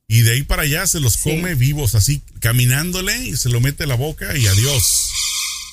y 0.08 0.21
de 0.21 0.32
ahí 0.32 0.43
para 0.43 0.63
allá 0.63 0.88
se 0.88 1.00
los 1.00 1.17
come 1.17 1.54
vivos, 1.54 1.93
así 1.93 2.24
caminándole 2.39 3.15
y 3.28 3.38
se 3.38 3.50
lo 3.50 3.62
mete 3.62 3.84
a 3.84 3.88
la 3.88 3.93
boca 3.93 4.36
y 4.36 4.48
adiós. 4.48 5.05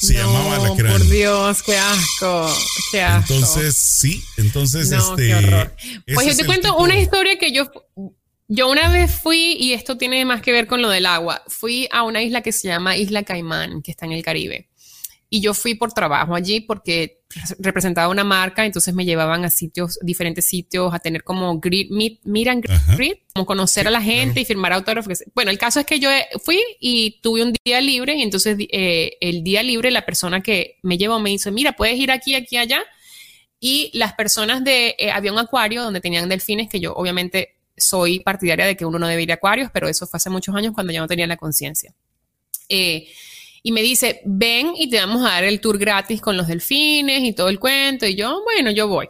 Se 0.03 0.15
llamaba 0.15 0.57
Alacrán. 0.57 0.93
Por 0.99 1.09
Dios, 1.09 1.63
qué 1.63 1.77
asco, 1.77 2.53
qué 2.91 3.03
asco. 3.03 3.35
Entonces, 3.35 3.77
sí, 3.77 4.25
entonces 4.37 4.91
este. 4.91 5.29
Qué 5.29 5.35
horror. 5.35 5.77
Pues 6.13 6.27
yo 6.27 6.37
te 6.37 6.45
cuento 6.45 6.77
una 6.77 6.99
historia 6.99 7.39
que 7.39 7.53
yo. 7.53 7.71
Yo 8.49 8.69
una 8.69 8.91
vez 8.91 9.11
fui, 9.11 9.57
y 9.59 9.73
esto 9.73 9.97
tiene 9.97 10.25
más 10.25 10.43
que 10.43 10.53
ver 10.53 10.67
con 10.67 10.83
lo 10.83 10.91
del 10.91 11.07
agua, 11.07 11.43
fui 11.47 11.89
a 11.91 12.03
una 12.03 12.21
isla 12.21 12.43
que 12.43 12.53
se 12.53 12.69
llama 12.69 12.97
Isla 12.97 13.23
Caimán, 13.23 13.81
que 13.81 13.93
está 13.93 14.05
en 14.05 14.13
el 14.13 14.23
Caribe. 14.23 14.69
Y 15.35 15.41
yo 15.41 15.55
fui 15.55 15.75
por 15.75 15.95
trabajo 15.95 16.35
allí 16.35 16.61
porque 16.61 17.23
representaba 17.59 18.11
una 18.11 18.23
marca, 18.23 18.67
entonces 18.67 18.93
me 18.93 19.07
llevaban 19.07 19.47
a 19.47 19.49
sitios, 19.49 19.99
diferentes 20.03 20.45
sitios, 20.45 20.93
a 20.93 20.99
tener 20.99 21.25
como 21.25 21.59
grid, 21.59 21.91
meet, 21.91 22.49
and 22.49 22.67
greet, 22.95 23.21
como 23.33 23.47
conocer 23.47 23.89
a 23.89 23.91
la 23.91 24.03
gente 24.03 24.43
y 24.43 24.45
firmar 24.45 24.75
autógrafos. 24.75 25.25
Bueno, 25.35 25.51
el 25.51 25.57
caso 25.57 25.81
es 25.81 25.87
que 25.87 25.99
yo 25.99 26.11
fui 26.45 26.61
y 26.81 27.19
tuve 27.23 27.43
un 27.45 27.55
día 27.65 27.81
libre 27.81 28.15
y 28.15 28.21
entonces 28.21 28.59
eh, 28.59 29.17
el 29.23 29.43
día 29.43 29.63
libre 29.63 29.91
la 29.91 30.05
persona 30.05 30.43
que 30.43 30.77
me 30.83 30.99
llevó 30.99 31.19
me 31.19 31.31
dice, 31.31 31.51
mira, 31.51 31.73
puedes 31.73 31.97
ir 31.99 32.11
aquí, 32.11 32.35
aquí, 32.35 32.59
allá. 32.59 32.83
Y 33.59 33.91
las 33.95 34.13
personas 34.13 34.63
de, 34.63 34.97
eh, 34.99 35.13
había 35.13 35.33
un 35.33 35.39
acuario 35.39 35.83
donde 35.83 36.03
tenían 36.03 36.29
delfines 36.29 36.69
que 36.69 36.79
yo 36.79 36.93
obviamente 36.93 37.57
soy 37.75 38.21
partidaria 38.21 38.67
de 38.67 38.77
que 38.77 38.85
uno 38.85 38.99
no 38.99 39.09
debe 39.09 39.23
ir 39.23 39.31
a 39.31 39.37
acuarios, 39.37 39.71
pero 39.73 39.89
eso 39.89 40.07
fue 40.07 40.19
hace 40.19 40.29
muchos 40.29 40.55
años 40.55 40.75
cuando 40.75 40.93
yo 40.93 41.01
no 41.01 41.09
tenía 41.09 41.27
la 41.27 41.39
conciencia. 41.39 41.95
Eh, 42.69 43.09
y 43.63 43.73
me 43.73 43.83
dice, 43.83 44.21
ven 44.25 44.73
y 44.77 44.91
te 44.91 44.99
vamos 44.99 45.25
a 45.25 45.31
dar 45.31 45.45
el 45.45 45.61
tour 45.61 45.79
gratis 45.79 46.21
con 46.21 46.37
los 46.37 46.49
delfines 46.49 47.23
y 47.23 47.33
todo 47.33 47.49
el 47.49 47.61
cuento. 47.61 48.07
Y 48.07 48.17
yo, 48.17 48.43
bueno, 48.43 48.71
yo 48.73 48.89
voy. 48.89 49.09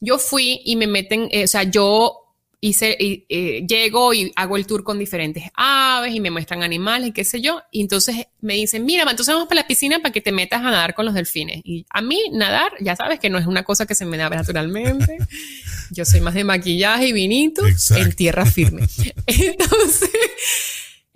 Yo 0.00 0.18
fui 0.18 0.60
y 0.64 0.76
me 0.76 0.86
meten, 0.86 1.28
eh, 1.30 1.44
o 1.44 1.46
sea, 1.46 1.64
yo 1.64 2.20
hice, 2.60 2.96
eh, 2.98 3.66
llego 3.68 4.14
y 4.14 4.32
hago 4.36 4.56
el 4.56 4.66
tour 4.66 4.84
con 4.84 4.98
diferentes 4.98 5.44
aves 5.54 6.14
y 6.14 6.20
me 6.20 6.30
muestran 6.30 6.62
animales 6.62 7.10
y 7.10 7.12
qué 7.12 7.24
sé 7.24 7.42
yo. 7.42 7.60
Y 7.70 7.82
entonces 7.82 8.26
me 8.40 8.54
dicen, 8.54 8.86
mira, 8.86 9.02
entonces 9.02 9.34
vamos 9.34 9.48
para 9.48 9.60
la 9.60 9.66
piscina 9.66 9.98
para 9.98 10.12
que 10.12 10.22
te 10.22 10.32
metas 10.32 10.60
a 10.60 10.64
nadar 10.64 10.94
con 10.94 11.04
los 11.04 11.12
delfines. 11.12 11.60
Y 11.62 11.84
a 11.90 12.00
mí 12.00 12.18
nadar, 12.32 12.72
ya 12.80 12.96
sabes 12.96 13.20
que 13.20 13.28
no 13.28 13.36
es 13.36 13.46
una 13.46 13.64
cosa 13.64 13.84
que 13.84 13.94
se 13.94 14.06
me 14.06 14.16
da 14.16 14.30
naturalmente. 14.30 15.18
Yo 15.90 16.06
soy 16.06 16.22
más 16.22 16.32
de 16.32 16.44
maquillaje 16.44 17.08
y 17.08 17.12
vinito 17.12 17.62
en 17.66 18.12
tierra 18.14 18.46
firme. 18.46 18.88
Entonces 19.26 20.10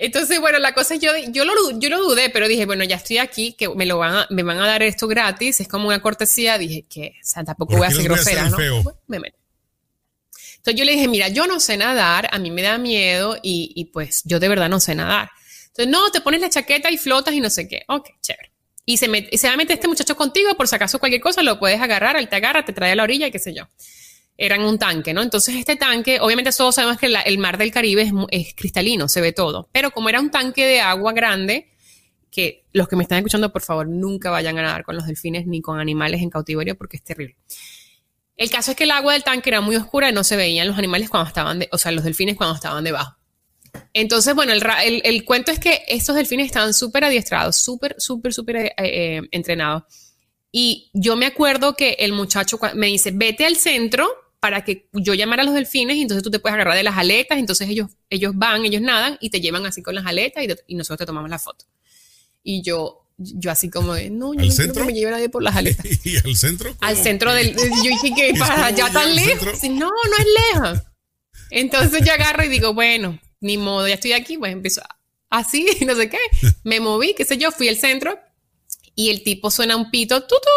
entonces, 0.00 0.40
bueno, 0.40 0.60
la 0.60 0.74
cosa 0.74 0.94
es 0.94 1.00
yo, 1.00 1.10
yo 1.30 1.44
lo, 1.44 1.52
yo 1.80 1.90
lo 1.90 2.00
dudé, 2.00 2.30
pero 2.30 2.46
dije, 2.46 2.66
bueno, 2.66 2.84
ya 2.84 2.96
estoy 2.96 3.18
aquí, 3.18 3.54
que 3.54 3.68
me 3.68 3.84
lo 3.84 3.98
van 3.98 4.14
a, 4.14 4.26
me 4.30 4.44
van 4.44 4.60
a 4.60 4.66
dar 4.66 4.80
esto 4.84 5.08
gratis, 5.08 5.58
es 5.58 5.66
como 5.66 5.88
una 5.88 6.00
cortesía. 6.00 6.56
Dije 6.56 6.86
que, 6.88 7.16
o 7.20 7.26
sea, 7.26 7.42
tampoco 7.42 7.76
voy 7.76 7.88
a 7.88 7.90
ser 7.90 8.04
grosera, 8.04 8.48
¿no? 8.48 8.56
Entonces 10.58 10.78
yo 10.78 10.84
le 10.84 10.92
dije, 10.92 11.08
mira, 11.08 11.28
yo 11.28 11.48
no 11.48 11.58
sé 11.58 11.76
nadar, 11.76 12.28
a 12.30 12.38
mí 12.38 12.52
me 12.52 12.62
da 12.62 12.78
miedo 12.78 13.38
y, 13.42 13.72
y 13.74 13.86
pues 13.86 14.22
yo 14.24 14.38
de 14.38 14.48
verdad 14.48 14.68
no 14.68 14.78
sé 14.78 14.94
nadar. 14.94 15.30
Entonces, 15.68 15.88
no, 15.88 16.10
te 16.10 16.20
pones 16.20 16.40
la 16.40 16.48
chaqueta 16.48 16.90
y 16.90 16.98
flotas 16.98 17.34
y 17.34 17.40
no 17.40 17.50
sé 17.50 17.66
qué. 17.66 17.82
Ok, 17.88 18.08
chévere. 18.20 18.52
Y 18.84 18.98
se, 18.98 19.08
me, 19.08 19.28
y 19.30 19.36
se 19.36 19.48
va 19.48 19.54
a 19.54 19.56
meter 19.56 19.74
este 19.74 19.88
muchacho 19.88 20.16
contigo, 20.16 20.56
por 20.56 20.68
si 20.68 20.76
acaso 20.76 20.98
cualquier 21.00 21.20
cosa 21.20 21.42
lo 21.42 21.58
puedes 21.58 21.80
agarrar, 21.80 22.16
él 22.16 22.28
te 22.28 22.36
agarra, 22.36 22.64
te 22.64 22.72
trae 22.72 22.92
a 22.92 22.96
la 22.96 23.02
orilla 23.02 23.26
y 23.26 23.30
qué 23.30 23.38
sé 23.38 23.52
yo 23.52 23.68
eran 24.40 24.62
un 24.62 24.78
tanque, 24.78 25.12
¿no? 25.12 25.20
Entonces 25.20 25.56
este 25.56 25.74
tanque, 25.74 26.20
obviamente 26.20 26.52
todos 26.52 26.76
sabemos 26.76 26.96
que 26.96 27.06
el 27.06 27.38
mar 27.38 27.58
del 27.58 27.72
Caribe 27.72 28.08
es, 28.30 28.54
cristalino, 28.54 29.08
se 29.08 29.20
ve 29.20 29.32
todo, 29.32 29.68
pero 29.72 29.90
como 29.90 30.08
era 30.08 30.20
un 30.20 30.30
tanque 30.30 30.64
de 30.64 30.80
agua 30.80 31.12
grande, 31.12 31.68
que 32.30 32.64
los 32.72 32.86
que 32.86 32.94
me 32.94 33.02
están 33.02 33.18
escuchando, 33.18 33.52
por 33.52 33.62
favor, 33.62 33.88
nunca 33.88 34.30
vayan 34.30 34.56
a 34.58 34.62
nadar 34.62 34.84
con 34.84 34.94
los 34.94 35.06
delfines 35.06 35.46
ni 35.46 35.60
con 35.60 35.80
animales 35.80 36.22
en 36.22 36.30
cautiverio 36.30 36.78
porque 36.78 36.98
es 36.98 37.02
terrible. 37.02 37.36
El 38.36 38.48
caso 38.48 38.70
es 38.70 38.76
que 38.76 38.84
el 38.84 38.92
agua 38.92 39.14
del 39.14 39.24
tanque 39.24 39.50
era 39.50 39.60
muy 39.60 39.74
oscura 39.74 40.08
y 40.08 40.12
no 40.12 40.22
se 40.22 40.36
veían 40.36 40.68
los 40.68 40.78
animales 40.78 41.10
cuando 41.10 41.26
estaban, 41.26 41.64
o 41.72 41.78
sea, 41.78 41.90
los 41.90 42.04
delfines 42.04 42.36
cuando 42.36 42.54
estaban 42.54 42.84
debajo. 42.84 43.16
Entonces, 43.92 44.34
bueno, 44.36 44.52
el, 44.52 45.24
cuento 45.24 45.50
es 45.50 45.58
que 45.58 45.82
estos 45.88 46.14
delfines 46.14 46.46
estaban 46.46 46.72
súper 46.72 47.04
adiestrados, 47.04 47.56
súper, 47.56 47.96
súper, 47.98 48.32
súper 48.32 48.56
eh, 48.56 48.74
eh, 48.78 49.22
entrenados. 49.32 49.82
Y 50.52 50.90
yo 50.94 51.16
me 51.16 51.26
acuerdo 51.26 51.74
que 51.74 51.96
el 51.98 52.12
muchacho 52.12 52.60
me 52.74 52.86
dice, 52.86 53.10
vete 53.12 53.44
al 53.44 53.56
centro 53.56 54.08
para 54.40 54.64
que 54.64 54.88
yo 54.92 55.14
llamara 55.14 55.42
a 55.42 55.46
los 55.46 55.54
delfines 55.54 55.96
y 55.96 56.02
entonces 56.02 56.22
tú 56.22 56.30
te 56.30 56.38
puedes 56.38 56.54
agarrar 56.54 56.76
de 56.76 56.82
las 56.82 56.96
aletas, 56.96 57.38
entonces 57.38 57.68
ellos, 57.68 57.90
ellos 58.08 58.32
van, 58.34 58.64
ellos 58.64 58.82
nadan 58.82 59.18
y 59.20 59.30
te 59.30 59.40
llevan 59.40 59.66
así 59.66 59.82
con 59.82 59.94
las 59.94 60.06
aletas 60.06 60.44
y, 60.66 60.74
nosotros 60.74 60.98
te 60.98 61.06
tomamos 61.06 61.30
la 61.30 61.38
foto. 61.38 61.64
Y 62.42 62.62
yo, 62.62 63.04
yo 63.16 63.50
así 63.50 63.68
como 63.68 63.94
de, 63.94 64.10
no, 64.10 64.34
yo 64.34 64.46
no 64.46 64.54
quiero 64.54 64.74
que 64.74 64.84
me 64.84 64.92
lleve 64.92 65.10
nadie 65.10 65.28
por 65.28 65.42
las 65.42 65.56
aletas. 65.56 65.84
¿Y 66.04 66.16
al 66.16 66.36
centro? 66.36 66.74
Al 66.80 66.96
centro 66.96 67.32
del, 67.32 67.54
yo 67.54 67.90
dije 67.90 68.14
que 68.14 68.34
para 68.38 68.66
allá 68.66 68.90
tan 68.92 69.14
lejos. 69.14 69.62
No, 69.64 69.88
no 69.88 70.16
es 70.18 70.26
lejos. 70.54 70.82
Entonces 71.50 72.02
yo 72.04 72.12
agarro 72.12 72.44
y 72.44 72.48
digo, 72.48 72.74
bueno, 72.74 73.18
ni 73.40 73.58
modo, 73.58 73.88
ya 73.88 73.94
estoy 73.94 74.12
aquí, 74.12 74.38
pues 74.38 74.52
empiezo 74.52 74.82
así, 75.30 75.66
no 75.86 75.94
sé 75.94 76.08
qué. 76.08 76.18
Me 76.64 76.80
moví, 76.80 77.14
qué 77.14 77.24
sé 77.24 77.38
yo, 77.38 77.50
fui 77.50 77.68
al 77.68 77.76
centro 77.76 78.18
y 78.94 79.10
el 79.10 79.22
tipo 79.22 79.50
suena 79.50 79.76
un 79.76 79.90
pito, 79.90 80.22
tutu, 80.22 80.48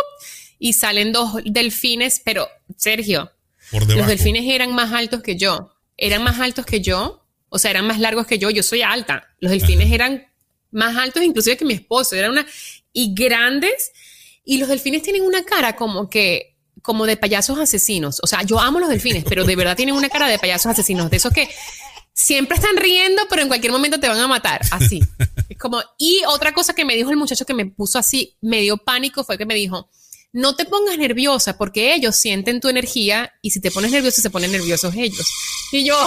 y 0.58 0.74
salen 0.74 1.12
dos 1.12 1.38
delfines, 1.46 2.22
pero 2.24 2.48
Sergio, 2.76 3.32
los 3.72 4.08
delfines 4.08 4.44
eran 4.48 4.74
más 4.74 4.92
altos 4.92 5.22
que 5.22 5.36
yo. 5.36 5.74
Eran 5.98 6.24
más 6.24 6.40
altos 6.40 6.66
que 6.66 6.82
yo. 6.82 7.26
O 7.50 7.60
sea, 7.60 7.72
eran 7.72 7.88
más 7.88 8.00
largos 8.00 8.28
que 8.28 8.38
yo. 8.38 8.50
Yo 8.50 8.64
soy 8.64 8.82
alta. 8.82 9.28
Los 9.40 9.52
delfines 9.52 9.92
eran 9.92 10.28
más 10.72 10.96
altos 10.98 11.24
inclusive 11.24 11.58
que 11.58 11.66
mi 11.66 11.74
esposo. 11.74 12.16
Eran 12.16 12.32
una... 12.32 12.46
Y 12.94 13.14
grandes. 13.14 13.92
Y 14.44 14.58
los 14.58 14.70
delfines 14.70 15.04
tienen 15.04 15.24
una 15.24 15.44
cara 15.44 15.76
como 15.76 16.10
que... 16.10 16.58
Como 16.82 17.06
de 17.06 17.16
payasos 17.16 17.60
asesinos. 17.60 18.20
O 18.24 18.28
sea, 18.28 18.42
yo 18.42 18.60
amo 18.60 18.80
los 18.80 18.90
delfines, 18.90 19.24
pero 19.24 19.44
de 19.46 19.56
verdad 19.56 19.76
tienen 19.76 19.94
una 19.94 20.10
cara 20.10 20.28
de 20.28 20.40
payasos 20.40 20.72
asesinos. 20.72 21.12
De 21.12 21.18
esos 21.18 21.32
que 21.32 21.48
siempre 22.14 22.56
están 22.56 22.76
riendo, 22.76 23.22
pero 23.30 23.44
en 23.44 23.48
cualquier 23.48 23.72
momento 23.72 24.00
te 24.00 24.08
van 24.08 24.20
a 24.20 24.28
matar. 24.28 24.62
Así. 24.72 25.00
Es 25.48 25.58
como... 25.58 25.82
Y 25.98 26.24
otra 26.28 26.54
cosa 26.54 26.74
que 26.74 26.86
me 26.86 26.96
dijo 26.96 27.12
el 27.12 27.18
muchacho 27.18 27.46
que 27.46 27.54
me 27.54 27.68
puso 27.68 28.00
así, 28.00 28.36
medio 28.42 28.78
pánico, 28.78 29.24
fue 29.24 29.38
que 29.38 29.46
me 29.46 29.56
dijo 29.56 29.90
no 30.34 30.56
te 30.56 30.66
pongas 30.66 30.98
nerviosa 30.98 31.58
porque 31.58 31.94
ellos 31.94 32.16
sienten 32.16 32.62
tu 32.62 32.70
energía 32.70 33.34
y 33.42 33.52
si 33.52 33.60
te 33.60 33.72
pones 33.72 33.92
nervioso 33.92 34.22
se 34.22 34.30
ponen 34.30 34.52
nerviosos 34.52 34.96
ellos. 34.96 35.28
Y 35.72 35.86
yo, 35.86 35.98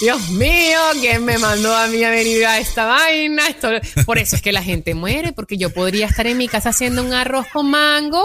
Dios 0.00 0.30
mío, 0.30 0.78
¿quién 1.00 1.24
me 1.24 1.38
mandó 1.38 1.74
a 1.74 1.86
mí 1.88 2.02
a 2.04 2.10
venir 2.10 2.46
a 2.46 2.58
esta 2.58 2.84
vaina? 2.86 3.48
Esto... 3.48 3.70
Por 4.06 4.18
eso 4.18 4.36
es 4.36 4.42
que 4.42 4.52
la 4.52 4.62
gente 4.62 4.94
muere, 4.94 5.32
porque 5.32 5.56
yo 5.56 5.70
podría 5.70 6.06
estar 6.06 6.26
en 6.26 6.38
mi 6.38 6.48
casa 6.48 6.70
haciendo 6.70 7.02
un 7.02 7.12
arroz 7.12 7.46
con 7.52 7.70
mango, 7.70 8.24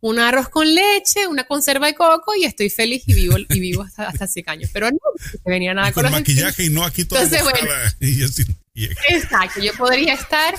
un 0.00 0.18
arroz 0.18 0.48
con 0.48 0.72
leche, 0.74 1.26
una 1.26 1.44
conserva 1.44 1.86
de 1.86 1.94
coco 1.94 2.34
y 2.34 2.44
estoy 2.44 2.70
feliz 2.70 3.04
y 3.06 3.14
vivo, 3.14 3.36
y 3.38 3.60
vivo 3.60 3.82
hasta, 3.82 4.08
hasta 4.08 4.26
años. 4.50 4.70
Pero 4.72 4.90
no, 4.90 4.98
venía 5.44 5.74
nada 5.74 5.92
con, 5.92 6.10
maquillaje 6.10 6.64
y 6.64 6.70
no 6.70 6.84
aquí 6.84 7.04
todo. 7.04 7.20
Entonces, 7.20 7.42
bueno, 7.44 7.60
Exacto, 9.08 9.60
yo 9.60 9.72
podría 9.74 10.14
estar 10.14 10.54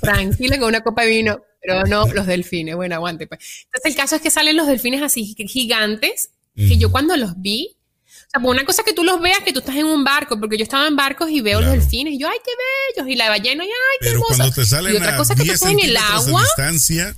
tranquila 0.00 0.58
con 0.58 0.68
una 0.68 0.82
copa 0.82 1.02
de 1.02 1.08
vino 1.08 1.42
pero 1.60 1.84
no 1.84 2.06
los 2.12 2.26
delfines. 2.26 2.74
Bueno, 2.76 2.94
aguante. 2.94 3.26
Pues. 3.26 3.40
Entonces 3.66 3.92
el 3.92 3.96
caso 3.96 4.16
es 4.16 4.22
que 4.22 4.30
salen 4.30 4.56
los 4.56 4.66
delfines 4.66 5.02
así 5.02 5.34
gigantes, 5.48 6.30
que 6.54 6.76
yo 6.76 6.90
cuando 6.90 7.16
los 7.16 7.40
vi, 7.40 7.76
o 8.06 8.30
sea, 8.30 8.40
pues 8.40 8.50
una 8.50 8.64
cosa 8.64 8.82
que 8.82 8.92
tú 8.92 9.02
los 9.02 9.20
veas 9.20 9.40
que 9.40 9.52
tú 9.52 9.60
estás 9.60 9.76
en 9.76 9.86
un 9.86 10.04
barco, 10.04 10.38
porque 10.38 10.58
yo 10.58 10.62
estaba 10.62 10.86
en 10.86 10.96
barcos 10.96 11.30
y 11.30 11.40
veo 11.40 11.60
los 11.60 11.72
delfines 11.72 12.14
y 12.14 12.18
yo, 12.18 12.28
ay, 12.28 12.38
qué 12.44 12.50
bellos, 12.96 13.10
y 13.10 13.16
la 13.16 13.28
ballena, 13.28 13.64
y 13.64 13.68
ay, 13.68 13.98
qué 14.00 14.06
Pero 14.08 14.20
cuando 14.20 14.50
te 14.50 14.64
salen 14.64 14.92
y 14.92 14.96
otra 14.96 15.16
cosa 15.16 15.34
que 15.34 15.44
tú 15.44 15.52
estás 15.52 15.70
en 15.70 15.80
el 15.80 15.96
agua. 15.96 16.42
Distancia, 16.42 17.16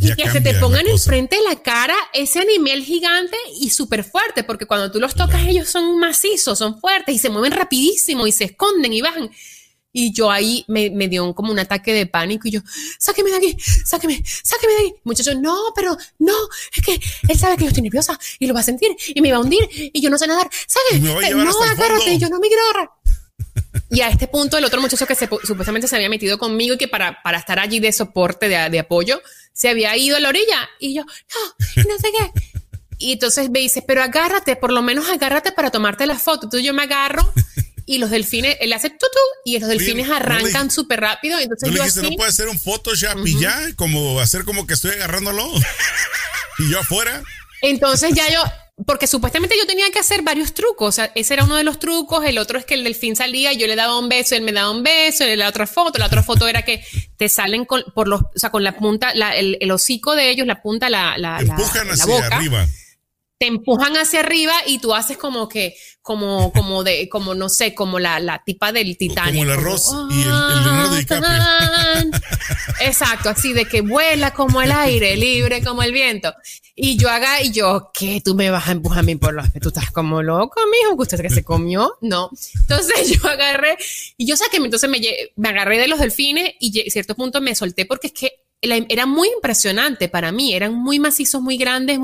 y 0.00 0.14
que 0.14 0.30
se 0.30 0.40
te 0.40 0.54
pongan 0.54 0.86
enfrente 0.86 1.34
de 1.34 1.42
la 1.42 1.60
cara 1.60 1.96
ese 2.12 2.38
animal 2.38 2.82
gigante 2.84 3.36
y 3.60 3.70
súper 3.70 4.04
fuerte, 4.04 4.44
porque 4.44 4.66
cuando 4.66 4.92
tú 4.92 5.00
los 5.00 5.16
tocas 5.16 5.44
ellos 5.48 5.68
son 5.68 5.98
macizos, 5.98 6.56
son 6.58 6.80
fuertes 6.80 7.16
y 7.16 7.18
se 7.18 7.30
mueven 7.30 7.52
rapidísimo 7.52 8.26
y 8.26 8.32
se 8.32 8.44
esconden 8.44 8.92
y 8.92 9.00
bajan. 9.00 9.30
Y 10.00 10.12
yo 10.12 10.30
ahí 10.30 10.64
me, 10.68 10.90
me 10.90 11.08
dio 11.08 11.34
como 11.34 11.50
un 11.50 11.58
ataque 11.58 11.92
de 11.92 12.06
pánico 12.06 12.46
y 12.46 12.52
yo, 12.52 12.60
sáqueme 13.00 13.30
de 13.30 13.36
aquí, 13.38 13.56
sáqueme, 13.84 14.22
sáqueme 14.44 14.72
de 14.74 14.78
aquí. 14.78 14.94
Muchachos, 15.02 15.34
no, 15.40 15.56
pero 15.74 15.96
no, 16.20 16.36
es 16.72 16.84
que 16.84 17.00
él 17.28 17.36
sabe 17.36 17.56
que 17.56 17.64
yo 17.64 17.70
estoy 17.70 17.82
nerviosa 17.82 18.16
y 18.38 18.46
lo 18.46 18.54
va 18.54 18.60
a 18.60 18.62
sentir 18.62 18.96
y 19.08 19.20
me 19.20 19.32
va 19.32 19.38
a 19.38 19.40
hundir 19.40 19.68
y 19.68 20.00
yo 20.00 20.08
no 20.08 20.16
sé 20.16 20.28
nadar. 20.28 20.48
¿Sabes? 20.68 21.02
No, 21.02 21.18
agárrate, 21.18 22.16
yo 22.16 22.28
no 22.28 22.38
me 22.38 22.46
quiero 22.46 22.62
agarrar. 22.70 22.90
Y 23.90 24.02
a 24.02 24.08
este 24.08 24.28
punto 24.28 24.56
el 24.56 24.64
otro 24.64 24.80
muchacho 24.80 25.04
que 25.04 25.16
supuestamente 25.16 25.88
se 25.88 25.96
había 25.96 26.08
metido 26.08 26.38
conmigo 26.38 26.74
y 26.74 26.78
que 26.78 26.86
para, 26.86 27.20
para 27.24 27.38
estar 27.38 27.58
allí 27.58 27.80
de 27.80 27.90
soporte, 27.92 28.48
de, 28.48 28.70
de 28.70 28.78
apoyo, 28.78 29.20
se 29.52 29.68
había 29.68 29.96
ido 29.96 30.16
a 30.16 30.20
la 30.20 30.28
orilla. 30.28 30.68
Y 30.78 30.94
yo, 30.94 31.02
no, 31.02 31.82
no 31.88 31.98
sé 31.98 32.12
qué. 32.12 32.58
Y 32.98 33.12
entonces 33.12 33.50
me 33.50 33.60
dice, 33.60 33.82
pero 33.82 34.02
agárrate, 34.02 34.54
por 34.54 34.72
lo 34.72 34.82
menos 34.82 35.08
agárrate 35.08 35.50
para 35.50 35.72
tomarte 35.72 36.06
la 36.06 36.18
foto. 36.18 36.46
Entonces 36.46 36.64
yo 36.64 36.74
me 36.74 36.82
agarro 36.82 37.32
y 37.88 37.96
los 37.96 38.10
delfines, 38.10 38.58
él 38.60 38.70
hace 38.74 38.90
tutú 38.90 39.18
y 39.46 39.58
los 39.58 39.66
delfines 39.66 40.10
arrancan 40.10 40.70
súper 40.70 41.00
rápido. 41.00 41.38
Entonces 41.38 41.70
yo 41.72 41.82
así, 41.82 42.02
no 42.02 42.10
puede 42.10 42.28
hacer 42.28 42.48
un 42.48 42.60
Photoshop 42.60 43.26
y 43.26 43.40
ya, 43.40 43.58
como 43.76 44.20
hacer 44.20 44.44
como 44.44 44.66
que 44.66 44.74
estoy 44.74 44.90
agarrándolo 44.90 45.50
y 46.58 46.70
yo 46.70 46.80
afuera. 46.80 47.22
Entonces 47.62 48.12
ya 48.14 48.30
yo, 48.30 48.42
porque 48.84 49.06
supuestamente 49.06 49.56
yo 49.58 49.66
tenía 49.66 49.90
que 49.90 50.00
hacer 50.00 50.20
varios 50.20 50.52
trucos. 50.52 50.88
O 50.90 50.92
sea, 50.92 51.10
ese 51.14 51.32
era 51.32 51.44
uno 51.44 51.56
de 51.56 51.64
los 51.64 51.78
trucos. 51.78 52.26
El 52.26 52.36
otro 52.36 52.58
es 52.58 52.66
que 52.66 52.74
el 52.74 52.84
delfín 52.84 53.16
salía 53.16 53.54
y 53.54 53.56
yo 53.56 53.66
le 53.66 53.74
daba 53.74 53.98
un 53.98 54.10
beso, 54.10 54.34
él 54.34 54.42
me 54.42 54.52
daba 54.52 54.70
un 54.70 54.82
beso. 54.82 55.26
Y 55.26 55.34
la 55.34 55.48
otra 55.48 55.66
foto, 55.66 55.98
la 55.98 56.06
otra 56.06 56.22
foto 56.22 56.46
era 56.46 56.66
que 56.66 56.84
te 57.16 57.30
salen 57.30 57.64
con, 57.64 57.82
por 57.94 58.06
los, 58.06 58.20
o 58.20 58.30
sea, 58.34 58.50
con 58.50 58.64
la 58.64 58.76
punta, 58.76 59.12
el, 59.12 59.70
hocico 59.70 60.14
de 60.14 60.28
ellos, 60.28 60.46
la 60.46 60.60
punta, 60.60 60.90
la, 60.90 61.16
la, 61.16 61.38
Empujan 61.38 61.90
hacia 61.90 62.04
boca. 62.04 62.36
arriba 62.36 62.68
te 63.38 63.46
empujan 63.46 63.96
hacia 63.96 64.20
arriba 64.20 64.52
y 64.66 64.80
tú 64.80 64.94
haces 64.94 65.16
como 65.16 65.48
que, 65.48 65.76
como, 66.02 66.52
como 66.52 66.82
de, 66.82 67.08
como 67.08 67.34
no 67.34 67.48
sé, 67.48 67.72
como 67.72 68.00
la, 68.00 68.18
la 68.18 68.42
tipa 68.44 68.72
del 68.72 68.96
Titanic. 68.98 69.42
Como 69.42 69.44
el 69.44 69.58
arroz 69.58 69.92
y 70.10 70.22
el, 70.22 70.28
Leonardo 70.28 70.96
DiCaprio. 70.96 72.20
Exacto, 72.80 73.28
así 73.30 73.52
de 73.52 73.64
que 73.64 73.80
vuela 73.80 74.32
como 74.32 74.60
el 74.60 74.72
aire, 74.72 75.16
libre 75.16 75.62
como 75.62 75.84
el 75.84 75.92
viento. 75.92 76.34
Y 76.74 76.96
yo 76.96 77.10
haga, 77.10 77.42
y 77.42 77.52
yo, 77.52 77.90
¿qué? 77.94 78.20
Tú 78.24 78.34
me 78.34 78.50
vas 78.50 78.68
a 78.68 78.72
empujar 78.72 79.00
a 79.00 79.02
mí 79.02 79.14
por 79.16 79.34
los 79.34 79.52
tú 79.60 79.68
estás 79.68 79.90
como 79.90 80.22
loco, 80.22 80.60
mijo, 80.70 80.96
que 80.96 81.02
usted 81.02 81.20
que 81.20 81.30
se 81.30 81.44
comió. 81.44 81.96
No. 82.00 82.30
Entonces 82.60 83.10
yo 83.10 83.28
agarré, 83.28 83.76
y 84.16 84.26
yo 84.26 84.36
saqué, 84.36 84.56
entonces 84.56 84.90
me, 84.90 85.00
me 85.36 85.48
agarré 85.48 85.78
de 85.78 85.86
los 85.86 86.00
delfines 86.00 86.54
y 86.58 86.80
a 86.80 86.90
cierto 86.90 87.14
punto 87.14 87.40
me 87.40 87.54
solté 87.54 87.86
porque 87.86 88.08
es 88.08 88.12
que 88.12 88.47
era 88.60 89.06
muy 89.06 89.28
impresionante 89.28 90.08
para 90.08 90.32
mí, 90.32 90.52
eran 90.52 90.74
muy 90.74 90.98
macizos, 90.98 91.40
muy 91.40 91.56
grandes. 91.56 91.98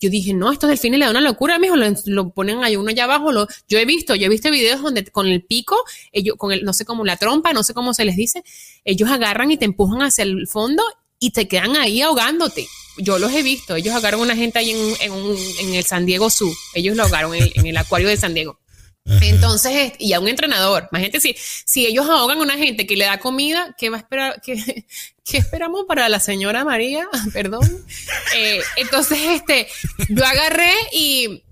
yo 0.00 0.10
dije, 0.10 0.34
no, 0.34 0.52
estos 0.52 0.70
delfines 0.70 0.98
le 0.98 1.06
dan 1.06 1.16
una 1.16 1.20
locura, 1.20 1.58
mijo, 1.58 1.76
lo, 1.76 1.86
lo 2.06 2.30
ponen 2.30 2.62
ahí 2.62 2.76
uno 2.76 2.90
allá 2.90 3.04
abajo. 3.04 3.32
Lo, 3.32 3.48
yo 3.68 3.78
he 3.78 3.84
visto, 3.84 4.14
yo 4.14 4.26
he 4.26 4.28
visto 4.28 4.50
videos 4.50 4.82
donde 4.82 5.04
con 5.04 5.26
el 5.26 5.42
pico, 5.42 5.76
ellos, 6.12 6.36
con 6.36 6.52
el, 6.52 6.64
no 6.64 6.72
sé 6.72 6.84
cómo 6.84 7.04
la 7.04 7.16
trompa, 7.16 7.52
no 7.52 7.62
sé 7.62 7.74
cómo 7.74 7.94
se 7.94 8.04
les 8.04 8.16
dice, 8.16 8.44
ellos 8.84 9.10
agarran 9.10 9.50
y 9.50 9.56
te 9.56 9.64
empujan 9.64 10.02
hacia 10.02 10.22
el 10.22 10.46
fondo 10.46 10.82
y 11.18 11.30
te 11.30 11.48
quedan 11.48 11.76
ahí 11.76 12.02
ahogándote. 12.02 12.66
Yo 12.98 13.18
los 13.18 13.32
he 13.32 13.42
visto, 13.42 13.74
ellos 13.76 13.94
agarraron 13.94 14.20
a 14.20 14.32
una 14.32 14.36
gente 14.36 14.58
ahí 14.58 14.70
en, 14.70 15.12
en, 15.60 15.74
el 15.74 15.84
San 15.84 16.06
Diego 16.06 16.30
Zoo, 16.30 16.52
ellos 16.74 16.96
lo 16.96 17.02
ahogaron 17.02 17.34
en 17.34 17.66
el 17.66 17.76
acuario 17.76 18.08
de 18.08 18.16
San 18.16 18.32
Diego. 18.32 18.58
Entonces, 19.22 19.92
y 19.98 20.12
a 20.14 20.20
un 20.20 20.28
entrenador, 20.28 20.88
imagínate 20.90 21.20
si, 21.20 21.36
si 21.38 21.86
ellos 21.86 22.08
ahogan 22.08 22.38
a 22.38 22.42
una 22.42 22.56
gente 22.56 22.86
que 22.86 22.96
le 22.96 23.04
da 23.04 23.18
comida, 23.18 23.74
¿qué 23.78 23.88
va 23.88 23.98
a 23.98 24.00
esperar? 24.00 24.40
¿Qué, 24.44 24.86
qué 25.26 25.38
esperamos 25.38 25.84
para 25.86 26.08
la 26.08 26.20
señora 26.20 26.64
María? 26.64 27.06
Perdón. 27.32 27.68
Eh, 28.34 28.60
entonces, 28.76 29.18
este, 29.22 29.66
yo 30.08 30.24
agarré 30.24 30.72
y 30.92 31.42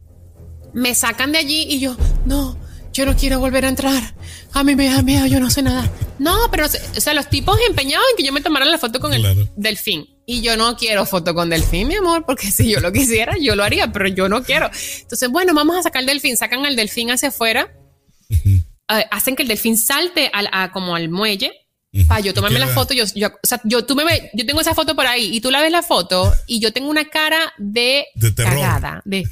me 0.72 0.94
sacan 0.94 1.32
de 1.32 1.38
allí 1.38 1.66
y 1.68 1.80
yo, 1.80 1.96
no, 2.24 2.58
yo 2.92 3.04
no 3.04 3.16
quiero 3.16 3.40
volver 3.40 3.66
a 3.66 3.68
entrar. 3.68 4.14
A 4.52 4.62
mí 4.62 4.76
me 4.76 4.88
da 4.88 5.02
miedo, 5.02 5.26
yo 5.26 5.40
no 5.40 5.50
sé 5.50 5.62
nada. 5.62 5.90
No, 6.18 6.36
pero, 6.50 6.66
o 6.66 7.00
sea, 7.00 7.12
los 7.12 7.28
tipos 7.28 7.58
empeñados 7.68 8.06
en 8.10 8.16
que 8.16 8.22
yo 8.22 8.32
me 8.32 8.40
tomara 8.40 8.64
la 8.64 8.78
foto 8.78 9.00
con 9.00 9.12
el 9.12 9.50
delfín. 9.56 10.06
Y 10.26 10.40
yo 10.40 10.56
no 10.56 10.76
quiero 10.76 11.04
foto 11.04 11.34
con 11.34 11.50
delfín, 11.50 11.88
mi 11.88 11.96
amor, 11.96 12.24
porque 12.24 12.50
si 12.50 12.70
yo 12.70 12.80
lo 12.80 12.92
quisiera, 12.92 13.34
yo 13.38 13.56
lo 13.56 13.64
haría, 13.64 13.92
pero 13.92 14.08
yo 14.08 14.28
no 14.28 14.42
quiero. 14.42 14.70
Entonces, 15.00 15.28
bueno, 15.28 15.52
vamos 15.54 15.76
a 15.76 15.82
sacar 15.82 16.00
el 16.00 16.06
delfín. 16.06 16.36
Sacan 16.36 16.64
al 16.64 16.76
delfín 16.76 17.10
hacia 17.10 17.28
afuera. 17.28 17.74
Eh, 18.30 19.04
hacen 19.10 19.34
que 19.34 19.42
el 19.42 19.48
delfín 19.48 19.76
salte 19.76 20.30
al, 20.32 20.48
a, 20.52 20.70
como 20.70 20.94
al 20.94 21.08
muelle 21.08 21.63
para 22.08 22.20
yo 22.20 22.34
tomarme 22.34 22.58
la 22.58 22.68
foto, 22.68 22.92
yo, 22.94 23.04
yo, 23.14 23.28
o 23.28 23.46
sea, 23.46 23.60
yo, 23.64 23.84
tú 23.84 23.94
me 23.94 24.04
yo 24.32 24.44
tengo 24.44 24.60
esa 24.60 24.74
foto 24.74 24.96
por 24.96 25.06
ahí 25.06 25.34
y 25.34 25.40
tú 25.40 25.50
la 25.50 25.60
ves 25.60 25.70
la 25.70 25.82
foto 25.82 26.32
y 26.46 26.58
yo 26.58 26.72
tengo 26.72 26.90
una 26.90 27.04
cara 27.08 27.52
de, 27.58 28.06
de 28.14 28.34
cagada, 28.34 29.00
de 29.04 29.24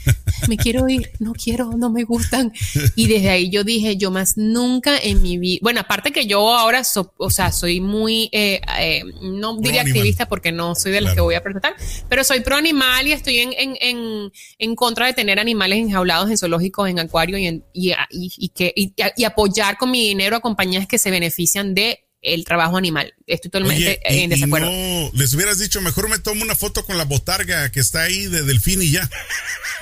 me 0.48 0.56
quiero 0.56 0.88
ir, 0.88 1.10
no 1.18 1.32
quiero, 1.32 1.72
no 1.76 1.90
me 1.90 2.04
gustan. 2.04 2.52
Y 2.94 3.06
desde 3.06 3.30
ahí 3.30 3.50
yo 3.50 3.64
dije, 3.64 3.96
yo 3.96 4.10
más 4.10 4.36
nunca 4.36 4.96
en 4.98 5.22
mi 5.22 5.38
vida, 5.38 5.58
bueno, 5.62 5.80
aparte 5.80 6.12
que 6.12 6.26
yo 6.26 6.54
ahora, 6.54 6.82
o 7.16 7.30
sea, 7.30 7.50
soy 7.50 7.80
muy, 7.80 8.28
eh, 8.32 8.60
eh, 8.78 9.02
no 9.22 9.56
diría 9.56 9.82
activista 9.82 10.26
porque 10.26 10.52
no 10.52 10.74
soy 10.74 10.92
de 10.92 11.00
las 11.00 11.14
que 11.14 11.20
voy 11.20 11.34
a 11.34 11.42
protestar, 11.42 11.74
pero 12.08 12.22
soy 12.22 12.40
pro 12.40 12.56
animal 12.56 13.06
y 13.06 13.12
estoy 13.12 13.38
en, 13.38 13.52
en, 13.58 13.76
en, 13.80 14.32
en 14.58 14.76
contra 14.76 15.06
de 15.06 15.14
tener 15.14 15.40
animales 15.40 15.78
enjaulados 15.78 16.30
en 16.30 16.38
zoológicos, 16.38 16.88
en 16.88 17.00
acuarios 17.00 17.40
y, 17.40 17.46
en, 17.46 17.64
y, 17.72 17.90
y, 18.10 18.32
y 18.36 18.48
que, 18.50 18.72
y 18.74 19.24
apoyar 19.24 19.76
con 19.78 19.90
mi 19.90 20.08
dinero 20.08 20.36
a 20.36 20.40
compañías 20.40 20.86
que 20.86 20.98
se 20.98 21.10
benefician 21.10 21.74
de 21.74 22.04
el 22.22 22.44
trabajo 22.44 22.76
animal. 22.76 23.14
Estoy 23.26 23.50
totalmente 23.50 24.00
en 24.04 24.30
desacuerdo. 24.30 24.70
no, 24.70 25.10
les 25.12 25.34
hubieras 25.34 25.58
dicho, 25.58 25.80
mejor 25.80 26.08
me 26.08 26.18
tomo 26.20 26.42
una 26.42 26.54
foto 26.54 26.86
con 26.86 26.96
la 26.96 27.04
botarga 27.04 27.70
que 27.72 27.80
está 27.80 28.02
ahí 28.02 28.26
de 28.26 28.42
delfín 28.42 28.80
y 28.80 28.92
ya. 28.92 29.10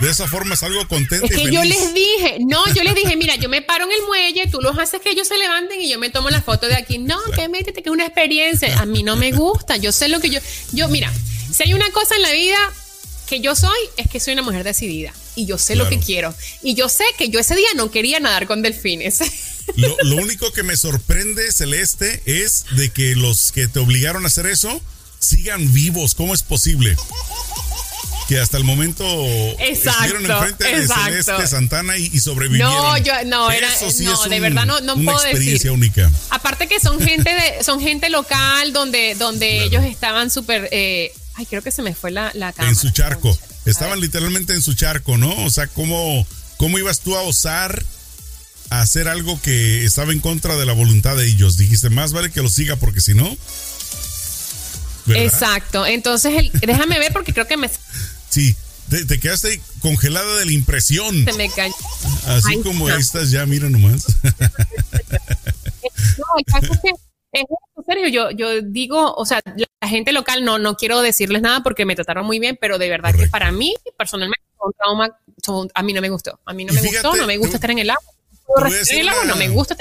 De 0.00 0.11
esa 0.11 0.26
forma 0.26 0.57
salgo 0.57 0.88
contento. 0.88 1.26
Es 1.26 1.33
que 1.33 1.50
yo 1.53 1.62
les 1.62 1.92
dije, 1.92 2.38
no, 2.40 2.66
yo 2.72 2.83
les 2.83 2.94
dije, 2.94 3.14
mira, 3.16 3.37
yo 3.37 3.50
me 3.50 3.61
paro 3.61 3.85
en 3.85 3.92
el 3.92 4.07
muelle, 4.07 4.48
tú 4.48 4.61
los 4.62 4.79
haces 4.79 5.03
que 5.03 5.11
ellos 5.11 5.29
se 5.29 5.37
levanten 5.37 5.79
y 5.81 5.90
yo 5.90 5.98
me 5.98 6.09
tomo 6.09 6.31
la 6.31 6.40
foto 6.40 6.66
de 6.66 6.76
aquí. 6.76 6.96
No, 6.98 7.18
que 7.37 7.48
métete, 7.48 7.83
que 7.83 7.90
es 7.90 7.92
una 7.92 8.07
experiencia. 8.07 8.81
A 8.81 8.87
mí 8.87 9.03
no 9.03 9.16
me 9.16 9.33
gusta. 9.33 9.76
Yo 9.76 9.92
sé 9.92 10.09
lo 10.09 10.20
que 10.20 10.31
yo. 10.31 10.40
Yo, 10.72 10.88
mira, 10.88 11.12
si 11.53 11.64
hay 11.64 11.74
una 11.74 11.90
cosa 11.90 12.16
en 12.16 12.22
la 12.22 12.33
vida 12.33 12.57
que 13.29 13.40
yo 13.40 13.55
soy, 13.55 13.79
es 13.98 14.09
que 14.09 14.18
soy 14.18 14.33
una 14.33 14.42
mujer 14.42 14.64
decidida. 14.64 15.12
Y 15.37 15.44
yo 15.44 15.59
sé 15.59 15.76
lo 15.76 15.88
que 15.88 16.00
quiero. 16.00 16.35
Y 16.62 16.74
yo 16.74 16.88
sé 16.88 17.05
que 17.18 17.29
yo 17.29 17.38
ese 17.38 17.55
día 17.55 17.68
no 17.76 17.90
quería 17.90 18.18
nadar 18.18 18.46
con 18.46 18.62
delfines. 18.62 19.20
Lo, 19.77 20.17
único 20.17 20.53
que 20.53 20.63
me 20.63 20.77
sorprende, 20.77 21.53
Celeste, 21.53 22.23
es 22.27 22.65
de 22.73 22.91
que 22.91 23.15
los 23.15 23.53
que 23.53 23.69
te 23.69 23.79
obligaron 23.79 24.25
a 24.25 24.29
hacer 24.29 24.47
eso 24.47 24.81
sigan 25.19 25.73
vivos. 25.73 26.15
¿Cómo 26.15 26.35
es 26.35 26.43
posible? 26.43 26.97
que 28.29 28.39
hasta 28.39 28.57
el 28.59 28.63
momento 28.63 29.05
estuvieron 29.59 30.25
enfrente 30.25 30.65
de 30.65 30.87
Celeste 30.87 31.49
Santana 31.49 31.99
y, 31.99 32.21
sobrevivieron. 32.21 32.73
No, 32.73 32.97
yo 32.99 33.13
no 33.27 33.51
era 33.51 33.69
no, 34.03 34.29
de 34.29 34.39
verdad 34.39 34.67
no, 34.67 34.81
no 34.81 34.95
una 34.95 35.13
puedo 35.15 35.27
experiencia 35.27 35.73
única. 35.73 36.09
Aparte 36.31 36.69
que 36.69 36.79
son 36.79 37.01
gente 37.01 37.29
de 37.29 37.65
son 37.65 37.81
gente 37.81 38.09
local 38.09 38.73
donde 38.73 39.17
donde 39.17 39.65
ellos 39.65 39.85
estaban 39.85 40.31
súper 40.31 40.69
eh, 40.71 41.13
ay, 41.35 41.47
creo 41.47 41.61
que 41.61 41.73
se 41.73 41.83
me 41.83 41.93
fue 41.93 42.13
la 42.13 42.31
la 42.35 42.53
cámara. 42.53 42.71
En 42.71 42.77
su 42.77 42.91
charco. 42.91 43.37
Estaban 43.65 44.01
literalmente 44.01 44.55
en 44.55 44.63
su 44.63 44.75
charco, 44.75 45.19
¿no? 45.19 45.35
O 45.45 45.51
sea, 45.51 45.67
cómo 45.67 46.25
cómo 46.57 46.79
ibas 46.79 47.01
tú 47.01 47.17
a 47.17 47.23
osar 47.23 47.85
hacer 48.71 49.09
algo 49.09 49.41
que 49.43 49.85
estaba 49.85 50.13
en 50.13 50.21
contra 50.21 50.57
de 50.57 50.65
la 50.65 50.73
voluntad 50.73 51.17
de 51.17 51.27
ellos. 51.27 51.57
Dijiste, 51.57 51.91
más 51.91 52.13
vale 52.13 52.31
que 52.31 52.43
lo 52.43 52.49
siga 52.49 52.77
porque 52.77 53.01
si 53.01 53.15
no... 53.15 53.37
Exacto. 55.09 55.87
Entonces, 55.87 56.53
déjame 56.61 57.01
ver 57.01 57.13
porque 57.13 57.33
creo 57.33 57.47
que 57.47 57.57
me... 57.57 57.69
Sí, 58.29 58.55
te, 58.89 59.19
quedaste 59.19 59.61
congelada 59.81 60.37
de 60.37 60.47
la 60.47 60.53
impresión. 60.53 61.25
Se 61.25 61.33
me 61.33 61.51
cayó. 61.51 61.75
Así 62.27 62.61
como 62.63 62.89
estas 62.89 63.33
ya, 63.33 63.45
mira 63.45 63.69
nomás. 63.69 64.07
no, 64.23 64.31
el 66.39 66.45
caso 66.45 66.73
es 66.73 66.79
que 66.81 66.91
es 67.33 67.45
serio, 67.87 68.09
yo, 68.09 68.31
yo 68.31 68.63
digo, 68.63 69.15
o 69.15 69.27
sea, 69.27 69.41
la 69.81 69.89
gente 69.89 70.12
local 70.12 70.45
no, 70.45 70.59
no 70.59 70.77
quiero 70.77 71.01
decirles 71.01 71.43
nada 71.43 71.62
porque 71.62 71.85
me 71.85 71.97
trataron 71.97 72.27
muy 72.27 72.39
bien, 72.39 72.57
pero 72.61 72.79
de 72.79 72.89
verdad 72.89 73.14
que 73.14 73.27
para 73.27 73.51
mí, 73.51 73.75
personalmente, 73.97 74.45
un 74.61 74.73
trauma, 74.73 75.18
a 75.75 75.83
mí 75.83 75.93
no 75.93 76.01
me 76.01 76.11
gustó. 76.11 76.39
A 76.45 76.53
mí 76.53 76.64
no 76.64 76.73
me 76.73 76.83
gustó, 76.83 77.16
no 77.16 77.27
me 77.27 77.37
gusta 77.37 77.57
estar 77.57 77.71
en 77.71 77.81
el 77.81 77.91
agua 77.91 78.10
no 79.26 79.36
me 79.36 79.48
gusta 79.48 79.76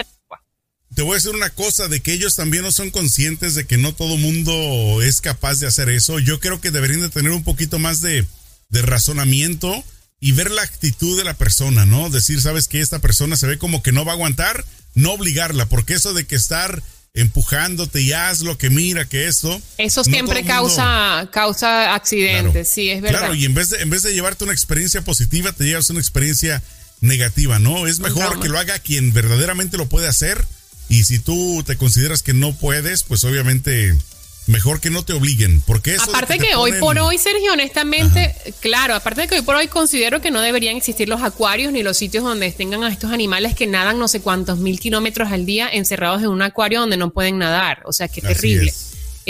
Te 0.96 1.02
voy 1.02 1.12
a 1.12 1.16
decir 1.16 1.36
una 1.36 1.50
cosa, 1.50 1.88
de 1.88 2.02
que 2.02 2.14
ellos 2.14 2.36
también 2.36 2.64
no 2.64 2.72
son 2.72 2.90
conscientes 2.90 3.56
de 3.56 3.66
que 3.66 3.78
no 3.78 3.94
todo 3.94 4.18
mundo 4.18 5.02
es 5.02 5.22
capaz 5.22 5.60
de 5.60 5.68
hacer 5.68 5.90
eso. 5.90 6.20
Yo 6.20 6.40
creo 6.40 6.62
que 6.62 6.72
deberían 6.72 7.02
de 7.02 7.10
tener 7.10 7.32
un 7.32 7.44
poquito 7.44 7.80
más 7.80 8.02
de, 8.02 8.26
de 8.70 8.82
razonamiento 8.82 9.84
y 10.20 10.34
ver 10.34 10.52
la 10.52 10.64
actitud 10.64 11.18
de 11.18 11.24
la 11.24 11.36
persona, 11.36 11.86
¿no? 11.86 12.10
Decir, 12.10 12.42
sabes 12.42 12.68
que 12.68 12.82
esta 12.82 13.00
persona 13.00 13.38
se 13.38 13.48
ve 13.48 13.58
como 13.58 13.82
que 13.82 13.92
no 13.92 14.04
va 14.06 14.12
a 14.12 14.16
aguantar, 14.16 14.66
no 14.94 15.14
obligarla, 15.14 15.68
porque 15.68 15.94
eso 15.94 16.14
de 16.14 16.26
que 16.26 16.36
estar 16.36 16.84
empujándote 17.14 18.02
y 18.02 18.14
haz 18.14 18.42
lo 18.42 18.58
que 18.58 18.70
mira 18.70 19.06
que 19.06 19.28
esto. 19.28 19.62
Eso 19.78 20.04
siempre 20.04 20.44
causa, 20.44 21.30
causa 21.32 21.96
accidentes, 21.96 22.70
sí, 22.70 22.90
es 22.90 23.02
verdad. 23.02 23.20
Claro, 23.20 23.36
y 23.36 23.46
en 23.46 23.54
vez, 23.54 23.70
de, 23.70 23.82
en 23.82 23.90
vez 23.90 24.04
de 24.04 24.14
llevarte 24.14 24.44
una 24.44 24.54
experiencia 24.54 25.02
positiva, 25.02 25.52
te 25.52 25.66
llevas 25.66 25.90
una 25.90 26.00
experiencia 26.00 26.62
negativa, 27.02 27.60
¿no? 27.60 27.88
Es 27.88 28.00
mejor 28.00 28.40
que 28.40 28.50
lo 28.50 28.60
haga 28.60 28.80
quien 28.80 29.14
verdaderamente 29.14 29.78
lo 29.78 29.88
puede 29.88 30.08
hacer. 30.08 30.46
Y 30.90 31.04
si 31.04 31.20
tú 31.20 31.64
te 31.66 31.78
consideras 31.78 32.24
que 32.24 32.34
no 32.34 32.56
puedes, 32.56 33.04
pues 33.04 33.24
obviamente 33.24 33.96
mejor 34.48 34.82
que 34.82 34.90
no 34.90 35.06
te 35.06 35.14
obliguen, 35.14 35.62
porque 35.62 35.94
eso 35.94 36.10
Aparte 36.10 36.40
que, 36.40 36.56
hoy 36.56 36.74
por 36.80 36.98
hoy, 36.98 37.20
Sergio, 37.20 37.54
honestamente, 37.54 38.36
claro, 38.60 38.96
aparte 38.96 39.22
de 39.22 39.28
que 39.28 39.36
hoy 39.36 39.42
por 39.44 39.56
hoy 39.56 39.68
considero 39.68 40.22
que 40.22 40.32
no 40.32 40.42
deberían 40.42 40.76
existir 40.76 41.08
los 41.08 41.22
acuarios 41.22 41.72
ni 41.72 41.84
los 41.84 41.98
sitios 41.98 42.24
donde 42.24 42.52
tengan 42.52 42.84
a 42.84 42.90
estos 42.90 43.12
animales 43.12 43.54
que 43.54 43.68
nadan 43.68 44.00
no 44.00 44.08
sé 44.08 44.22
cuántos 44.22 44.58
mil 44.58 44.80
kilómetros 44.80 45.32
al 45.32 45.46
día 45.46 45.70
encerrados 45.72 46.24
en 46.24 46.30
un 46.30 46.42
acuario 46.42 46.80
donde 46.80 46.98
no 46.98 47.12
pueden 47.12 47.38
nadar. 47.38 47.84
O 47.86 47.94
sea, 47.94 48.08
qué 48.08 48.22
terrible. 48.22 48.74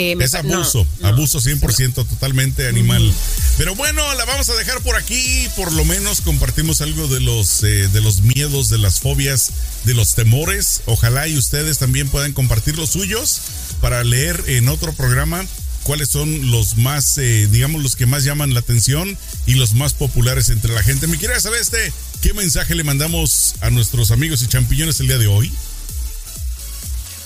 Eh, 0.02 0.16
es 0.22 0.34
abuso, 0.34 0.88
abuso 1.04 1.42
100% 1.42 1.94
totalmente 1.94 2.70
animal. 2.70 3.14
Pero 3.58 3.76
bueno, 3.76 4.02
la 4.14 4.24
vamos 4.24 4.48
a 4.50 4.56
dejar 4.56 4.80
por 4.80 4.96
aquí. 4.96 5.50
Por 5.58 5.74
lo 5.74 5.84
menos 5.84 6.22
compartimos 6.22 6.80
algo 6.80 7.10
de 7.10 7.20
los, 7.20 7.64
eh, 7.64 7.90
de 7.90 8.00
los 8.00 8.22
miedos, 8.22 8.70
de 8.70 8.78
las 8.78 9.02
fobias, 9.02 9.52
de 9.84 9.94
los 9.94 10.16
temores. 10.16 10.84
Ojalá 10.86 11.28
y 11.28 11.38
ustedes 11.38 11.80
también 11.80 12.08
puedan 12.08 12.32
compartir 12.32 12.78
los 12.78 12.92
suyos 12.92 13.42
para 13.82 14.02
leer 14.06 14.42
en 14.48 14.70
otro 14.70 14.94
programa 14.94 15.46
cuáles 15.84 16.08
son 16.08 16.50
los 16.50 16.78
más, 16.78 17.18
eh, 17.18 17.50
digamos, 17.52 17.84
los 17.84 17.98
que 17.98 18.06
más 18.06 18.24
llaman 18.24 18.54
la 18.54 18.62
atención 18.62 19.18
y 19.48 19.56
los 19.56 19.74
más 19.74 19.94
populares 19.94 20.48
entre 20.48 20.74
la 20.74 20.82
gente. 20.82 21.08
Mi 21.08 21.18
querida 21.18 21.42
Celeste, 21.42 21.92
¿qué 22.22 22.34
mensaje 22.34 22.74
le 22.74 22.86
mandamos 22.86 23.56
a 23.60 23.70
nuestros 23.70 24.12
amigos 24.12 24.44
y 24.44 24.48
champiñones 24.48 25.02
el 25.02 25.08
día 25.08 25.18
de 25.18 25.28
hoy? 25.28 25.52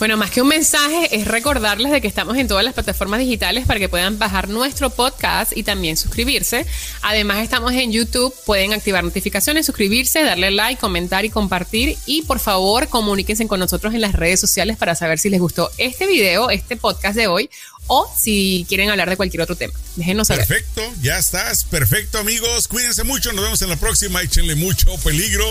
Bueno, 0.04 0.18
más 0.18 0.32
que 0.32 0.42
un 0.42 0.50
mensaje, 0.50 1.16
es 1.16 1.26
recordarles 1.30 1.90
de 1.90 2.02
que 2.02 2.10
estamos 2.10 2.36
en 2.36 2.50
todas 2.50 2.66
las 2.66 2.74
plataformas 2.74 3.22
digitales 3.22 3.66
para 3.66 3.80
que 3.80 3.88
puedan 3.88 4.20
bajar 4.20 4.50
nuestro 4.50 4.90
podcast 4.90 5.56
y 5.56 5.64
también 5.64 5.96
suscribirse. 5.96 6.66
Además, 7.04 7.42
estamos 7.42 7.72
en 7.72 7.94
YouTube, 7.94 8.36
pueden 8.46 8.74
activar 8.74 9.06
notificaciones, 9.06 9.66
suscribirse, 9.66 10.22
darle 10.24 10.52
like, 10.52 10.82
comentar 10.82 11.24
y 11.24 11.30
compartir. 11.30 11.98
Y 12.06 12.24
por 12.24 12.42
favor, 12.42 12.90
comuníquense 12.90 13.48
con 13.48 13.62
nosotros 13.62 13.94
en 13.94 14.02
las 14.02 14.12
redes 14.12 14.42
sociales 14.42 14.76
para 14.76 14.94
saber 14.94 15.20
si 15.20 15.30
les 15.30 15.40
gustó 15.40 15.72
este 15.78 16.06
video, 16.06 16.50
este 16.50 16.76
podcast 16.76 17.16
de 17.16 17.28
hoy 17.28 17.50
o 17.88 18.06
si 18.14 18.66
quieren 18.68 18.90
hablar 18.90 19.10
de 19.10 19.16
cualquier 19.16 19.44
otro 19.44 19.56
tema. 19.56 19.74
Déjenos 19.96 20.28
saber. 20.28 20.46
Perfecto, 20.46 20.82
ya 21.02 21.18
estás. 21.18 21.64
Perfecto, 21.64 22.18
amigos. 22.18 22.68
Cuídense 22.68 23.06
mucho. 23.06 23.32
Nos 23.32 23.46
vemos 23.46 23.62
en 23.62 23.70
la 23.70 23.78
próxima. 23.78 24.22
Échenle 24.22 24.56
mucho 24.56 24.98
peligro. 24.98 25.48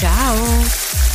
Chao. 0.00 1.11